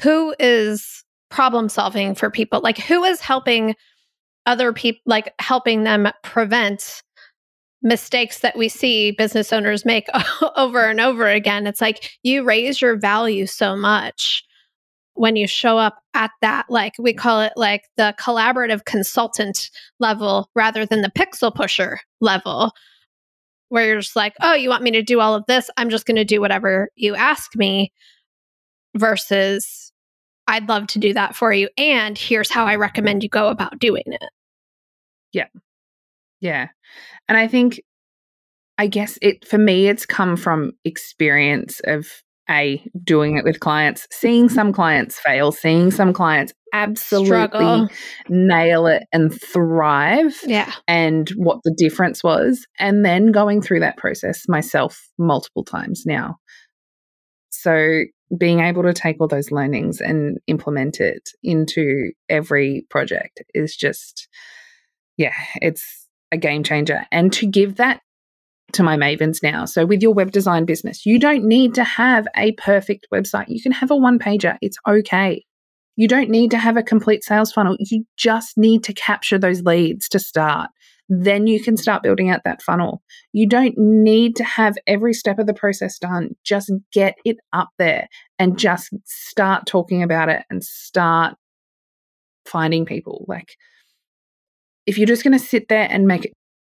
who 0.00 0.34
is 0.38 1.04
problem 1.28 1.68
solving 1.68 2.14
for 2.14 2.30
people? 2.30 2.60
Like, 2.60 2.78
who 2.78 3.02
is 3.02 3.20
helping 3.20 3.74
other 4.46 4.72
people, 4.72 5.02
like, 5.04 5.34
helping 5.40 5.82
them 5.82 6.08
prevent 6.22 7.02
mistakes 7.82 8.38
that 8.40 8.56
we 8.56 8.68
see 8.68 9.10
business 9.10 9.52
owners 9.52 9.84
make 9.84 10.06
over 10.56 10.84
and 10.84 11.00
over 11.00 11.26
again. 11.26 11.66
It's 11.66 11.80
like 11.80 12.12
you 12.22 12.44
raise 12.44 12.80
your 12.80 12.96
value 12.96 13.46
so 13.46 13.76
much 13.76 14.44
when 15.14 15.36
you 15.36 15.46
show 15.46 15.78
up 15.78 15.98
at 16.14 16.30
that, 16.40 16.66
like 16.68 16.94
we 16.98 17.12
call 17.12 17.40
it 17.40 17.52
like 17.56 17.82
the 17.96 18.14
collaborative 18.18 18.84
consultant 18.84 19.70
level 20.00 20.48
rather 20.54 20.86
than 20.86 21.02
the 21.02 21.10
pixel 21.10 21.54
pusher 21.54 22.00
level, 22.20 22.72
where 23.68 23.86
you're 23.86 24.00
just 24.00 24.16
like, 24.16 24.34
oh, 24.40 24.54
you 24.54 24.68
want 24.68 24.82
me 24.82 24.90
to 24.92 25.02
do 25.02 25.20
all 25.20 25.34
of 25.34 25.44
this? 25.46 25.70
I'm 25.76 25.90
just 25.90 26.06
going 26.06 26.16
to 26.16 26.24
do 26.24 26.40
whatever 26.40 26.88
you 26.96 27.14
ask 27.14 27.54
me 27.56 27.92
versus 28.96 29.92
I'd 30.46 30.68
love 30.68 30.88
to 30.88 30.98
do 30.98 31.14
that 31.14 31.36
for 31.36 31.52
you. 31.52 31.68
And 31.76 32.18
here's 32.18 32.50
how 32.50 32.66
I 32.66 32.76
recommend 32.76 33.22
you 33.22 33.28
go 33.28 33.48
about 33.48 33.78
doing 33.78 34.04
it. 34.06 34.30
Yeah. 35.32 35.46
Yeah. 36.40 36.68
And 37.28 37.38
I 37.38 37.48
think, 37.48 37.80
I 38.76 38.86
guess 38.88 39.18
it, 39.22 39.46
for 39.46 39.58
me, 39.58 39.88
it's 39.88 40.04
come 40.04 40.36
from 40.36 40.72
experience 40.84 41.80
of 41.84 42.08
a 42.50 42.84
doing 43.04 43.36
it 43.36 43.44
with 43.44 43.60
clients, 43.60 44.06
seeing 44.10 44.48
some 44.48 44.72
clients 44.72 45.18
fail, 45.18 45.52
seeing 45.52 45.90
some 45.90 46.12
clients 46.12 46.52
absolutely 46.72 47.26
Struggle. 47.28 47.88
nail 48.28 48.86
it 48.86 49.04
and 49.12 49.32
thrive. 49.32 50.38
Yeah. 50.44 50.72
And 50.88 51.28
what 51.36 51.58
the 51.64 51.74
difference 51.76 52.24
was. 52.24 52.66
And 52.78 53.04
then 53.04 53.32
going 53.32 53.62
through 53.62 53.80
that 53.80 53.96
process 53.96 54.48
myself 54.48 55.08
multiple 55.18 55.64
times 55.64 56.04
now. 56.06 56.36
So 57.50 58.02
being 58.36 58.60
able 58.60 58.82
to 58.82 58.94
take 58.94 59.16
all 59.20 59.28
those 59.28 59.50
learnings 59.50 60.00
and 60.00 60.38
implement 60.46 61.00
it 61.00 61.28
into 61.42 62.12
every 62.28 62.86
project 62.88 63.42
is 63.54 63.76
just, 63.76 64.26
yeah, 65.16 65.34
it's 65.56 66.08
a 66.32 66.38
game 66.38 66.64
changer. 66.64 67.04
And 67.12 67.32
to 67.34 67.46
give 67.46 67.76
that 67.76 68.00
to 68.74 68.82
my 68.82 68.96
mavens 68.96 69.42
now. 69.42 69.64
So, 69.64 69.86
with 69.86 70.02
your 70.02 70.14
web 70.14 70.32
design 70.32 70.64
business, 70.64 71.06
you 71.06 71.18
don't 71.18 71.44
need 71.44 71.74
to 71.74 71.84
have 71.84 72.26
a 72.36 72.52
perfect 72.52 73.06
website. 73.12 73.46
You 73.48 73.62
can 73.62 73.72
have 73.72 73.90
a 73.90 73.96
one 73.96 74.18
pager, 74.18 74.56
it's 74.60 74.78
okay. 74.88 75.44
You 75.96 76.08
don't 76.08 76.30
need 76.30 76.50
to 76.52 76.58
have 76.58 76.76
a 76.76 76.82
complete 76.82 77.22
sales 77.22 77.52
funnel. 77.52 77.76
You 77.78 78.04
just 78.16 78.56
need 78.56 78.82
to 78.84 78.94
capture 78.94 79.38
those 79.38 79.62
leads 79.62 80.08
to 80.10 80.18
start. 80.18 80.70
Then 81.08 81.46
you 81.46 81.62
can 81.62 81.76
start 81.76 82.02
building 82.02 82.30
out 82.30 82.40
that 82.44 82.62
funnel. 82.62 83.02
You 83.32 83.46
don't 83.46 83.74
need 83.76 84.34
to 84.36 84.44
have 84.44 84.78
every 84.86 85.12
step 85.12 85.38
of 85.38 85.46
the 85.46 85.52
process 85.52 85.98
done. 85.98 86.30
Just 86.42 86.72
get 86.92 87.16
it 87.26 87.36
up 87.52 87.68
there 87.78 88.08
and 88.38 88.58
just 88.58 88.88
start 89.04 89.66
talking 89.66 90.02
about 90.02 90.30
it 90.30 90.44
and 90.48 90.64
start 90.64 91.34
finding 92.46 92.86
people. 92.86 93.26
Like, 93.28 93.56
if 94.86 94.96
you're 94.96 95.06
just 95.06 95.24
going 95.24 95.38
to 95.38 95.44
sit 95.44 95.68
there 95.68 95.86
and 95.90 96.06
make 96.06 96.24
it, 96.24 96.32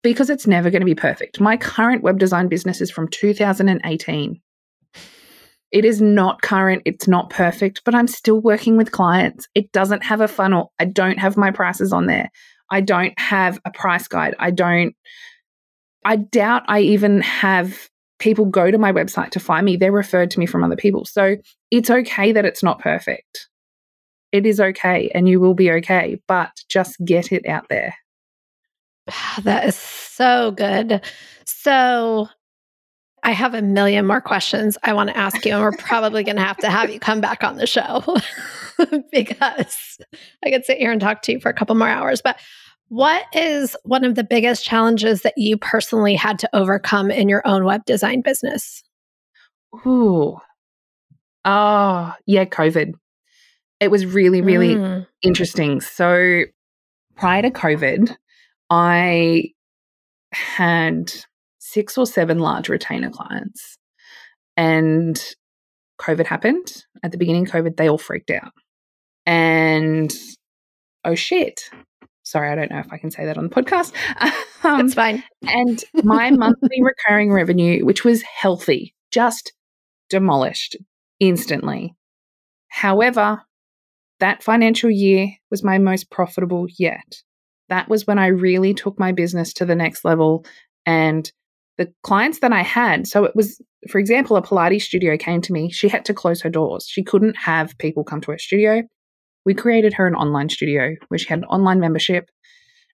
because 0.03 0.31
it's 0.31 0.47
never 0.47 0.71
going 0.71 0.81
to 0.81 0.87
be 0.87 0.95
perfect. 0.95 1.41
My 1.41 1.57
current 1.57 2.03
web 2.03 2.19
design 2.19 2.49
business 2.49 2.81
is 2.81 2.91
from 2.91 3.09
2018. 3.09 4.41
It 5.71 5.85
is 5.85 6.03
not 6.03 6.43
current, 6.43 6.83
it's 6.85 7.09
not 7.09 7.31
perfect, 7.31 7.83
but 7.85 7.95
I'm 7.95 8.09
still 8.09 8.41
working 8.41 8.77
with 8.77 8.93
clients. 8.93 9.49
It 9.55 9.73
doesn't 9.73 10.05
have 10.05 10.21
a 10.21 10.29
funnel. 10.29 10.73
I 10.79 10.85
don't 10.85 11.19
have 11.19 11.37
my 11.37 11.51
prices 11.51 11.93
on 11.93 12.07
there. 12.07 12.31
I 12.71 12.83
don't 12.83 13.19
have 13.19 13.59
a 13.65 13.71
price 13.71 14.07
guide. 14.07 14.35
I 14.39 14.51
don't, 14.51 14.95
I 16.05 16.17
doubt 16.17 16.65
I 16.69 16.81
even 16.81 17.23
have 17.23 17.89
people 18.19 18.45
go 18.45 18.71
to 18.71 18.79
my 18.79 18.93
website 18.93 19.31
to 19.31 19.41
find 19.41 19.65
me. 19.65 19.77
They're 19.77 19.93
referred 19.93 20.31
to 20.33 20.39
me 20.39 20.47
from 20.47 20.63
other 20.63 20.77
people. 20.77 21.07
So 21.07 21.37
it's 21.71 21.91
okay 21.91 22.33
that 22.33 22.45
it's 22.45 22.63
not 22.63 22.79
perfect 22.79 23.49
it 24.33 24.47
is 24.47 24.61
okay 24.61 25.11
and 25.15 25.29
you 25.29 25.39
will 25.39 25.55
be 25.55 25.71
okay, 25.71 26.19
but 26.27 26.51
just 26.69 26.97
get 27.05 27.31
it 27.31 27.47
out 27.47 27.69
there. 27.69 27.95
That 29.43 29.67
is 29.67 29.77
so 29.77 30.53
good. 30.53 31.03
So, 31.47 32.29
I 33.25 33.33
have 33.33 33.55
a 33.55 33.63
million 33.63 34.07
more 34.07 34.21
questions 34.21 34.77
I 34.83 34.93
want 34.95 35.11
to 35.11 35.17
ask 35.17 35.45
you, 35.45 35.53
and 35.53 35.63
we're 35.63 35.77
probably 35.77 36.25
going 36.25 36.37
to 36.37 36.43
have 36.43 36.57
to 36.59 36.71
have 36.71 36.91
you 36.91 36.99
come 36.99 37.21
back 37.21 37.45
on 37.45 37.57
the 37.57 37.69
show 37.69 38.03
because 39.13 40.01
I 40.45 40.51
could 40.51 40.65
sit 40.65 40.79
here 40.79 40.91
and 40.91 41.01
talk 41.01 41.23
to 41.23 41.33
you 41.33 41.41
for 41.41 41.49
a 41.49 41.55
couple 41.55 41.77
more 41.77 41.89
hours. 41.89 42.21
But 42.21 42.41
what 42.89 43.25
is 43.33 43.77
one 43.85 44.05
of 44.05 44.17
the 44.17 44.25
biggest 44.25 44.65
challenges 44.65 45.23
that 45.23 45.35
you 45.37 45.57
personally 45.57 46.17
had 46.17 46.41
to 46.41 46.51
overcome 46.55 47.11
in 47.11 47.29
your 47.29 47.47
own 47.47 47.65
web 47.65 47.85
design 47.85 48.23
business? 48.23 48.83
Ooh. 49.87 50.37
Oh, 51.45 52.15
yeah, 52.27 52.45
COVID. 52.45 52.93
It 53.79 53.91
was 53.91 54.05
really, 54.05 54.43
really 54.43 54.75
mm. 54.75 55.07
interesting. 55.23 55.81
So 55.81 56.43
prior 57.17 57.43
to 57.43 57.51
COVID, 57.51 58.17
I 58.75 59.51
had 60.33 61.13
six 61.59 61.99
or 61.99 62.07
seven 62.07 62.39
large 62.39 62.71
retainer 62.71 63.11
clients. 63.11 63.77
And 64.57 65.23
COVID 66.01 66.25
happened. 66.25 66.85
At 67.03 67.13
the 67.13 67.19
beginning 67.19 67.45
of 67.45 67.53
COVID, 67.53 67.77
they 67.77 67.91
all 67.91 67.99
freaked 67.99 68.31
out. 68.31 68.53
And 69.27 70.11
oh 71.05 71.15
shit. 71.15 71.69
Sorry, 72.23 72.51
I 72.51 72.55
don't 72.55 72.71
know 72.71 72.79
if 72.79 72.91
I 72.91 72.97
can 72.97 73.11
say 73.11 73.27
that 73.27 73.37
on 73.37 73.49
the 73.49 73.55
podcast. 73.55 73.93
Um, 74.65 74.87
it's 74.87 74.95
fine. 74.95 75.25
and 75.43 75.83
my 76.05 76.31
monthly 76.31 76.81
recurring 76.81 77.33
revenue, 77.33 77.85
which 77.85 78.05
was 78.05 78.23
healthy, 78.23 78.95
just 79.11 79.53
demolished 80.09 80.77
instantly. 81.19 81.97
However, 82.69 83.43
that 84.21 84.45
financial 84.45 84.89
year 84.89 85.31
was 85.51 85.65
my 85.65 85.79
most 85.79 86.11
profitable 86.13 86.69
yet. 86.79 87.25
That 87.69 87.89
was 87.89 88.07
when 88.07 88.19
I 88.19 88.27
really 88.27 88.75
took 88.75 88.99
my 88.99 89.13
business 89.13 89.53
to 89.55 89.65
the 89.65 89.75
next 89.75 90.05
level. 90.05 90.45
And 90.85 91.31
the 91.79 91.93
clients 92.03 92.41
that 92.41 92.53
I 92.53 92.63
had, 92.63 93.07
so 93.07 93.25
it 93.25 93.35
was, 93.35 93.61
for 93.91 93.99
example, 93.99 94.37
a 94.37 94.43
Pilates 94.43 94.83
studio 94.83 95.17
came 95.17 95.41
to 95.43 95.53
me. 95.53 95.71
She 95.71 95.89
had 95.89 96.05
to 96.07 96.15
close 96.15 96.43
her 96.43 96.51
doors. 96.51 96.87
She 96.87 97.03
couldn't 97.03 97.37
have 97.37 97.79
people 97.79 98.05
come 98.05 98.21
to 98.23 98.31
her 98.33 98.39
studio. 98.39 98.83
We 99.45 99.55
created 99.55 99.95
her 99.95 100.07
an 100.07 100.15
online 100.15 100.49
studio 100.49 100.95
where 101.09 101.19
she 101.19 101.29
had 101.29 101.41
an 101.41 101.47
online 101.47 101.81
membership. 101.81 102.29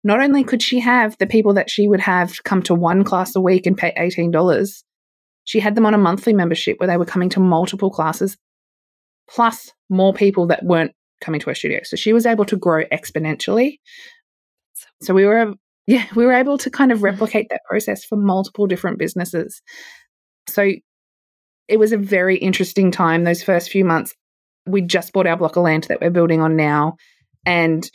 Not 0.04 0.20
only 0.20 0.44
could 0.44 0.62
she 0.62 0.78
have 0.80 1.18
the 1.18 1.26
people 1.26 1.54
that 1.54 1.68
she 1.68 1.88
would 1.88 2.00
have 2.00 2.42
come 2.44 2.62
to 2.62 2.74
one 2.74 3.04
class 3.04 3.34
a 3.34 3.40
week 3.40 3.66
and 3.66 3.76
pay 3.76 3.92
$18, 3.98 4.82
she 5.44 5.60
had 5.60 5.74
them 5.74 5.86
on 5.86 5.94
a 5.94 5.98
monthly 5.98 6.32
membership 6.32 6.78
where 6.78 6.86
they 6.86 6.96
were 6.96 7.04
coming 7.04 7.28
to 7.30 7.40
multiple 7.40 7.90
classes, 7.90 8.36
plus 9.28 9.72
more 9.90 10.14
people 10.14 10.46
that 10.46 10.64
weren't 10.64 10.92
coming 11.20 11.40
to 11.40 11.46
her 11.46 11.54
studio. 11.54 11.80
So 11.82 11.96
she 11.96 12.12
was 12.12 12.26
able 12.26 12.44
to 12.44 12.56
grow 12.56 12.84
exponentially. 12.92 13.78
So 15.02 15.14
we 15.14 15.26
were, 15.26 15.54
yeah, 15.86 16.06
we 16.14 16.24
were 16.24 16.32
able 16.32 16.58
to 16.58 16.70
kind 16.70 16.92
of 16.92 16.98
mm-hmm. 16.98 17.06
replicate 17.06 17.48
that 17.50 17.62
process 17.68 18.04
for 18.04 18.16
multiple 18.16 18.66
different 18.66 18.98
businesses. 18.98 19.62
So 20.48 20.72
it 21.68 21.78
was 21.78 21.92
a 21.92 21.98
very 21.98 22.36
interesting 22.36 22.90
time. 22.90 23.24
Those 23.24 23.42
first 23.42 23.70
few 23.70 23.84
months, 23.84 24.14
we 24.66 24.82
just 24.82 25.12
bought 25.12 25.26
our 25.26 25.36
block 25.36 25.56
of 25.56 25.62
land 25.62 25.84
that 25.84 26.00
we're 26.00 26.10
building 26.10 26.40
on 26.40 26.56
now. 26.56 26.96
And 27.46 27.88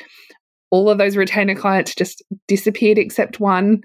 all 0.72 0.90
of 0.90 0.98
those 0.98 1.18
retainer 1.18 1.56
clients 1.56 1.94
just 1.94 2.24
disappeared 2.48 2.98
except 2.98 3.40
one. 3.40 3.82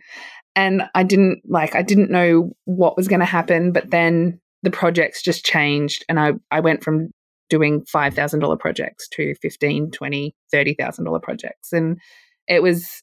And 0.56 0.82
I 0.94 1.02
didn't 1.02 1.40
like, 1.46 1.74
I 1.74 1.82
didn't 1.82 2.10
know 2.10 2.52
what 2.64 2.96
was 2.96 3.08
going 3.08 3.20
to 3.20 3.26
happen. 3.26 3.72
But 3.72 3.90
then 3.90 4.40
the 4.62 4.70
projects 4.70 5.22
just 5.22 5.44
changed. 5.44 6.04
And 6.08 6.18
I, 6.18 6.32
I 6.50 6.60
went 6.60 6.82
from 6.82 7.10
doing 7.48 7.84
$5,000 7.94 8.58
projects 8.58 9.08
to 9.10 9.34
15, 9.40 9.90
20, 9.90 10.34
$30,000 10.52 11.22
projects. 11.22 11.72
And 11.72 11.98
it 12.46 12.62
was 12.62 13.02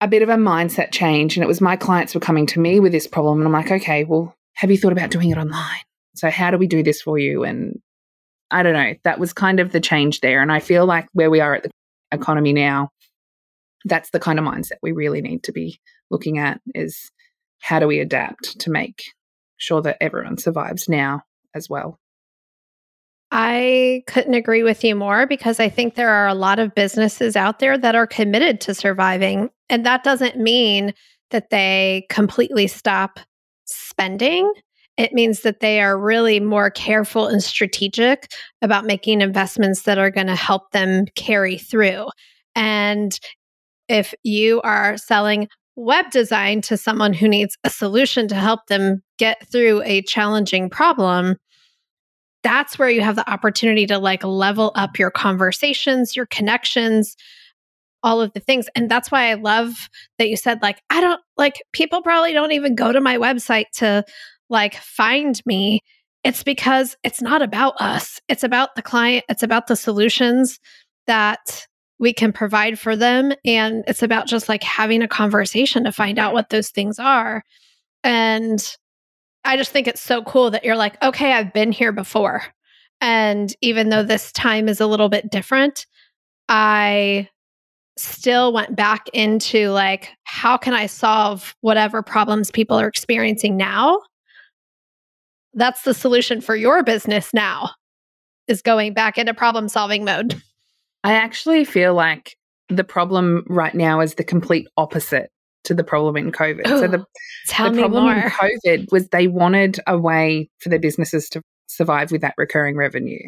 a 0.00 0.08
bit 0.08 0.22
of 0.22 0.28
a 0.28 0.34
mindset 0.34 0.92
change. 0.92 1.36
And 1.36 1.44
it 1.44 1.48
was 1.48 1.60
my 1.60 1.76
clients 1.76 2.14
were 2.14 2.20
coming 2.20 2.46
to 2.46 2.60
me 2.60 2.80
with 2.80 2.92
this 2.92 3.06
problem. 3.06 3.38
And 3.38 3.46
I'm 3.46 3.52
like, 3.52 3.70
okay, 3.70 4.04
well, 4.04 4.34
have 4.54 4.70
you 4.70 4.78
thought 4.78 4.92
about 4.92 5.10
doing 5.10 5.30
it 5.30 5.38
online? 5.38 5.80
So 6.14 6.30
how 6.30 6.50
do 6.50 6.58
we 6.58 6.66
do 6.66 6.82
this 6.82 7.02
for 7.02 7.18
you? 7.18 7.44
And 7.44 7.80
I 8.50 8.62
don't 8.62 8.74
know, 8.74 8.94
that 9.04 9.18
was 9.18 9.32
kind 9.32 9.60
of 9.60 9.72
the 9.72 9.80
change 9.80 10.20
there. 10.20 10.42
And 10.42 10.52
I 10.52 10.60
feel 10.60 10.86
like 10.86 11.08
where 11.12 11.30
we 11.30 11.40
are 11.40 11.54
at 11.54 11.64
the 11.64 11.70
economy 12.12 12.52
now, 12.52 12.90
that's 13.84 14.10
the 14.10 14.20
kind 14.20 14.38
of 14.38 14.44
mindset 14.44 14.78
we 14.82 14.92
really 14.92 15.20
need 15.20 15.42
to 15.44 15.52
be 15.52 15.80
looking 16.10 16.38
at 16.38 16.60
is 16.74 17.10
how 17.60 17.78
do 17.78 17.86
we 17.86 17.98
adapt 17.98 18.60
to 18.60 18.70
make 18.70 19.02
sure 19.56 19.82
that 19.82 19.96
everyone 20.00 20.38
survives 20.38 20.88
now 20.88 21.22
as 21.54 21.68
well. 21.68 21.98
I 23.30 24.04
couldn't 24.06 24.34
agree 24.34 24.62
with 24.62 24.84
you 24.84 24.94
more 24.94 25.26
because 25.26 25.58
I 25.58 25.68
think 25.68 25.94
there 25.94 26.10
are 26.10 26.28
a 26.28 26.34
lot 26.34 26.58
of 26.58 26.74
businesses 26.74 27.34
out 27.34 27.58
there 27.58 27.76
that 27.76 27.96
are 27.96 28.06
committed 28.06 28.60
to 28.62 28.74
surviving. 28.74 29.50
And 29.68 29.84
that 29.86 30.04
doesn't 30.04 30.36
mean 30.38 30.94
that 31.30 31.50
they 31.50 32.06
completely 32.10 32.66
stop 32.66 33.18
spending. 33.64 34.52
it 34.96 35.12
means 35.12 35.40
that 35.40 35.60
they 35.60 35.80
are 35.80 35.98
really 35.98 36.38
more 36.40 36.70
careful 36.70 37.26
and 37.26 37.42
strategic 37.42 38.30
about 38.62 38.84
making 38.84 39.20
investments 39.20 39.82
that 39.82 39.98
are 39.98 40.10
going 40.10 40.28
to 40.28 40.36
help 40.36 40.70
them 40.70 41.06
carry 41.16 41.58
through. 41.58 42.06
And 42.54 43.18
if 43.88 44.14
you 44.22 44.60
are 44.62 44.96
selling 44.96 45.48
web 45.76 46.10
design 46.12 46.60
to 46.62 46.76
someone 46.76 47.12
who 47.12 47.26
needs 47.26 47.58
a 47.64 47.70
solution 47.70 48.28
to 48.28 48.36
help 48.36 48.66
them 48.68 49.02
get 49.18 49.44
through 49.50 49.82
a 49.82 50.02
challenging 50.02 50.70
problem, 50.70 51.36
that's 52.44 52.78
where 52.78 52.90
you 52.90 53.00
have 53.00 53.16
the 53.16 53.28
opportunity 53.28 53.86
to 53.86 53.98
like 53.98 54.22
level 54.22 54.70
up 54.76 54.98
your 54.98 55.10
conversations, 55.10 56.14
your 56.14 56.26
connections, 56.26 57.16
all 58.04 58.20
of 58.20 58.32
the 58.34 58.40
things. 58.40 58.66
And 58.76 58.88
that's 58.88 59.10
why 59.10 59.30
I 59.30 59.34
love 59.34 59.88
that 60.18 60.28
you 60.28 60.36
said, 60.36 60.62
like, 60.62 60.80
I 60.90 61.00
don't 61.00 61.20
like 61.36 61.54
people 61.72 62.02
probably 62.02 62.32
don't 62.32 62.52
even 62.52 62.76
go 62.76 62.92
to 62.92 63.00
my 63.00 63.16
website 63.16 63.70
to 63.78 64.04
like 64.48 64.76
find 64.76 65.40
me. 65.46 65.80
It's 66.22 66.44
because 66.44 66.96
it's 67.02 67.20
not 67.20 67.42
about 67.42 67.74
us, 67.80 68.20
it's 68.28 68.44
about 68.44 68.76
the 68.76 68.82
client, 68.82 69.24
it's 69.28 69.42
about 69.42 69.66
the 69.66 69.76
solutions 69.76 70.60
that 71.06 71.66
we 71.98 72.12
can 72.12 72.32
provide 72.32 72.78
for 72.78 72.94
them. 72.94 73.32
And 73.44 73.84
it's 73.86 74.02
about 74.02 74.26
just 74.26 74.48
like 74.48 74.62
having 74.62 75.02
a 75.02 75.08
conversation 75.08 75.84
to 75.84 75.92
find 75.92 76.18
out 76.18 76.34
what 76.34 76.50
those 76.50 76.70
things 76.70 76.98
are. 76.98 77.42
And 78.02 78.76
I 79.44 79.56
just 79.56 79.70
think 79.70 79.86
it's 79.86 80.00
so 80.00 80.22
cool 80.22 80.50
that 80.50 80.64
you're 80.64 80.76
like, 80.76 81.02
okay, 81.02 81.32
I've 81.32 81.52
been 81.52 81.72
here 81.72 81.92
before. 81.92 82.42
And 83.00 83.54
even 83.60 83.88
though 83.88 84.02
this 84.02 84.32
time 84.32 84.68
is 84.68 84.80
a 84.80 84.86
little 84.86 85.08
bit 85.08 85.30
different, 85.30 85.86
I 86.48 87.28
still 87.96 88.52
went 88.52 88.74
back 88.74 89.08
into 89.12 89.70
like, 89.70 90.10
how 90.24 90.56
can 90.56 90.74
I 90.74 90.86
solve 90.86 91.54
whatever 91.60 92.02
problems 92.02 92.50
people 92.50 92.78
are 92.78 92.88
experiencing 92.88 93.56
now? 93.56 94.00
That's 95.54 95.82
the 95.82 95.94
solution 95.94 96.40
for 96.40 96.56
your 96.56 96.82
business 96.82 97.32
now, 97.32 97.70
is 98.48 98.62
going 98.62 98.94
back 98.94 99.18
into 99.18 99.34
problem 99.34 99.68
solving 99.68 100.04
mode. 100.04 100.40
I 101.04 101.12
actually 101.14 101.64
feel 101.64 101.94
like 101.94 102.36
the 102.68 102.84
problem 102.84 103.44
right 103.48 103.74
now 103.74 104.00
is 104.00 104.14
the 104.14 104.24
complete 104.24 104.66
opposite 104.76 105.30
to 105.64 105.74
the 105.74 105.84
problem 105.84 106.16
in 106.16 106.32
COVID. 106.32 106.66
Ooh, 106.66 106.78
so 106.78 106.88
the, 106.88 106.98
the 106.98 107.04
problem 107.54 108.04
more. 108.04 108.14
in 108.14 108.30
COVID 108.30 108.92
was 108.92 109.08
they 109.08 109.28
wanted 109.28 109.80
a 109.86 109.98
way 109.98 110.48
for 110.60 110.70
their 110.70 110.78
businesses 110.78 111.28
to 111.30 111.42
survive 111.66 112.10
with 112.10 112.22
that 112.22 112.34
recurring 112.36 112.76
revenue. 112.76 113.18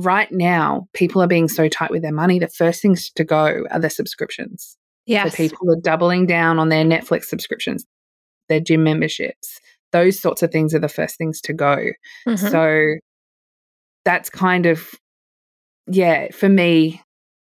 Right 0.00 0.30
now, 0.30 0.86
people 0.92 1.20
are 1.20 1.26
being 1.26 1.48
so 1.48 1.68
tight 1.68 1.90
with 1.90 2.02
their 2.02 2.12
money, 2.12 2.38
the 2.38 2.46
first 2.46 2.80
things 2.80 3.10
to 3.16 3.24
go 3.24 3.64
are 3.72 3.80
the 3.80 3.90
subscriptions. 3.90 4.76
Yes. 5.06 5.32
So 5.32 5.36
people 5.36 5.70
are 5.72 5.80
doubling 5.80 6.24
down 6.24 6.60
on 6.60 6.68
their 6.68 6.84
Netflix 6.84 7.24
subscriptions, 7.24 7.84
their 8.48 8.60
gym 8.60 8.84
memberships. 8.84 9.58
Those 9.90 10.16
sorts 10.16 10.44
of 10.44 10.52
things 10.52 10.72
are 10.72 10.78
the 10.78 10.88
first 10.88 11.18
things 11.18 11.40
to 11.40 11.52
go. 11.52 11.86
Mhm. 12.28 12.50
So 12.50 13.00
that's 14.04 14.30
kind 14.30 14.66
of, 14.66 14.88
yeah, 15.88 16.28
for 16.30 16.48
me, 16.48 17.02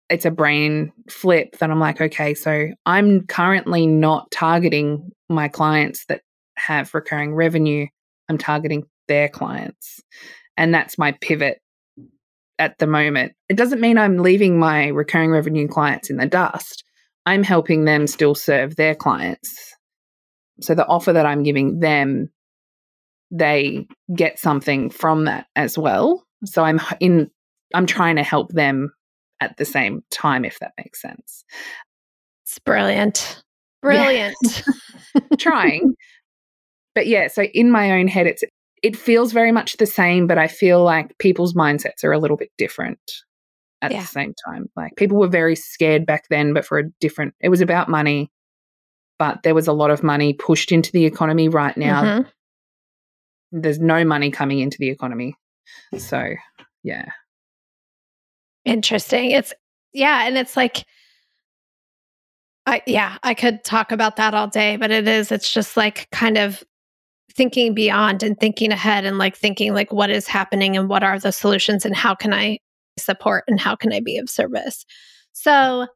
it's 0.09 0.24
a 0.24 0.30
brain 0.30 0.92
flip 1.11 1.59
that 1.59 1.68
I'm 1.68 1.80
like, 1.80 2.01
okay, 2.01 2.32
so 2.34 2.68
I'm 2.86 3.26
currently 3.26 3.88
not 3.88 4.30
targeting 4.30 5.11
my 5.28 5.49
clients 5.49 6.05
that 6.05 6.20
have 6.59 6.94
recurring 6.94 7.34
revenue. 7.34 7.88
I'm 8.28 8.38
targeting 8.38 8.84
their 9.09 9.28
clients. 9.28 10.01
And 10.57 10.72
that's 10.72 10.97
my 10.97 11.11
pivot 11.20 11.59
at 12.59 12.78
the 12.78 12.86
moment. 12.86 13.32
It 13.48 13.57
doesn't 13.57 13.80
mean 13.80 13.98
I'm 13.98 14.18
leaving 14.18 14.59
my 14.59 14.88
recurring 14.88 15.30
revenue 15.30 15.68
clients 15.68 16.11
in 16.11 16.16
the 16.16 16.26
dust. 16.26 16.84
I'm 17.24 17.42
helping 17.42 17.84
them 17.84 18.07
still 18.07 18.34
serve 18.34 18.76
their 18.76 18.94
clients. 18.94 19.74
So 20.61 20.74
the 20.74 20.86
offer 20.86 21.12
that 21.12 21.26
I'm 21.26 21.42
giving 21.42 21.80
them, 21.80 22.30
they 23.30 23.86
get 24.14 24.38
something 24.38 24.90
from 24.90 25.24
that 25.24 25.46
as 25.57 25.76
well. 25.76 26.24
So 26.44 26.62
I'm 26.62 26.80
in 27.00 27.30
I'm 27.74 27.86
trying 27.86 28.16
to 28.16 28.22
help 28.22 28.52
them 28.52 28.92
at 29.40 29.57
the 29.57 29.64
same 29.64 30.02
time 30.11 30.44
if 30.44 30.59
that 30.61 30.72
makes 30.78 31.02
sense. 31.02 31.44
it's 32.44 32.59
brilliant. 32.61 33.42
Brilliant. 33.82 34.36
trying. 35.38 35.94
But 36.94 37.09
yeah, 37.09 37.28
so 37.28 37.42
in 37.42 37.70
my 37.70 37.92
own 38.00 38.09
head 38.09 38.26
it's 38.26 38.42
it 38.83 38.97
feels 38.97 39.33
very 39.33 39.53
much 39.53 39.77
the 39.79 39.87
same, 39.87 40.27
but 40.27 40.39
I 40.39 40.49
feel 40.49 40.83
like 40.83 41.16
people's 41.18 41.55
mindsets 41.55 42.05
are 42.05 42.12
a 42.12 42.18
little 42.18 42.37
bit 42.37 42.51
different 42.59 42.99
at 43.83 43.93
Yeah. 43.93 44.01
the 44.03 44.07
same 44.07 44.35
time. 44.47 44.68
Like 44.77 44.97
people 44.97 45.18
were 45.18 45.29
very 45.29 45.57
scared 45.57 46.07
back 46.07 46.24
then, 46.29 46.53
but 46.53 46.64
for 46.64 46.79
a 46.79 46.89
different 47.01 47.35
it 47.41 47.49
was 47.49 47.61
about 47.61 47.89
money. 47.89 48.31
But 49.18 49.43
there 49.45 49.55
was 49.55 49.66
a 49.66 49.72
lot 49.72 49.91
of 49.91 50.03
money 50.03 50.35
pushed 50.35 50.72
into 50.72 50.93
the 50.93 51.07
economy 51.07 51.49
right 51.49 51.77
now. 51.77 52.03
Mhm. 52.03 52.31
There's 53.53 53.79
no 53.81 54.05
money 54.05 54.31
coming 54.31 54.59
into 54.61 54.77
the 54.79 54.91
economy. 54.91 55.37
So 55.97 56.35
yeah. 56.83 57.07
Interesting. 58.64 59.31
It's 59.31 59.53
yeah, 59.93 60.27
and 60.27 60.37
it's 60.37 60.57
like 60.57 60.85
I 62.66 62.83
yeah, 62.87 63.16
I 63.22 63.35
could 63.35 63.62
talk 63.64 63.93
about 63.93 64.16
that 64.16 64.35
all 64.35 64.49
day, 64.49 64.77
but 64.77 64.91
it 64.91 65.07
is 65.07 65.31
it's 65.31 65.53
just 65.53 65.77
like 65.77 66.09
kind 66.11 66.37
of 66.37 66.62
thinking 67.35 67.74
beyond 67.74 68.22
and 68.22 68.39
thinking 68.39 68.72
ahead 68.72 69.05
and 69.05 69.18
like 69.18 69.37
thinking 69.37 69.74
like 69.74 69.93
what 69.93 70.11
is 70.11 70.27
happening 70.27 70.77
and 70.77 70.89
what 70.89 71.03
are 71.03 71.18
the 71.18 71.33
solutions 71.33 71.85
and 71.85 71.95
how 71.95 72.14
can 72.14 72.33
I 72.33 72.59
support 72.99 73.45
and 73.47 73.61
how 73.61 73.77
can 73.77 73.93
I 73.93 74.01
be 74.01 74.18
of 74.18 74.31
service. 74.31 74.85
So, 75.33 75.87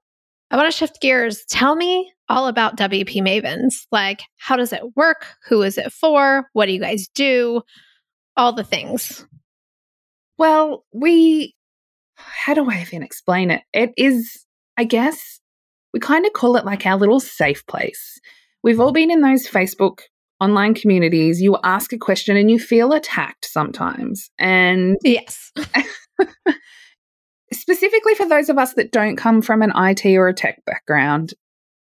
I 0.50 0.56
want 0.56 0.70
to 0.70 0.76
shift 0.76 1.00
gears. 1.00 1.44
Tell 1.48 1.76
me 1.76 2.12
all 2.28 2.48
about 2.48 2.76
WP 2.76 3.22
Mavens. 3.22 3.86
Like 3.92 4.22
how 4.36 4.56
does 4.56 4.72
it 4.72 4.82
work? 4.96 5.26
Who 5.48 5.62
is 5.62 5.78
it 5.78 5.92
for? 5.92 6.48
What 6.52 6.66
do 6.66 6.72
you 6.72 6.80
guys 6.80 7.08
do? 7.14 7.62
All 8.36 8.52
the 8.52 8.64
things. 8.64 9.26
Well, 10.38 10.84
we, 10.92 11.54
how 12.14 12.54
do 12.54 12.68
I 12.68 12.80
even 12.80 13.02
explain 13.02 13.50
it? 13.50 13.62
It 13.72 13.92
is, 13.96 14.46
I 14.76 14.84
guess, 14.84 15.40
we 15.92 16.00
kind 16.00 16.24
of 16.24 16.32
call 16.32 16.56
it 16.56 16.64
like 16.64 16.86
our 16.86 16.96
little 16.96 17.20
safe 17.20 17.66
place. 17.66 18.18
We've 18.62 18.80
all 18.80 18.90
mm. 18.90 18.94
been 18.94 19.10
in 19.10 19.20
those 19.20 19.46
Facebook 19.46 20.00
online 20.40 20.74
communities. 20.74 21.40
You 21.40 21.58
ask 21.62 21.92
a 21.92 21.98
question 21.98 22.36
and 22.36 22.50
you 22.50 22.58
feel 22.58 22.92
attacked 22.92 23.46
sometimes. 23.46 24.30
And 24.38 24.96
Yes. 25.04 25.52
specifically 27.52 28.14
for 28.14 28.28
those 28.28 28.48
of 28.48 28.58
us 28.58 28.74
that 28.74 28.92
don't 28.92 29.16
come 29.16 29.42
from 29.42 29.62
an 29.62 29.72
IT 29.74 30.06
or 30.16 30.28
a 30.28 30.34
tech 30.34 30.64
background, 30.64 31.34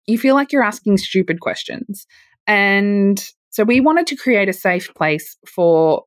you 0.07 0.18
feel 0.18 0.34
like 0.34 0.53
you're 0.53 0.62
asking 0.62 0.99
stupid 0.99 1.40
questions. 1.40 2.07
And 2.46 3.22
so 3.51 3.64
we 3.64 3.80
wanted 3.80 4.07
to 4.09 4.16
create 4.16 4.49
a 4.49 4.53
safe 4.53 4.94
place 4.94 5.36
for 5.46 6.05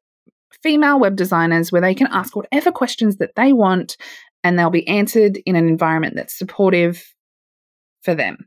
female 0.64 1.00
web 1.00 1.16
designers 1.16 1.72
where 1.72 1.82
they 1.82 1.96
can 1.96 2.08
ask 2.08 2.36
whatever 2.36 2.72
questions 2.72 3.18
that 3.18 3.36
they 3.36 3.54
want 3.54 3.98
and 4.44 4.58
they'll 4.58 4.70
be 4.70 4.88
answered 4.88 5.38
in 5.46 5.56
an 5.56 5.68
environment 5.68 6.16
that's 6.16 6.38
supportive 6.38 7.14
for 8.04 8.16
them. 8.16 8.38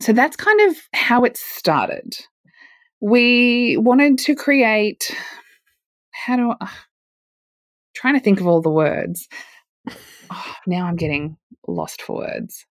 So 0.00 0.12
that's 0.12 0.36
kind 0.36 0.60
of 0.62 0.76
how 0.94 1.24
it 1.24 1.36
started. 1.36 2.16
We 3.02 3.76
wanted 3.76 4.18
to 4.18 4.34
create 4.34 5.14
how 6.12 6.36
do 6.36 6.54
I 6.58 6.70
trying 7.94 8.14
to 8.14 8.20
think 8.20 8.40
of 8.40 8.46
all 8.46 8.60
the 8.60 8.70
words. 8.70 9.28
Oh, 10.30 10.54
now 10.66 10.86
I'm 10.86 10.96
getting 10.96 11.36
lost 11.66 12.02
for 12.02 12.16
words. 12.16 12.64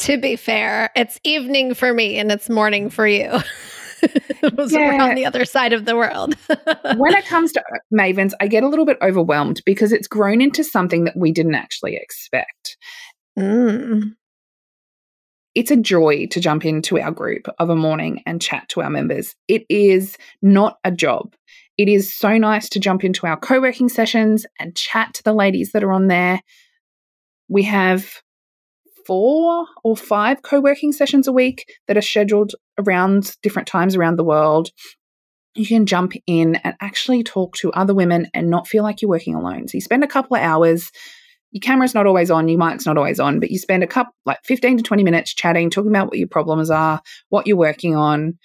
To 0.00 0.18
be 0.18 0.36
fair, 0.36 0.90
it's 0.96 1.18
evening 1.24 1.74
for 1.74 1.94
me 1.94 2.18
and 2.18 2.30
it's 2.30 2.50
morning 2.50 2.90
for 2.90 3.06
you. 3.06 3.30
so 4.00 4.78
we're 4.78 5.00
on 5.00 5.14
the 5.14 5.24
other 5.24 5.44
side 5.44 5.72
of 5.72 5.84
the 5.84 5.96
world. 5.96 6.34
when 6.96 7.14
it 7.14 7.24
comes 7.26 7.52
to 7.52 7.62
Mavens, 7.94 8.32
I 8.40 8.48
get 8.48 8.64
a 8.64 8.68
little 8.68 8.84
bit 8.84 8.98
overwhelmed 9.00 9.62
because 9.64 9.92
it's 9.92 10.08
grown 10.08 10.40
into 10.40 10.64
something 10.64 11.04
that 11.04 11.16
we 11.16 11.30
didn't 11.30 11.54
actually 11.54 11.96
expect. 11.96 12.76
Mm. 13.38 14.14
It's 15.54 15.70
a 15.70 15.76
joy 15.76 16.26
to 16.30 16.40
jump 16.40 16.64
into 16.64 16.98
our 16.98 17.10
group 17.10 17.46
of 17.58 17.68
a 17.68 17.76
morning 17.76 18.22
and 18.24 18.40
chat 18.40 18.68
to 18.70 18.80
our 18.80 18.90
members. 18.90 19.34
It 19.48 19.64
is 19.68 20.16
not 20.40 20.78
a 20.82 20.90
job. 20.90 21.34
It 21.76 21.88
is 21.88 22.12
so 22.12 22.38
nice 22.38 22.68
to 22.70 22.80
jump 22.80 23.04
into 23.04 23.26
our 23.26 23.36
co 23.36 23.60
working 23.60 23.88
sessions 23.88 24.46
and 24.58 24.76
chat 24.76 25.14
to 25.14 25.22
the 25.22 25.32
ladies 25.32 25.72
that 25.72 25.84
are 25.84 25.92
on 25.92 26.08
there. 26.08 26.40
We 27.48 27.64
have 27.64 28.22
four 29.06 29.66
or 29.84 29.96
five 29.96 30.42
co 30.42 30.60
working 30.60 30.92
sessions 30.92 31.26
a 31.26 31.32
week 31.32 31.66
that 31.86 31.96
are 31.96 32.02
scheduled 32.02 32.54
around 32.78 33.36
different 33.42 33.68
times 33.68 33.96
around 33.96 34.16
the 34.16 34.24
world. 34.24 34.70
You 35.54 35.66
can 35.66 35.84
jump 35.84 36.14
in 36.26 36.56
and 36.56 36.74
actually 36.80 37.22
talk 37.22 37.56
to 37.56 37.72
other 37.72 37.94
women 37.94 38.28
and 38.32 38.48
not 38.48 38.66
feel 38.66 38.82
like 38.82 39.02
you're 39.02 39.10
working 39.10 39.34
alone. 39.34 39.68
So 39.68 39.76
you 39.76 39.82
spend 39.82 40.02
a 40.02 40.08
couple 40.08 40.36
of 40.36 40.42
hours. 40.42 40.90
Your 41.52 41.60
camera's 41.60 41.94
not 41.94 42.06
always 42.06 42.30
on, 42.30 42.48
your 42.48 42.58
mic's 42.58 42.86
not 42.86 42.96
always 42.96 43.20
on, 43.20 43.38
but 43.38 43.50
you 43.50 43.58
spend 43.58 43.82
a 43.82 43.86
couple, 43.86 44.14
like 44.24 44.38
15 44.44 44.78
to 44.78 44.82
20 44.82 45.04
minutes 45.04 45.34
chatting, 45.34 45.70
talking 45.70 45.90
about 45.90 46.08
what 46.08 46.18
your 46.18 46.28
problems 46.28 46.70
are, 46.70 47.00
what 47.28 47.46
you're 47.46 47.56
working 47.56 47.94
on, 47.94 48.38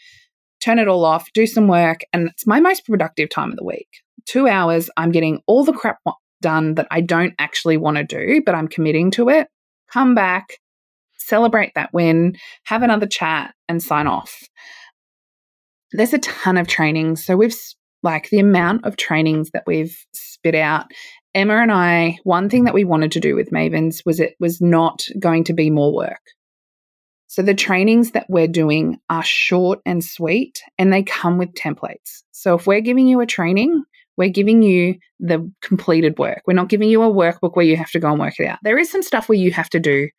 turn 0.59 0.79
it 0.79 0.87
all 0.87 1.05
off, 1.05 1.31
do 1.33 1.47
some 1.47 1.67
work. 1.67 2.01
And 2.13 2.29
it's 2.29 2.45
my 2.45 2.59
most 2.59 2.85
productive 2.85 3.29
time 3.29 3.51
of 3.51 3.57
the 3.57 3.63
week. 3.63 3.87
Two 4.25 4.47
hours, 4.47 4.89
I'm 4.97 5.11
getting 5.11 5.41
all 5.47 5.63
the 5.63 5.73
crap 5.73 5.99
done 6.41 6.75
that 6.75 6.87
I 6.91 7.01
don't 7.01 7.33
actually 7.39 7.77
want 7.77 7.97
to 7.97 8.03
do, 8.03 8.41
but 8.45 8.55
I'm 8.55 8.67
committing 8.67 9.11
to 9.11 9.29
it. 9.29 9.47
Come 9.91 10.13
back, 10.13 10.59
celebrate 11.17 11.73
that 11.75 11.93
win, 11.93 12.35
have 12.65 12.83
another 12.83 13.07
chat, 13.07 13.53
and 13.69 13.81
sign 13.81 14.07
off. 14.07 14.43
there's 15.93 16.13
a 16.13 16.19
ton 16.19 16.57
of 16.57 16.67
trainings. 16.67 17.25
So 17.25 17.37
we've 17.37 17.55
like 18.03 18.29
the 18.29 18.39
amount 18.39 18.85
of 18.85 18.97
trainings 18.97 19.51
that 19.51 19.63
we've 19.65 19.97
spit 20.13 20.55
out. 20.55 20.85
Emma 21.33 21.55
and 21.57 21.71
I, 21.71 22.17
one 22.23 22.49
thing 22.49 22.63
that 22.63 22.73
we 22.73 22.83
wanted 22.83 23.11
to 23.13 23.19
do 23.19 23.35
with 23.35 23.51
Mavens 23.51 24.01
was 24.05 24.19
it 24.19 24.35
was 24.39 24.61
not 24.61 25.03
going 25.19 25.43
to 25.45 25.53
be 25.53 25.69
more 25.69 25.93
work. 25.93 26.21
So 27.27 27.41
the 27.41 27.53
trainings 27.53 28.11
that 28.11 28.25
we're 28.29 28.47
doing 28.47 28.99
are 29.09 29.23
short 29.23 29.79
and 29.85 30.03
sweet 30.03 30.61
and 30.79 30.91
they 30.91 31.03
come 31.03 31.37
with 31.37 31.53
templates. 31.53 32.23
So 32.31 32.55
if 32.55 32.65
we're 32.65 32.81
giving 32.81 33.07
you 33.07 33.19
a 33.19 33.25
training, 33.25 33.83
we're 34.15 34.29
giving 34.29 34.63
you 34.63 34.95
the 35.19 35.51
completed 35.61 36.17
work. 36.17 36.41
We're 36.47 36.53
not 36.53 36.69
giving 36.69 36.89
you 36.89 37.03
a 37.03 37.13
workbook 37.13 37.55
where 37.55 37.65
you 37.65 37.75
have 37.77 37.91
to 37.91 37.99
go 37.99 38.09
and 38.09 38.19
work 38.19 38.39
it 38.39 38.47
out. 38.47 38.59
There 38.63 38.77
is 38.77 38.89
some 38.89 39.03
stuff 39.03 39.29
where 39.29 39.37
you 39.37 39.51
have 39.51 39.69
to 39.71 39.79
do 39.79 40.09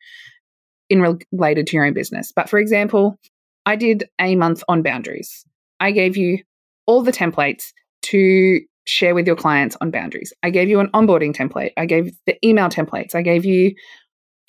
in 0.89 1.01
related 1.31 1.67
to 1.67 1.75
your 1.75 1.85
own 1.85 1.93
business. 1.93 2.31
But 2.33 2.49
for 2.49 2.59
example, 2.59 3.17
I 3.65 3.75
did 3.75 4.05
a 4.19 4.35
month 4.35 4.63
on 4.67 4.81
boundaries. 4.81 5.45
I 5.79 5.91
gave 5.91 6.15
you 6.15 6.39
all 6.85 7.03
the 7.03 7.11
templates 7.11 7.71
to 8.03 8.61
share 8.89 9.15
with 9.15 9.27
your 9.27 9.35
clients 9.35 9.77
on 9.81 9.91
boundaries. 9.91 10.33
I 10.43 10.49
gave 10.49 10.69
you 10.69 10.79
an 10.79 10.89
onboarding 10.93 11.33
template. 11.33 11.71
I 11.77 11.85
gave 11.85 12.11
the 12.25 12.37
email 12.45 12.69
templates. 12.69 13.15
I 13.15 13.21
gave 13.21 13.45
you 13.45 13.73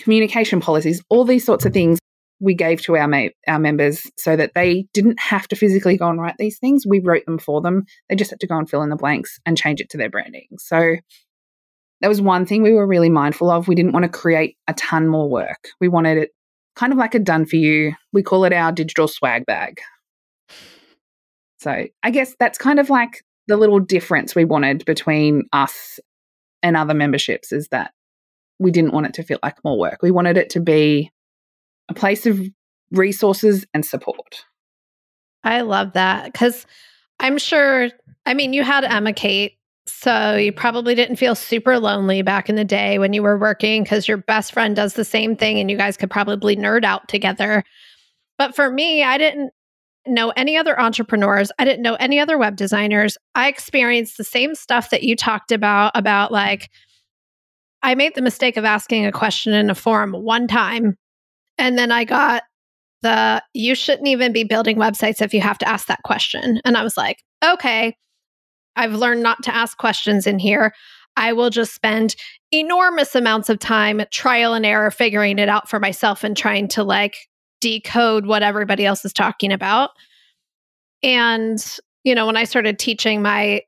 communication 0.00 0.60
policies, 0.60 1.02
all 1.10 1.24
these 1.24 1.44
sorts 1.44 1.66
of 1.66 1.72
things 1.72 1.98
we 2.40 2.54
gave 2.54 2.80
to 2.82 2.96
our 2.96 3.06
ma- 3.06 3.28
our 3.46 3.58
members 3.58 4.10
so 4.16 4.34
that 4.34 4.52
they 4.54 4.86
didn't 4.94 5.20
have 5.20 5.46
to 5.48 5.56
physically 5.56 5.98
go 5.98 6.08
and 6.08 6.20
write 6.20 6.36
these 6.38 6.58
things. 6.58 6.86
We 6.86 7.00
wrote 7.00 7.26
them 7.26 7.38
for 7.38 7.60
them. 7.60 7.84
They 8.08 8.16
just 8.16 8.30
had 8.30 8.40
to 8.40 8.46
go 8.46 8.56
and 8.56 8.68
fill 8.68 8.82
in 8.82 8.88
the 8.88 8.96
blanks 8.96 9.38
and 9.44 9.58
change 9.58 9.80
it 9.80 9.90
to 9.90 9.98
their 9.98 10.08
branding. 10.08 10.48
So 10.58 10.96
that 12.00 12.08
was 12.08 12.22
one 12.22 12.46
thing 12.46 12.62
we 12.62 12.72
were 12.72 12.86
really 12.86 13.10
mindful 13.10 13.50
of. 13.50 13.68
We 13.68 13.74
didn't 13.74 13.92
want 13.92 14.04
to 14.04 14.08
create 14.08 14.56
a 14.66 14.72
ton 14.72 15.06
more 15.06 15.28
work. 15.28 15.68
We 15.80 15.88
wanted 15.88 16.16
it 16.16 16.30
kind 16.76 16.92
of 16.92 16.98
like 16.98 17.14
a 17.14 17.18
done 17.18 17.44
for 17.44 17.56
you. 17.56 17.92
We 18.14 18.22
call 18.22 18.44
it 18.44 18.54
our 18.54 18.72
digital 18.72 19.06
swag 19.06 19.44
bag. 19.44 19.80
So 21.58 21.88
I 22.02 22.10
guess 22.10 22.34
that's 22.40 22.56
kind 22.56 22.80
of 22.80 22.88
like 22.88 23.22
the 23.50 23.56
little 23.56 23.80
difference 23.80 24.34
we 24.34 24.44
wanted 24.44 24.84
between 24.84 25.42
us 25.52 25.98
and 26.62 26.76
other 26.76 26.94
memberships 26.94 27.50
is 27.52 27.68
that 27.68 27.92
we 28.60 28.70
didn't 28.70 28.92
want 28.92 29.06
it 29.06 29.14
to 29.14 29.22
feel 29.24 29.38
like 29.42 29.56
more 29.64 29.78
work. 29.78 29.98
We 30.02 30.12
wanted 30.12 30.36
it 30.36 30.50
to 30.50 30.60
be 30.60 31.10
a 31.88 31.94
place 31.94 32.26
of 32.26 32.40
resources 32.92 33.66
and 33.74 33.84
support. 33.84 34.44
I 35.42 35.62
love 35.62 35.94
that 35.94 36.26
because 36.26 36.64
I'm 37.18 37.38
sure, 37.38 37.88
I 38.24 38.34
mean, 38.34 38.52
you 38.52 38.62
had 38.62 38.84
Emma 38.84 39.12
Kate, 39.12 39.58
so 39.86 40.36
you 40.36 40.52
probably 40.52 40.94
didn't 40.94 41.16
feel 41.16 41.34
super 41.34 41.78
lonely 41.78 42.22
back 42.22 42.48
in 42.48 42.54
the 42.54 42.64
day 42.64 43.00
when 43.00 43.12
you 43.12 43.22
were 43.22 43.38
working 43.38 43.82
because 43.82 44.06
your 44.06 44.18
best 44.18 44.52
friend 44.52 44.76
does 44.76 44.94
the 44.94 45.04
same 45.04 45.34
thing 45.34 45.58
and 45.58 45.70
you 45.70 45.76
guys 45.76 45.96
could 45.96 46.10
probably 46.10 46.54
nerd 46.54 46.84
out 46.84 47.08
together. 47.08 47.64
But 48.38 48.54
for 48.54 48.70
me, 48.70 49.02
I 49.02 49.18
didn't 49.18 49.52
know 50.06 50.30
any 50.30 50.56
other 50.56 50.78
entrepreneurs. 50.80 51.52
I 51.58 51.64
didn't 51.64 51.82
know 51.82 51.94
any 51.94 52.18
other 52.18 52.38
web 52.38 52.56
designers. 52.56 53.18
I 53.34 53.48
experienced 53.48 54.16
the 54.16 54.24
same 54.24 54.54
stuff 54.54 54.90
that 54.90 55.02
you 55.02 55.16
talked 55.16 55.52
about, 55.52 55.92
about 55.94 56.32
like, 56.32 56.70
I 57.82 57.94
made 57.94 58.14
the 58.14 58.22
mistake 58.22 58.56
of 58.56 58.64
asking 58.64 59.06
a 59.06 59.12
question 59.12 59.52
in 59.52 59.70
a 59.70 59.74
forum 59.74 60.12
one 60.12 60.46
time 60.46 60.96
and 61.60 61.78
then 61.78 61.92
I 61.92 62.04
got 62.04 62.42
the 63.02 63.42
you 63.54 63.74
shouldn't 63.74 64.08
even 64.08 64.32
be 64.32 64.44
building 64.44 64.76
websites 64.76 65.22
if 65.22 65.32
you 65.32 65.40
have 65.40 65.58
to 65.58 65.68
ask 65.68 65.86
that 65.86 66.02
question. 66.02 66.60
And 66.64 66.76
I 66.76 66.82
was 66.82 66.96
like, 66.96 67.18
okay, 67.44 67.94
I've 68.76 68.94
learned 68.94 69.22
not 69.22 69.42
to 69.44 69.54
ask 69.54 69.76
questions 69.78 70.26
in 70.26 70.38
here. 70.38 70.72
I 71.16 71.32
will 71.32 71.50
just 71.50 71.74
spend 71.74 72.16
enormous 72.50 73.14
amounts 73.14 73.48
of 73.48 73.58
time 73.58 74.02
trial 74.10 74.54
and 74.54 74.64
error 74.64 74.90
figuring 74.90 75.38
it 75.38 75.48
out 75.48 75.68
for 75.68 75.78
myself 75.78 76.24
and 76.24 76.36
trying 76.36 76.68
to 76.68 76.82
like 76.82 77.16
decode 77.60 78.26
what 78.26 78.42
everybody 78.42 78.86
else 78.86 79.04
is 79.04 79.12
talking 79.12 79.52
about. 79.52 79.90
And, 81.02 81.64
you 82.04 82.14
know, 82.14 82.26
when 82.26 82.36
I 82.36 82.44
started 82.44 82.78
teaching 82.78 83.22
my 83.22 83.62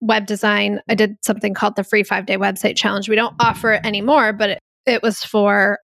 web 0.00 0.26
design, 0.26 0.80
I 0.88 0.94
did 0.94 1.16
something 1.22 1.54
called 1.54 1.76
the 1.76 1.84
free 1.84 2.02
five 2.02 2.26
day 2.26 2.36
website 2.36 2.76
challenge. 2.76 3.08
We 3.08 3.16
don't 3.16 3.34
offer 3.40 3.72
it 3.72 3.86
anymore, 3.86 4.32
but 4.32 4.50
it, 4.50 4.58
it 4.86 5.02
was 5.02 5.24
for 5.24 5.78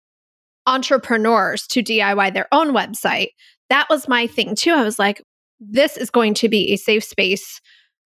entrepreneurs 0.66 1.66
to 1.68 1.82
DIY 1.82 2.34
their 2.34 2.48
own 2.52 2.72
website. 2.72 3.28
That 3.68 3.86
was 3.88 4.08
my 4.08 4.26
thing 4.26 4.54
too. 4.54 4.72
I 4.72 4.82
was 4.82 4.98
like, 4.98 5.22
this 5.60 5.96
is 5.96 6.10
going 6.10 6.34
to 6.34 6.48
be 6.48 6.72
a 6.72 6.76
safe 6.76 7.04
space 7.04 7.60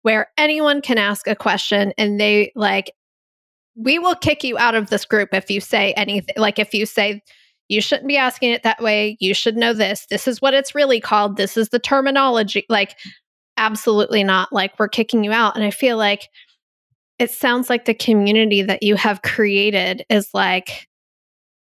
where 0.01 0.27
anyone 0.37 0.81
can 0.81 0.97
ask 0.97 1.27
a 1.27 1.35
question 1.35 1.93
and 1.97 2.19
they 2.19 2.51
like, 2.55 2.91
we 3.75 3.99
will 3.99 4.15
kick 4.15 4.43
you 4.43 4.57
out 4.57 4.75
of 4.75 4.89
this 4.89 5.05
group 5.05 5.29
if 5.33 5.51
you 5.51 5.61
say 5.61 5.93
anything. 5.93 6.35
Like, 6.37 6.59
if 6.59 6.73
you 6.73 6.85
say, 6.85 7.21
you 7.67 7.81
shouldn't 7.81 8.07
be 8.07 8.17
asking 8.17 8.51
it 8.51 8.63
that 8.63 8.81
way, 8.81 9.17
you 9.19 9.33
should 9.33 9.57
know 9.57 9.73
this. 9.73 10.05
This 10.09 10.27
is 10.27 10.41
what 10.41 10.53
it's 10.53 10.75
really 10.75 10.99
called. 10.99 11.37
This 11.37 11.57
is 11.57 11.69
the 11.69 11.79
terminology. 11.79 12.65
Like, 12.69 12.95
absolutely 13.57 14.23
not. 14.23 14.53
Like, 14.53 14.77
we're 14.79 14.87
kicking 14.87 15.23
you 15.23 15.31
out. 15.31 15.55
And 15.55 15.63
I 15.63 15.71
feel 15.71 15.97
like 15.97 16.29
it 17.19 17.31
sounds 17.31 17.69
like 17.69 17.85
the 17.85 17.93
community 17.93 18.61
that 18.61 18.83
you 18.83 18.95
have 18.95 19.21
created 19.21 20.05
is 20.09 20.29
like, 20.33 20.87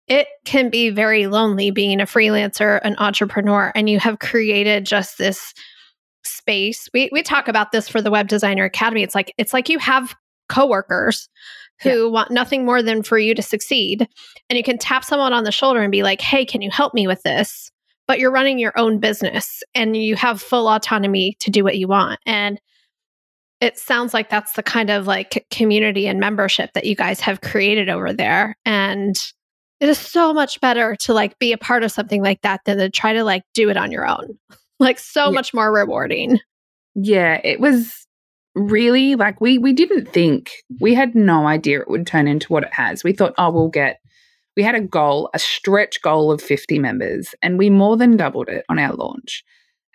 it 0.07 0.27
can 0.43 0.69
be 0.69 0.89
very 0.91 1.27
lonely 1.27 1.71
being 1.71 1.99
a 1.99 2.05
freelancer, 2.05 2.79
an 2.83 2.95
entrepreneur, 2.99 3.71
and 3.73 3.89
you 3.89 3.99
have 3.99 4.19
created 4.19 4.85
just 4.85 5.17
this 5.17 5.53
space. 6.23 6.87
We 6.93 7.09
we 7.11 7.23
talk 7.23 7.47
about 7.47 7.71
this 7.71 7.89
for 7.89 8.01
the 8.01 8.11
Web 8.11 8.27
Designer 8.27 8.65
Academy. 8.65 9.01
It's 9.01 9.15
like 9.15 9.33
it's 9.37 9.53
like 9.53 9.69
you 9.69 9.79
have 9.79 10.15
coworkers 10.47 11.27
who 11.81 12.05
yeah. 12.05 12.09
want 12.09 12.31
nothing 12.31 12.65
more 12.65 12.81
than 12.81 13.03
for 13.03 13.17
you 13.17 13.35
to 13.35 13.41
succeed. 13.41 14.07
And 14.49 14.57
you 14.57 14.63
can 14.63 14.77
tap 14.77 15.03
someone 15.03 15.33
on 15.33 15.43
the 15.43 15.51
shoulder 15.51 15.81
and 15.81 15.91
be 15.91 16.03
like, 16.03 16.21
hey, 16.21 16.45
can 16.45 16.61
you 16.61 16.71
help 16.71 16.93
me 16.93 17.07
with 17.07 17.21
this? 17.23 17.71
But 18.07 18.19
you're 18.19 18.31
running 18.31 18.59
your 18.59 18.77
own 18.77 18.99
business 18.99 19.63
and 19.73 19.97
you 19.97 20.15
have 20.15 20.41
full 20.41 20.67
autonomy 20.67 21.35
to 21.39 21.49
do 21.49 21.63
what 21.63 21.77
you 21.77 21.87
want. 21.87 22.19
And 22.25 22.59
it 23.61 23.77
sounds 23.77 24.13
like 24.13 24.29
that's 24.29 24.53
the 24.53 24.63
kind 24.63 24.89
of 24.89 25.07
like 25.07 25.45
community 25.49 26.07
and 26.07 26.19
membership 26.19 26.71
that 26.73 26.85
you 26.85 26.95
guys 26.95 27.19
have 27.21 27.41
created 27.41 27.89
over 27.89 28.13
there. 28.13 28.55
And 28.65 29.15
it 29.79 29.89
is 29.89 29.97
so 29.97 30.33
much 30.33 30.61
better 30.61 30.95
to 30.97 31.13
like 31.13 31.37
be 31.39 31.51
a 31.51 31.57
part 31.57 31.83
of 31.83 31.91
something 31.91 32.21
like 32.21 32.41
that 32.41 32.61
than 32.65 32.77
to 32.77 32.89
try 32.89 33.13
to 33.13 33.23
like 33.23 33.43
do 33.53 33.69
it 33.69 33.77
on 33.77 33.91
your 33.91 34.07
own. 34.07 34.37
Like 34.77 34.99
so 34.99 35.27
yeah. 35.27 35.31
much 35.31 35.53
more 35.53 35.71
rewarding. 35.71 36.37
Yeah, 36.95 37.39
it 37.45 37.61
was 37.61 38.05
really 38.55 39.15
like 39.15 39.41
we 39.41 39.57
we 39.57 39.73
didn't 39.73 40.05
think 40.05 40.51
we 40.79 40.93
had 40.93 41.13
no 41.13 41.45
idea 41.45 41.81
it 41.81 41.89
would 41.89 42.07
turn 42.07 42.27
into 42.27 42.51
what 42.51 42.63
it 42.63 42.73
has. 42.73 43.03
We 43.03 43.13
thought, 43.13 43.33
oh, 43.37 43.51
we'll 43.51 43.69
get 43.69 43.99
we 44.55 44.63
had 44.63 44.75
a 44.75 44.81
goal, 44.81 45.29
a 45.33 45.39
stretch 45.39 46.01
goal 46.01 46.31
of 46.31 46.41
50 46.41 46.79
members, 46.79 47.35
and 47.41 47.57
we 47.57 47.69
more 47.69 47.97
than 47.97 48.15
doubled 48.17 48.47
it 48.47 48.63
on 48.69 48.79
our 48.79 48.93
launch. 48.93 49.43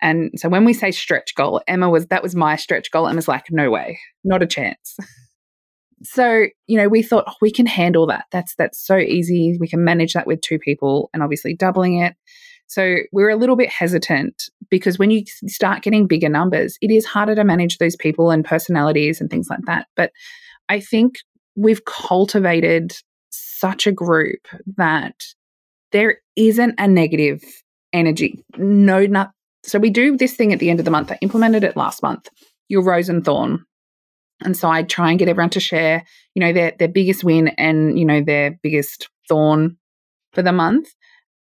And 0.01 0.31
so 0.35 0.49
when 0.49 0.65
we 0.65 0.73
say 0.73 0.91
stretch 0.91 1.35
goal, 1.35 1.61
Emma 1.67 1.89
was 1.89 2.07
that 2.07 2.23
was 2.23 2.35
my 2.35 2.55
stretch 2.55 2.91
goal. 2.91 3.07
Emma's 3.07 3.27
like, 3.27 3.45
no 3.49 3.69
way, 3.71 3.99
not 4.23 4.43
a 4.43 4.47
chance. 4.47 4.97
so 6.03 6.45
you 6.67 6.77
know 6.77 6.87
we 6.87 7.01
thought 7.01 7.25
oh, 7.27 7.33
we 7.41 7.51
can 7.51 7.67
handle 7.67 8.07
that 8.07 8.25
that's 8.31 8.55
that's 8.55 8.83
so 8.83 8.97
easy 8.97 9.55
we 9.59 9.67
can 9.67 9.83
manage 9.83 10.13
that 10.13 10.25
with 10.25 10.41
two 10.41 10.57
people 10.57 11.11
and 11.13 11.21
obviously 11.21 11.53
doubling 11.53 11.99
it 11.99 12.15
so 12.71 12.95
we're 13.11 13.29
a 13.29 13.35
little 13.35 13.57
bit 13.57 13.69
hesitant 13.69 14.49
because 14.69 14.97
when 14.97 15.11
you 15.11 15.25
start 15.45 15.83
getting 15.83 16.07
bigger 16.07 16.29
numbers 16.29 16.77
it 16.81 16.89
is 16.89 17.05
harder 17.05 17.35
to 17.35 17.43
manage 17.43 17.77
those 17.77 17.97
people 17.97 18.31
and 18.31 18.45
personalities 18.45 19.19
and 19.19 19.29
things 19.29 19.49
like 19.49 19.65
that. 19.65 19.87
But 19.95 20.11
i 20.69 20.79
think 20.79 21.15
we've 21.55 21.83
cultivated 21.85 22.93
such 23.29 23.87
a 23.87 23.91
group 23.91 24.47
that 24.77 25.15
there 25.91 26.19
isn't 26.35 26.75
a 26.77 26.87
negative 26.87 27.43
energy. 27.93 28.43
No 28.57 29.05
not 29.05 29.31
so 29.63 29.77
we 29.77 29.89
do 29.89 30.17
this 30.17 30.35
thing 30.35 30.53
at 30.53 30.59
the 30.59 30.69
end 30.69 30.79
of 30.79 30.85
the 30.85 30.91
month. 30.91 31.11
I 31.11 31.17
implemented 31.21 31.63
it 31.63 31.77
last 31.77 32.01
month 32.01 32.29
your 32.69 32.83
rose 32.83 33.09
and 33.09 33.23
thorn. 33.25 33.65
And 34.43 34.55
so 34.55 34.69
I 34.69 34.83
try 34.83 35.09
and 35.09 35.19
get 35.19 35.27
everyone 35.27 35.51
to 35.51 35.59
share, 35.59 36.03
you 36.33 36.39
know, 36.39 36.53
their 36.53 36.71
their 36.79 36.87
biggest 36.87 37.23
win 37.23 37.49
and, 37.49 37.99
you 37.99 38.05
know, 38.05 38.21
their 38.21 38.57
biggest 38.63 39.09
thorn 39.27 39.77
for 40.33 40.41
the 40.41 40.53
month. 40.53 40.87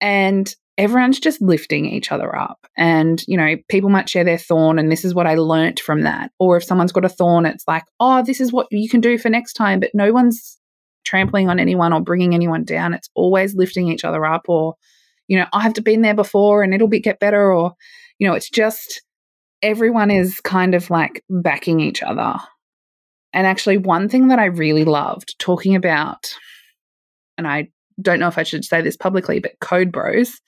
And 0.01 0.53
everyone's 0.81 1.21
just 1.21 1.43
lifting 1.43 1.85
each 1.85 2.11
other 2.11 2.35
up. 2.35 2.67
And, 2.75 3.23
you 3.29 3.37
know, 3.37 3.57
people 3.69 3.91
might 3.91 4.09
share 4.09 4.25
their 4.25 4.39
thorn 4.39 4.79
and 4.79 4.91
this 4.91 5.05
is 5.05 5.15
what 5.15 5.27
I 5.27 5.35
learnt 5.35 5.79
from 5.79 6.03
that. 6.03 6.33
Or 6.39 6.57
if 6.57 6.65
someone's 6.65 6.91
got 6.91 7.05
a 7.05 7.09
thorn, 7.11 7.45
it's 7.45 7.69
like, 7.69 7.85
oh, 8.01 8.23
this 8.25 8.41
is 8.41 8.51
what 8.51 8.67
you 8.71 8.89
can 8.89 9.03
do 9.03 9.19
for 9.19 9.29
next 9.29 9.53
time. 9.53 9.79
But 9.79 9.91
no 9.93 10.11
one's 10.11 10.59
trampling 11.05 11.51
on 11.51 11.61
anyone 11.61 11.93
or 11.93 12.01
bringing 12.01 12.35
anyone 12.35 12.65
down. 12.65 12.95
It's 12.95 13.11
always 13.15 13.55
lifting 13.55 13.89
each 13.89 14.07
other 14.07 14.25
up 14.25 14.49
or, 14.49 14.75
you 15.29 15.37
know, 15.39 15.47
I 15.53 15.61
have 15.61 15.75
to 15.75 15.83
been 15.83 16.01
there 16.01 16.15
before 16.15 16.63
and 16.63 16.73
it'll 16.73 16.89
be 16.89 17.01
get 17.01 17.21
better 17.21 17.53
or, 17.53 17.75
you 18.19 18.27
know, 18.27 18.33
it's 18.33 18.49
just 18.49 19.03
everyone 19.61 20.11
is 20.11 20.41
kind 20.41 20.75
of 20.75 20.89
like 20.89 21.23
backing 21.29 21.81
each 21.81 22.03
other 22.03 22.37
and 23.33 23.47
actually, 23.47 23.79
one 23.79 24.09
thing 24.09 24.29
that 24.29 24.39
I 24.39 24.47
really 24.47 24.85
loved 24.85 25.39
talking 25.39 25.77
about, 25.77 26.35
and 27.39 27.47
I 27.47 27.69
don't 28.03 28.19
know 28.19 28.27
if 28.27 28.39
I 28.39 28.43
should 28.43 28.65
say 28.65 28.81
this 28.81 28.97
publicly, 28.97 29.39
but 29.39 29.61
Code 29.61 29.93
Bros 29.93 30.41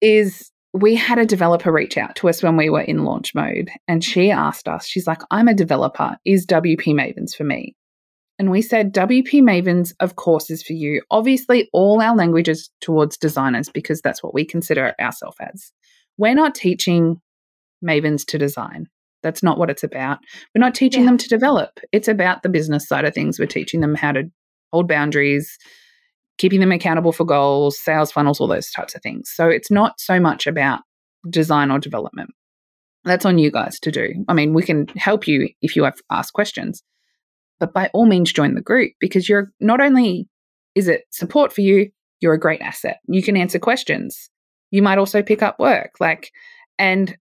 is 0.00 0.50
we 0.72 0.96
had 0.96 1.18
a 1.18 1.26
developer 1.26 1.70
reach 1.72 1.96
out 1.96 2.16
to 2.16 2.28
us 2.28 2.42
when 2.42 2.56
we 2.56 2.68
were 2.68 2.80
in 2.80 3.04
launch 3.04 3.34
mode. 3.34 3.70
And 3.86 4.02
she 4.02 4.30
asked 4.30 4.66
us, 4.66 4.86
she's 4.86 5.06
like, 5.06 5.22
I'm 5.30 5.48
a 5.48 5.54
developer. 5.54 6.16
Is 6.24 6.46
WP 6.46 6.86
Mavens 6.88 7.34
for 7.34 7.44
me? 7.44 7.76
And 8.38 8.50
we 8.50 8.60
said, 8.60 8.92
WP 8.92 9.42
Mavens, 9.42 9.92
of 10.00 10.16
course, 10.16 10.50
is 10.50 10.64
for 10.64 10.72
you. 10.72 11.02
Obviously, 11.12 11.68
all 11.72 12.02
our 12.02 12.16
languages 12.16 12.70
towards 12.80 13.16
designers 13.16 13.68
because 13.68 14.00
that's 14.00 14.22
what 14.22 14.34
we 14.34 14.44
consider 14.44 14.94
ourselves 15.00 15.36
as. 15.40 15.70
we're 16.18 16.34
not 16.34 16.54
teaching 16.56 17.20
mavens 17.84 18.24
to 18.26 18.38
design. 18.38 18.86
That's 19.22 19.42
not 19.42 19.58
what 19.58 19.70
it's 19.70 19.84
about. 19.84 20.18
We're 20.54 20.60
not 20.60 20.74
teaching 20.74 21.02
yeah. 21.02 21.10
them 21.10 21.18
to 21.18 21.28
develop. 21.28 21.78
It's 21.92 22.08
about 22.08 22.42
the 22.42 22.48
business 22.48 22.86
side 22.88 23.04
of 23.04 23.14
things. 23.14 23.38
We're 23.38 23.46
teaching 23.46 23.80
them 23.80 23.94
how 23.94 24.12
to 24.12 24.24
hold 24.72 24.88
boundaries, 24.88 25.56
keeping 26.38 26.60
them 26.60 26.72
accountable 26.72 27.12
for 27.12 27.24
goals, 27.24 27.78
sales 27.78 28.12
funnels, 28.12 28.40
all 28.40 28.48
those 28.48 28.70
types 28.70 28.94
of 28.94 29.02
things. 29.02 29.30
So 29.32 29.48
it's 29.48 29.70
not 29.70 30.00
so 30.00 30.18
much 30.18 30.46
about 30.46 30.80
design 31.30 31.70
or 31.70 31.78
development. 31.78 32.30
That's 33.04 33.24
on 33.24 33.38
you 33.38 33.50
guys 33.50 33.78
to 33.80 33.90
do. 33.90 34.12
I 34.28 34.34
mean, 34.34 34.54
we 34.54 34.62
can 34.62 34.88
help 34.96 35.28
you 35.28 35.48
if 35.60 35.76
you 35.76 35.84
have 35.84 35.98
asked 36.10 36.32
questions, 36.32 36.82
but 37.60 37.72
by 37.72 37.90
all 37.92 38.06
means, 38.06 38.32
join 38.32 38.54
the 38.54 38.62
group 38.62 38.92
because 38.98 39.28
you're 39.28 39.52
not 39.60 39.80
only 39.80 40.28
is 40.74 40.88
it 40.88 41.04
support 41.10 41.52
for 41.52 41.60
you, 41.60 41.90
you're 42.20 42.34
a 42.34 42.40
great 42.40 42.60
asset. 42.60 42.98
You 43.06 43.22
can 43.22 43.36
answer 43.36 43.58
questions. 43.58 44.30
You 44.70 44.82
might 44.82 44.98
also 44.98 45.22
pick 45.22 45.42
up 45.42 45.58
work. 45.60 45.92
Like, 46.00 46.32
and 46.78 47.16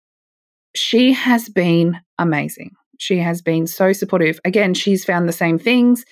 she 0.75 1.13
has 1.13 1.49
been 1.49 1.99
amazing. 2.19 2.71
She 2.99 3.17
has 3.17 3.41
been 3.41 3.65
so 3.65 3.93
supportive. 3.93 4.39
Again, 4.45 4.73
she's 4.73 5.05
found 5.05 5.27
the 5.27 5.33
same 5.33 5.57
things 5.57 6.03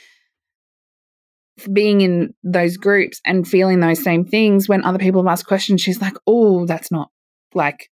being 1.71 2.01
in 2.01 2.33
those 2.43 2.77
groups 2.77 3.19
and 3.25 3.47
feeling 3.47 3.79
those 3.79 4.03
same 4.03 4.25
things 4.25 4.69
when 4.69 4.83
other 4.83 4.99
people 4.99 5.21
have 5.23 5.31
asked 5.31 5.47
questions. 5.47 5.81
She's 5.81 6.01
like, 6.01 6.15
oh, 6.27 6.65
that's 6.65 6.91
not 6.91 7.09
like 7.53 7.89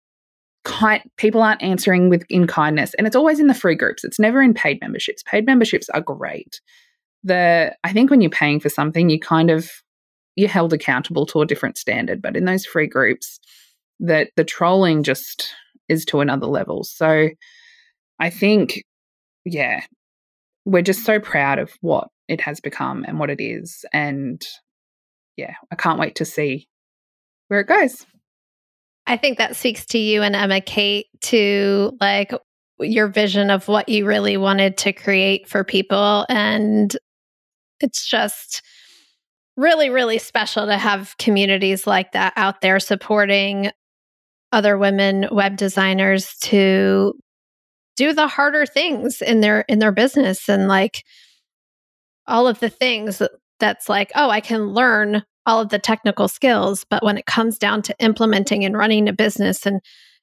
kind 0.64 1.02
people 1.16 1.42
aren't 1.42 1.62
answering 1.62 2.08
with 2.08 2.24
in 2.28 2.46
kindness. 2.46 2.94
And 2.94 3.06
it's 3.06 3.16
always 3.16 3.40
in 3.40 3.46
the 3.46 3.54
free 3.54 3.74
groups. 3.74 4.04
It's 4.04 4.18
never 4.18 4.42
in 4.42 4.54
paid 4.54 4.80
memberships. 4.80 5.22
Paid 5.24 5.46
memberships 5.46 5.88
are 5.90 6.00
great. 6.00 6.60
The 7.24 7.74
I 7.84 7.92
think 7.92 8.10
when 8.10 8.20
you're 8.20 8.30
paying 8.30 8.60
for 8.60 8.68
something, 8.68 9.10
you 9.10 9.18
kind 9.18 9.50
of 9.50 9.70
you're 10.36 10.48
held 10.48 10.72
accountable 10.72 11.26
to 11.26 11.42
a 11.42 11.46
different 11.46 11.76
standard. 11.76 12.22
But 12.22 12.36
in 12.36 12.44
those 12.44 12.64
free 12.64 12.86
groups, 12.86 13.40
that 14.00 14.30
the 14.36 14.44
trolling 14.44 15.02
just 15.02 15.50
is 15.88 16.04
to 16.06 16.20
another 16.20 16.46
level. 16.46 16.84
So 16.84 17.28
I 18.18 18.30
think, 18.30 18.84
yeah, 19.44 19.82
we're 20.64 20.82
just 20.82 21.04
so 21.04 21.18
proud 21.18 21.58
of 21.58 21.72
what 21.80 22.08
it 22.30 22.40
has 22.40 22.60
become 22.60 23.04
and 23.06 23.18
what 23.18 23.28
it 23.28 23.42
is. 23.42 23.84
And 23.92 24.40
yeah, 25.36 25.54
I 25.70 25.74
can't 25.74 25.98
wait 25.98 26.14
to 26.16 26.24
see 26.24 26.68
where 27.48 27.60
it 27.60 27.66
goes. 27.66 28.06
I 29.06 29.16
think 29.16 29.38
that 29.38 29.56
speaks 29.56 29.84
to 29.86 29.98
you 29.98 30.22
and 30.22 30.36
Emma 30.36 30.60
Kate 30.60 31.06
to 31.22 31.96
like 32.00 32.32
your 32.78 33.08
vision 33.08 33.50
of 33.50 33.66
what 33.66 33.88
you 33.88 34.06
really 34.06 34.36
wanted 34.36 34.78
to 34.78 34.92
create 34.92 35.48
for 35.48 35.64
people. 35.64 36.24
And 36.28 36.96
it's 37.80 38.08
just 38.08 38.62
really, 39.56 39.90
really 39.90 40.18
special 40.18 40.66
to 40.66 40.78
have 40.78 41.16
communities 41.18 41.86
like 41.86 42.12
that 42.12 42.32
out 42.36 42.60
there 42.60 42.78
supporting 42.78 43.72
other 44.52 44.78
women 44.78 45.26
web 45.32 45.56
designers 45.56 46.36
to 46.42 47.14
do 47.96 48.12
the 48.12 48.28
harder 48.28 48.66
things 48.66 49.20
in 49.20 49.40
their 49.40 49.62
in 49.62 49.80
their 49.80 49.92
business 49.92 50.48
and 50.48 50.68
like 50.68 51.02
all 52.30 52.48
of 52.48 52.60
the 52.60 52.70
things 52.70 53.22
that's 53.58 53.88
like 53.88 54.10
oh 54.14 54.30
i 54.30 54.40
can 54.40 54.68
learn 54.68 55.22
all 55.46 55.60
of 55.60 55.68
the 55.68 55.78
technical 55.78 56.28
skills 56.28 56.84
but 56.88 57.02
when 57.02 57.18
it 57.18 57.26
comes 57.26 57.58
down 57.58 57.82
to 57.82 57.94
implementing 57.98 58.64
and 58.64 58.76
running 58.76 59.08
a 59.08 59.12
business 59.12 59.66
and 59.66 59.80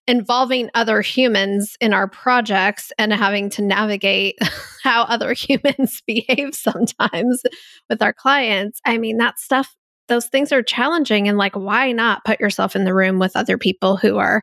involving 0.08 0.70
other 0.74 1.01
humans 1.01 1.76
in 1.82 1.93
our 1.93 2.08
projects 2.08 2.93
and 2.97 3.12
having 3.12 3.49
to 3.49 3.62
navigate 3.62 4.38
how 4.84 5.03
other 5.03 5.34
humans 5.38 6.01
behave 6.08 6.53
sometimes 6.53 7.41
with 7.89 8.01
our 8.01 8.14
clients 8.14 8.80
i 8.86 8.97
mean 8.97 9.18
that 9.18 9.39
stuff 9.39 9.76
those 10.08 10.28
things 10.28 10.51
are 10.51 10.64
challenging 10.64 11.28
and 11.28 11.38
like 11.38 11.55
why 11.55 11.91
not 11.91 12.24
put 12.24 12.39
yourself 12.39 12.76
in 12.76 12.86
the 12.86 12.93
room 12.93 13.20
with 13.20 13.36
other 13.36 13.58
people 13.58 13.97
who 13.97 14.18
are 14.18 14.41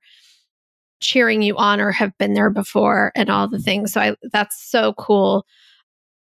cheering 1.00 1.42
you 1.42 1.56
on 1.56 1.80
or 1.80 1.90
have 1.90 2.16
been 2.18 2.34
there 2.34 2.50
before 2.50 3.12
and 3.14 3.28
all 3.28 3.48
the 3.48 3.58
things. 3.58 3.92
So 3.92 4.00
i 4.00 4.16
that's 4.32 4.70
so 4.70 4.94
cool 4.94 5.44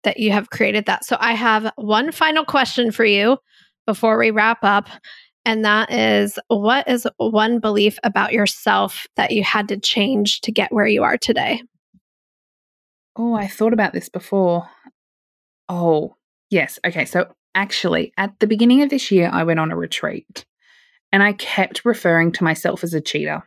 that 0.04 0.20
you 0.20 0.32
have 0.32 0.50
created 0.50 0.86
that. 0.86 1.06
So 1.06 1.18
i 1.20 1.34
have 1.34 1.72
one 1.76 2.12
final 2.12 2.46
question 2.46 2.92
for 2.92 3.06
you 3.06 3.38
before 3.86 4.18
we 4.18 4.32
wrap 4.32 4.60
up 4.64 4.90
and 5.44 5.66
that 5.66 5.92
is 5.92 6.38
what 6.48 6.88
is 6.88 7.08
one 7.18 7.60
belief 7.60 7.98
about 8.04 8.32
yourself 8.32 9.08
that 9.16 9.32
you 9.32 9.44
had 9.44 9.68
to 9.70 9.78
change 9.78 10.42
to 10.42 10.52
get 10.52 10.72
where 10.72 10.88
you 10.88 11.04
are 11.04 11.18
today? 11.18 11.62
Oh 13.16 13.34
i 13.34 13.48
thought 13.48 13.74
about 13.74 13.94
this 13.94 14.10
before. 14.10 14.68
Oh 15.70 16.16
yes. 16.50 16.80
Okay 16.86 17.06
so 17.06 17.28
Actually, 17.54 18.14
at 18.18 18.40
the 18.40 18.48
beginning 18.48 18.82
of 18.82 18.90
this 18.90 19.12
year, 19.12 19.30
I 19.32 19.44
went 19.44 19.60
on 19.60 19.72
a 19.72 19.76
retreat 19.76 20.46
and 21.12 21.22
I 21.22 21.34
kept 21.34 21.84
referring 21.84 22.32
to 22.34 22.44
myself 22.44 22.84
as 22.84 22.94
a 22.94 23.02
cheater. 23.02 23.44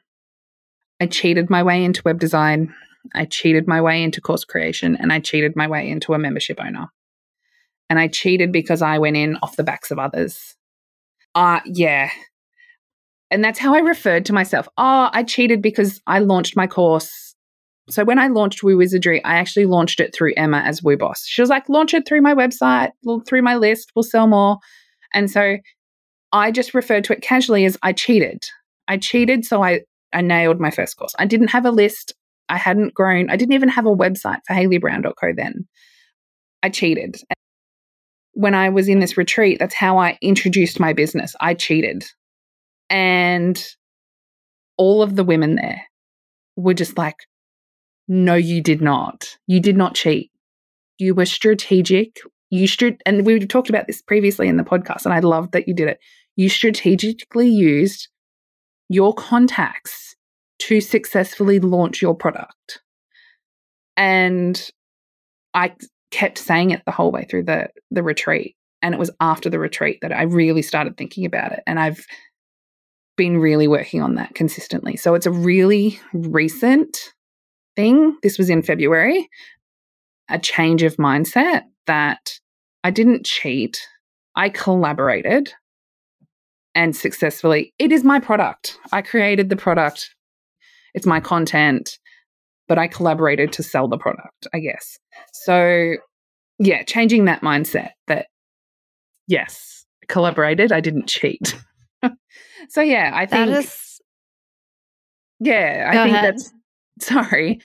I 1.00 1.06
cheated 1.06 1.48
my 1.48 1.62
way 1.62 1.82
into 1.82 2.02
web 2.04 2.20
design, 2.20 2.74
I 3.14 3.24
cheated 3.24 3.66
my 3.66 3.80
way 3.80 4.02
into 4.02 4.20
course 4.20 4.44
creation, 4.44 4.96
and 4.96 5.12
I 5.12 5.20
cheated 5.20 5.56
my 5.56 5.66
way 5.66 5.88
into 5.88 6.14
a 6.14 6.18
membership 6.18 6.60
owner. 6.60 6.86
And 7.90 7.98
I 7.98 8.08
cheated 8.08 8.52
because 8.52 8.82
I 8.82 8.98
went 8.98 9.16
in 9.16 9.36
off 9.42 9.56
the 9.56 9.64
backs 9.64 9.90
of 9.90 9.98
others. 9.98 10.56
Uh, 11.34 11.60
yeah. 11.66 12.10
And 13.30 13.44
that's 13.44 13.58
how 13.58 13.74
I 13.74 13.78
referred 13.78 14.26
to 14.26 14.32
myself. 14.32 14.68
Oh, 14.78 15.10
I 15.12 15.22
cheated 15.22 15.60
because 15.60 16.00
I 16.06 16.20
launched 16.20 16.56
my 16.56 16.66
course 16.66 17.24
so 17.90 18.04
when 18.04 18.18
I 18.18 18.28
launched 18.28 18.62
Woo 18.62 18.78
Wizardry, 18.78 19.22
I 19.24 19.34
actually 19.34 19.66
launched 19.66 20.00
it 20.00 20.14
through 20.14 20.32
Emma 20.36 20.58
as 20.58 20.82
Woo 20.82 20.96
Boss. 20.96 21.26
She 21.26 21.42
was 21.42 21.50
like, 21.50 21.68
launch 21.68 21.92
it 21.92 22.06
through 22.06 22.22
my 22.22 22.34
website, 22.34 22.90
through 23.26 23.42
my 23.42 23.56
list, 23.56 23.92
we'll 23.94 24.04
sell 24.04 24.26
more. 24.26 24.58
And 25.12 25.30
so 25.30 25.58
I 26.32 26.50
just 26.50 26.74
referred 26.74 27.04
to 27.04 27.12
it 27.12 27.20
casually 27.20 27.64
as 27.66 27.76
I 27.82 27.92
cheated. 27.92 28.44
I 28.88 28.96
cheated, 28.96 29.44
so 29.44 29.62
I, 29.62 29.82
I 30.12 30.22
nailed 30.22 30.60
my 30.60 30.70
first 30.70 30.96
course. 30.96 31.14
I 31.18 31.26
didn't 31.26 31.48
have 31.48 31.66
a 31.66 31.70
list. 31.70 32.14
I 32.48 32.56
hadn't 32.56 32.94
grown. 32.94 33.30
I 33.30 33.36
didn't 33.36 33.54
even 33.54 33.68
have 33.68 33.86
a 33.86 33.96
website 33.96 34.40
for 34.46 34.54
haleybrown.co 34.54 35.32
then. 35.36 35.66
I 36.62 36.68
cheated. 36.70 37.16
When 38.32 38.54
I 38.54 38.68
was 38.68 38.88
in 38.88 38.98
this 38.98 39.16
retreat, 39.16 39.58
that's 39.58 39.74
how 39.74 39.98
I 39.98 40.18
introduced 40.20 40.80
my 40.80 40.92
business. 40.92 41.34
I 41.40 41.54
cheated. 41.54 42.04
And 42.90 43.62
all 44.76 45.02
of 45.02 45.16
the 45.16 45.24
women 45.24 45.54
there 45.54 45.82
were 46.56 46.74
just 46.74 46.98
like, 46.98 47.16
no, 48.08 48.34
you 48.34 48.60
did 48.60 48.82
not. 48.82 49.36
You 49.46 49.60
did 49.60 49.76
not 49.76 49.94
cheat. 49.94 50.30
You 50.98 51.14
were 51.14 51.26
strategic. 51.26 52.18
You 52.50 52.66
should, 52.66 53.00
and 53.06 53.24
we 53.24 53.38
talked 53.46 53.70
about 53.70 53.86
this 53.86 54.02
previously 54.02 54.48
in 54.48 54.56
the 54.56 54.62
podcast, 54.64 55.04
and 55.04 55.14
I 55.14 55.20
loved 55.20 55.52
that 55.52 55.66
you 55.66 55.74
did 55.74 55.88
it. 55.88 55.98
You 56.36 56.48
strategically 56.48 57.48
used 57.48 58.08
your 58.88 59.14
contacts 59.14 60.14
to 60.66 60.80
successfully 60.80 61.60
launch 61.60 62.00
your 62.00 62.14
product. 62.14 62.80
And 63.96 64.70
I 65.52 65.74
kept 66.10 66.38
saying 66.38 66.70
it 66.70 66.82
the 66.86 66.92
whole 66.92 67.12
way 67.12 67.26
through 67.28 67.44
the 67.44 67.68
the 67.90 68.02
retreat. 68.02 68.56
And 68.82 68.94
it 68.94 68.98
was 68.98 69.10
after 69.20 69.48
the 69.48 69.58
retreat 69.58 69.98
that 70.02 70.12
I 70.12 70.22
really 70.22 70.62
started 70.62 70.96
thinking 70.96 71.24
about 71.24 71.52
it. 71.52 71.62
And 71.66 71.78
I've 71.78 72.04
been 73.16 73.38
really 73.38 73.68
working 73.68 74.02
on 74.02 74.16
that 74.16 74.34
consistently. 74.34 74.96
So 74.96 75.14
it's 75.14 75.26
a 75.26 75.30
really 75.30 76.00
recent 76.12 76.96
thing. 77.76 78.16
This 78.22 78.38
was 78.38 78.50
in 78.50 78.62
February. 78.62 79.28
A 80.28 80.38
change 80.38 80.82
of 80.82 80.96
mindset 80.96 81.64
that 81.86 82.38
I 82.82 82.90
didn't 82.90 83.26
cheat. 83.26 83.86
I 84.34 84.48
collaborated 84.48 85.52
and 86.74 86.96
successfully. 86.96 87.72
It 87.78 87.92
is 87.92 88.02
my 88.02 88.18
product. 88.18 88.78
I 88.92 89.02
created 89.02 89.48
the 89.48 89.56
product. 89.56 90.14
It's 90.94 91.06
my 91.06 91.20
content, 91.20 91.98
but 92.68 92.78
I 92.78 92.86
collaborated 92.88 93.52
to 93.54 93.62
sell 93.62 93.88
the 93.88 93.98
product, 93.98 94.46
I 94.54 94.60
guess. 94.60 94.98
So, 95.32 95.94
yeah, 96.58 96.82
changing 96.84 97.24
that 97.26 97.42
mindset 97.42 97.90
that, 98.06 98.26
yes, 99.26 99.84
collaborated. 100.08 100.72
I 100.72 100.80
didn't 100.80 101.08
cheat. 101.08 101.56
so, 102.68 102.80
yeah, 102.80 103.10
I 103.14 103.26
think. 103.26 103.50
That 103.50 103.58
is- 103.58 104.00
yeah, 105.40 105.86
I 105.90 105.94
Go 105.94 106.04
think 106.04 106.16
ahead. 106.16 106.34
that's 106.34 106.52
sorry. 107.00 107.60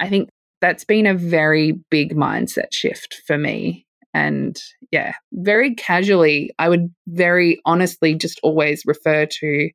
I 0.00 0.08
think 0.08 0.28
that's 0.60 0.84
been 0.84 1.06
a 1.06 1.14
very 1.14 1.72
big 1.90 2.14
mindset 2.14 2.72
shift 2.72 3.20
for 3.26 3.38
me. 3.38 3.86
And 4.12 4.56
yeah, 4.90 5.14
very 5.32 5.74
casually, 5.74 6.50
I 6.58 6.68
would 6.68 6.92
very 7.08 7.60
honestly 7.64 8.14
just 8.14 8.38
always 8.42 8.82
refer 8.86 9.26
to 9.26 9.70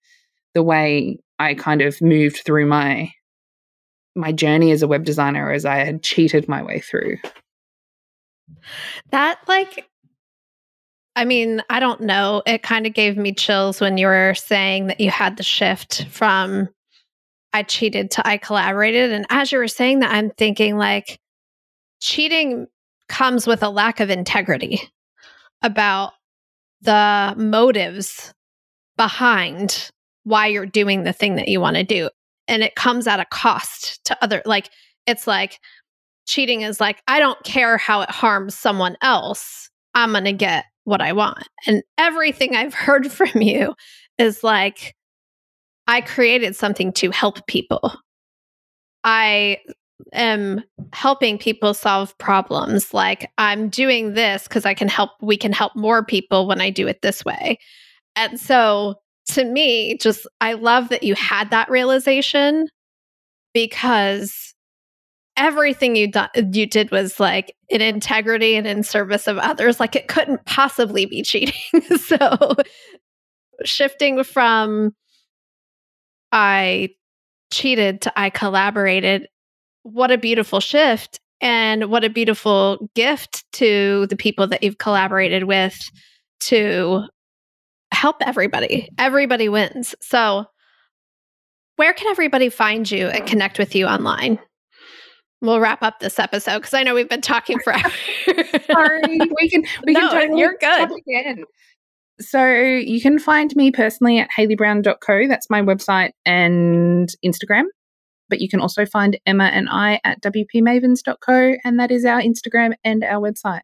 the 0.53 0.63
way 0.63 1.17
I 1.39 1.53
kind 1.55 1.81
of 1.81 1.99
moved 2.01 2.41
through 2.45 2.65
my 2.67 3.11
my 4.15 4.31
journey 4.31 4.71
as 4.71 4.81
a 4.81 4.87
web 4.87 5.05
designer 5.05 5.51
as 5.51 5.65
I 5.65 5.77
had 5.77 6.03
cheated 6.03 6.49
my 6.49 6.61
way 6.61 6.79
through. 6.79 7.17
That 9.11 9.39
like 9.47 9.87
I 11.15 11.25
mean, 11.25 11.61
I 11.69 11.79
don't 11.79 12.01
know. 12.01 12.43
It 12.45 12.63
kind 12.63 12.85
of 12.85 12.93
gave 12.93 13.17
me 13.17 13.33
chills 13.33 13.81
when 13.81 13.97
you 13.97 14.07
were 14.07 14.33
saying 14.35 14.87
that 14.87 14.99
you 14.99 15.09
had 15.09 15.37
the 15.37 15.43
shift 15.43 16.05
from 16.09 16.69
I 17.51 17.63
cheated 17.63 18.11
to 18.11 18.27
I 18.27 18.37
collaborated. 18.37 19.11
And 19.11 19.25
as 19.29 19.51
you 19.51 19.57
were 19.57 19.67
saying 19.67 19.99
that, 19.99 20.11
I'm 20.11 20.29
thinking 20.31 20.77
like 20.77 21.19
cheating 21.99 22.67
comes 23.07 23.47
with 23.47 23.63
a 23.63 23.69
lack 23.69 23.99
of 23.99 24.09
integrity 24.09 24.81
about 25.61 26.13
the 26.81 27.33
motives 27.37 28.33
behind 28.97 29.89
why 30.29 30.45
you're 30.45 30.65
doing 30.65 31.03
the 31.03 31.13
thing 31.13 31.35
that 31.35 31.47
you 31.47 31.59
want 31.59 31.75
to 31.75 31.83
do. 31.83 32.07
And 32.47 32.61
it 32.61 32.75
comes 32.75 33.07
at 33.07 33.19
a 33.19 33.25
cost 33.25 34.03
to 34.05 34.17
other, 34.23 34.43
like, 34.45 34.69
it's 35.07 35.25
like 35.25 35.59
cheating 36.27 36.61
is 36.61 36.79
like, 36.79 37.01
I 37.07 37.19
don't 37.19 37.43
care 37.43 37.77
how 37.77 38.01
it 38.01 38.11
harms 38.11 38.55
someone 38.55 38.95
else. 39.01 39.71
I'm 39.95 40.11
going 40.11 40.25
to 40.25 40.33
get 40.33 40.65
what 40.83 41.01
I 41.01 41.13
want. 41.13 41.47
And 41.65 41.81
everything 41.97 42.55
I've 42.55 42.73
heard 42.75 43.11
from 43.11 43.41
you 43.41 43.73
is 44.19 44.43
like, 44.43 44.95
I 45.87 46.01
created 46.01 46.55
something 46.55 46.93
to 46.93 47.09
help 47.09 47.47
people. 47.47 47.91
I 49.03 49.57
am 50.13 50.63
helping 50.93 51.39
people 51.39 51.73
solve 51.73 52.15
problems. 52.19 52.93
Like 52.93 53.31
I'm 53.39 53.69
doing 53.69 54.13
this 54.13 54.43
because 54.43 54.65
I 54.65 54.75
can 54.75 54.89
help, 54.89 55.11
we 55.21 55.37
can 55.37 55.53
help 55.53 55.75
more 55.75 56.05
people 56.05 56.47
when 56.47 56.61
I 56.61 56.69
do 56.69 56.87
it 56.87 57.01
this 57.01 57.25
way. 57.25 57.57
And 58.15 58.39
so 58.39 58.95
to 59.29 59.45
me, 59.45 59.97
just 59.97 60.27
I 60.41 60.53
love 60.53 60.89
that 60.89 61.03
you 61.03 61.15
had 61.15 61.51
that 61.51 61.69
realization 61.69 62.67
because 63.53 64.53
everything 65.37 65.95
you 65.95 66.11
do- 66.11 66.49
you 66.53 66.65
did 66.65 66.91
was 66.91 67.19
like 67.19 67.55
in 67.69 67.81
integrity 67.81 68.55
and 68.55 68.67
in 68.67 68.83
service 68.83 69.27
of 69.27 69.37
others. 69.37 69.79
Like 69.79 69.95
it 69.95 70.07
couldn't 70.07 70.45
possibly 70.45 71.05
be 71.05 71.23
cheating. 71.23 71.81
so 71.97 72.55
shifting 73.63 74.23
from 74.23 74.91
I 76.31 76.89
cheated 77.51 78.01
to 78.01 78.19
I 78.19 78.29
collaborated 78.29 79.27
what 79.83 80.11
a 80.11 80.17
beautiful 80.17 80.59
shift 80.59 81.19
and 81.41 81.85
what 81.89 82.03
a 82.03 82.09
beautiful 82.09 82.89
gift 82.95 83.45
to 83.53 84.07
the 84.07 84.17
people 84.17 84.47
that 84.47 84.61
you've 84.61 84.77
collaborated 84.77 85.45
with 85.45 85.89
to 86.41 87.03
help 87.99 88.17
everybody. 88.21 88.89
Everybody 88.97 89.49
wins. 89.49 89.93
So, 90.01 90.45
where 91.75 91.93
can 91.93 92.07
everybody 92.07 92.49
find 92.49 92.89
you 92.89 93.07
and 93.07 93.27
connect 93.27 93.59
with 93.59 93.75
you 93.75 93.87
online? 93.87 94.39
We'll 95.41 95.59
wrap 95.59 95.83
up 95.83 95.99
this 95.99 96.17
episode 96.17 96.59
because 96.59 96.73
I 96.73 96.83
know 96.83 96.95
we've 96.95 97.09
been 97.09 97.21
talking 97.21 97.59
forever. 97.59 97.89
Sorry, 98.71 99.01
we 99.03 99.49
can 99.49 99.63
we 99.85 99.93
no, 99.93 99.99
can 99.99 100.11
totally 100.11 100.39
you're 100.39 100.57
good. 100.59 100.91
Again. 100.91 101.43
So 102.21 102.45
you 102.45 103.01
can 103.01 103.19
find 103.19 103.53
me 103.55 103.71
personally 103.71 104.19
at 104.19 104.29
haleybrown.co. 104.37 105.27
That's 105.27 105.49
my 105.49 105.61
website 105.61 106.11
and 106.25 107.09
Instagram. 107.25 107.65
But 108.29 108.41
you 108.41 108.49
can 108.49 108.59
also 108.59 108.85
find 108.85 109.17
Emma 109.25 109.45
and 109.45 109.67
I 109.69 109.99
at 110.03 110.21
wpmavens.co, 110.21 111.55
and 111.63 111.79
that 111.79 111.91
is 111.91 112.05
our 112.05 112.21
Instagram 112.21 112.73
and 112.83 113.03
our 113.03 113.21
website. 113.21 113.61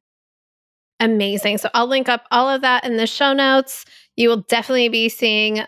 Amazing. 1.00 1.58
So 1.58 1.70
I'll 1.74 1.88
link 1.88 2.08
up 2.08 2.26
all 2.32 2.50
of 2.50 2.62
that 2.62 2.86
in 2.86 2.98
the 2.98 3.08
show 3.08 3.34
notes. 3.34 3.86
You 4.16 4.30
will 4.30 4.42
definitely 4.42 4.90
be 4.90 5.10
seeing 5.10 5.62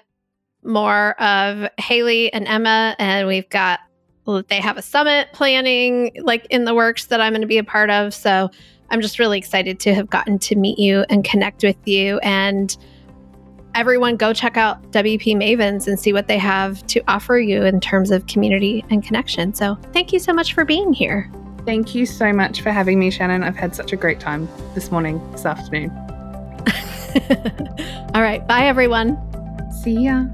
more 0.64 1.20
of 1.22 1.70
Haley 1.78 2.32
and 2.34 2.48
Emma, 2.48 2.96
and 3.00 3.28
we've 3.28 3.50
got 3.50 3.80
they 4.50 4.60
have 4.60 4.76
a 4.76 4.82
summit 4.82 5.30
planning 5.32 6.12
like 6.22 6.46
in 6.50 6.66
the 6.66 6.76
works 6.76 7.06
that 7.06 7.22
I'm 7.22 7.32
going 7.32 7.42
to 7.42 7.48
be 7.48 7.58
a 7.58 7.64
part 7.64 7.90
of. 7.90 8.14
So 8.14 8.50
I'm 8.90 9.00
just 9.00 9.20
really 9.20 9.38
excited 9.38 9.80
to 9.82 9.94
have 9.94 10.10
gotten 10.10 10.38
to 10.40 10.56
meet 10.56 10.78
you 10.78 11.06
and 11.10 11.24
connect 11.24 11.64
with 11.64 11.78
you 11.86 12.20
and 12.20 12.76
everyone 13.76 14.18
go 14.18 14.34
check 14.34 14.58
out 14.58 14.82
WP 14.92 15.36
Mavens 15.36 15.88
and 15.88 16.00
see 16.00 16.12
what 16.12 16.28
they 16.28 16.38
have 16.38 16.86
to 16.88 17.02
offer 17.08 17.38
you 17.38 17.64
in 17.64 17.80
terms 17.80 18.12
of 18.12 18.26
community 18.26 18.84
and 18.90 19.04
connection. 19.04 19.54
So, 19.54 19.76
thank 19.94 20.12
you 20.12 20.20
so 20.20 20.34
much 20.34 20.54
for 20.54 20.66
being 20.66 20.94
here. 20.94 21.32
Thank 21.64 21.94
you 21.94 22.06
so 22.06 22.34
much 22.34 22.62
for 22.62 22.72
having 22.72 22.98
me, 22.98 23.12
Shannon. 23.12 23.44
I've 23.44 23.56
had 23.56 23.76
such 23.76 23.94
a 23.94 23.96
great 23.96 24.20
time 24.20 24.48
this 24.74 24.90
morning, 24.90 25.22
this 25.32 25.46
afternoon. 25.46 26.07
All 28.14 28.22
right. 28.22 28.46
Bye, 28.48 28.66
everyone. 28.68 29.18
See 29.72 30.06
ya. 30.06 30.26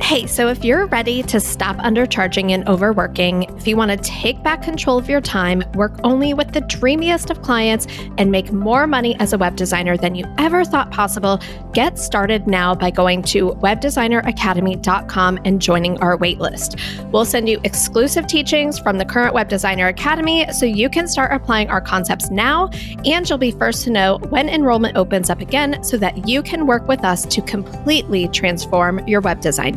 Hey, 0.00 0.26
so 0.26 0.48
if 0.48 0.64
you're 0.64 0.86
ready 0.86 1.22
to 1.24 1.38
stop 1.38 1.76
undercharging 1.76 2.52
and 2.52 2.66
overworking, 2.66 3.42
if 3.58 3.66
you 3.66 3.76
want 3.76 3.90
to 3.90 3.98
take 3.98 4.42
back 4.42 4.62
control 4.62 4.96
of 4.96 5.06
your 5.06 5.20
time, 5.20 5.62
work 5.74 5.92
only 6.02 6.32
with 6.32 6.52
the 6.52 6.62
dreamiest 6.62 7.28
of 7.28 7.42
clients, 7.42 7.86
and 8.16 8.30
make 8.30 8.52
more 8.52 8.86
money 8.86 9.14
as 9.20 9.34
a 9.34 9.38
web 9.38 9.54
designer 9.54 9.98
than 9.98 10.14
you 10.14 10.24
ever 10.38 10.64
thought 10.64 10.90
possible, 10.90 11.38
get 11.74 11.98
started 11.98 12.46
now 12.46 12.74
by 12.74 12.90
going 12.90 13.22
to 13.22 13.50
webdesigneracademy.com 13.50 15.40
and 15.44 15.60
joining 15.60 15.98
our 16.00 16.16
waitlist. 16.16 16.80
We'll 17.12 17.26
send 17.26 17.50
you 17.50 17.60
exclusive 17.62 18.26
teachings 18.26 18.78
from 18.78 18.96
the 18.96 19.04
current 19.04 19.34
Web 19.34 19.50
Designer 19.50 19.88
Academy 19.88 20.50
so 20.52 20.64
you 20.64 20.88
can 20.88 21.06
start 21.06 21.32
applying 21.32 21.68
our 21.68 21.82
concepts 21.82 22.30
now, 22.30 22.70
and 23.04 23.28
you'll 23.28 23.36
be 23.36 23.50
first 23.50 23.84
to 23.84 23.90
know 23.90 24.18
when 24.30 24.48
enrollment 24.48 24.96
opens 24.96 25.28
up 25.28 25.40
again 25.40 25.84
so 25.84 25.98
that 25.98 26.26
you 26.26 26.42
can 26.42 26.66
work 26.66 26.88
with 26.88 27.04
us 27.04 27.26
to 27.26 27.42
completely 27.42 28.26
transform 28.28 29.06
your 29.06 29.20
web 29.20 29.40
design 29.42 29.76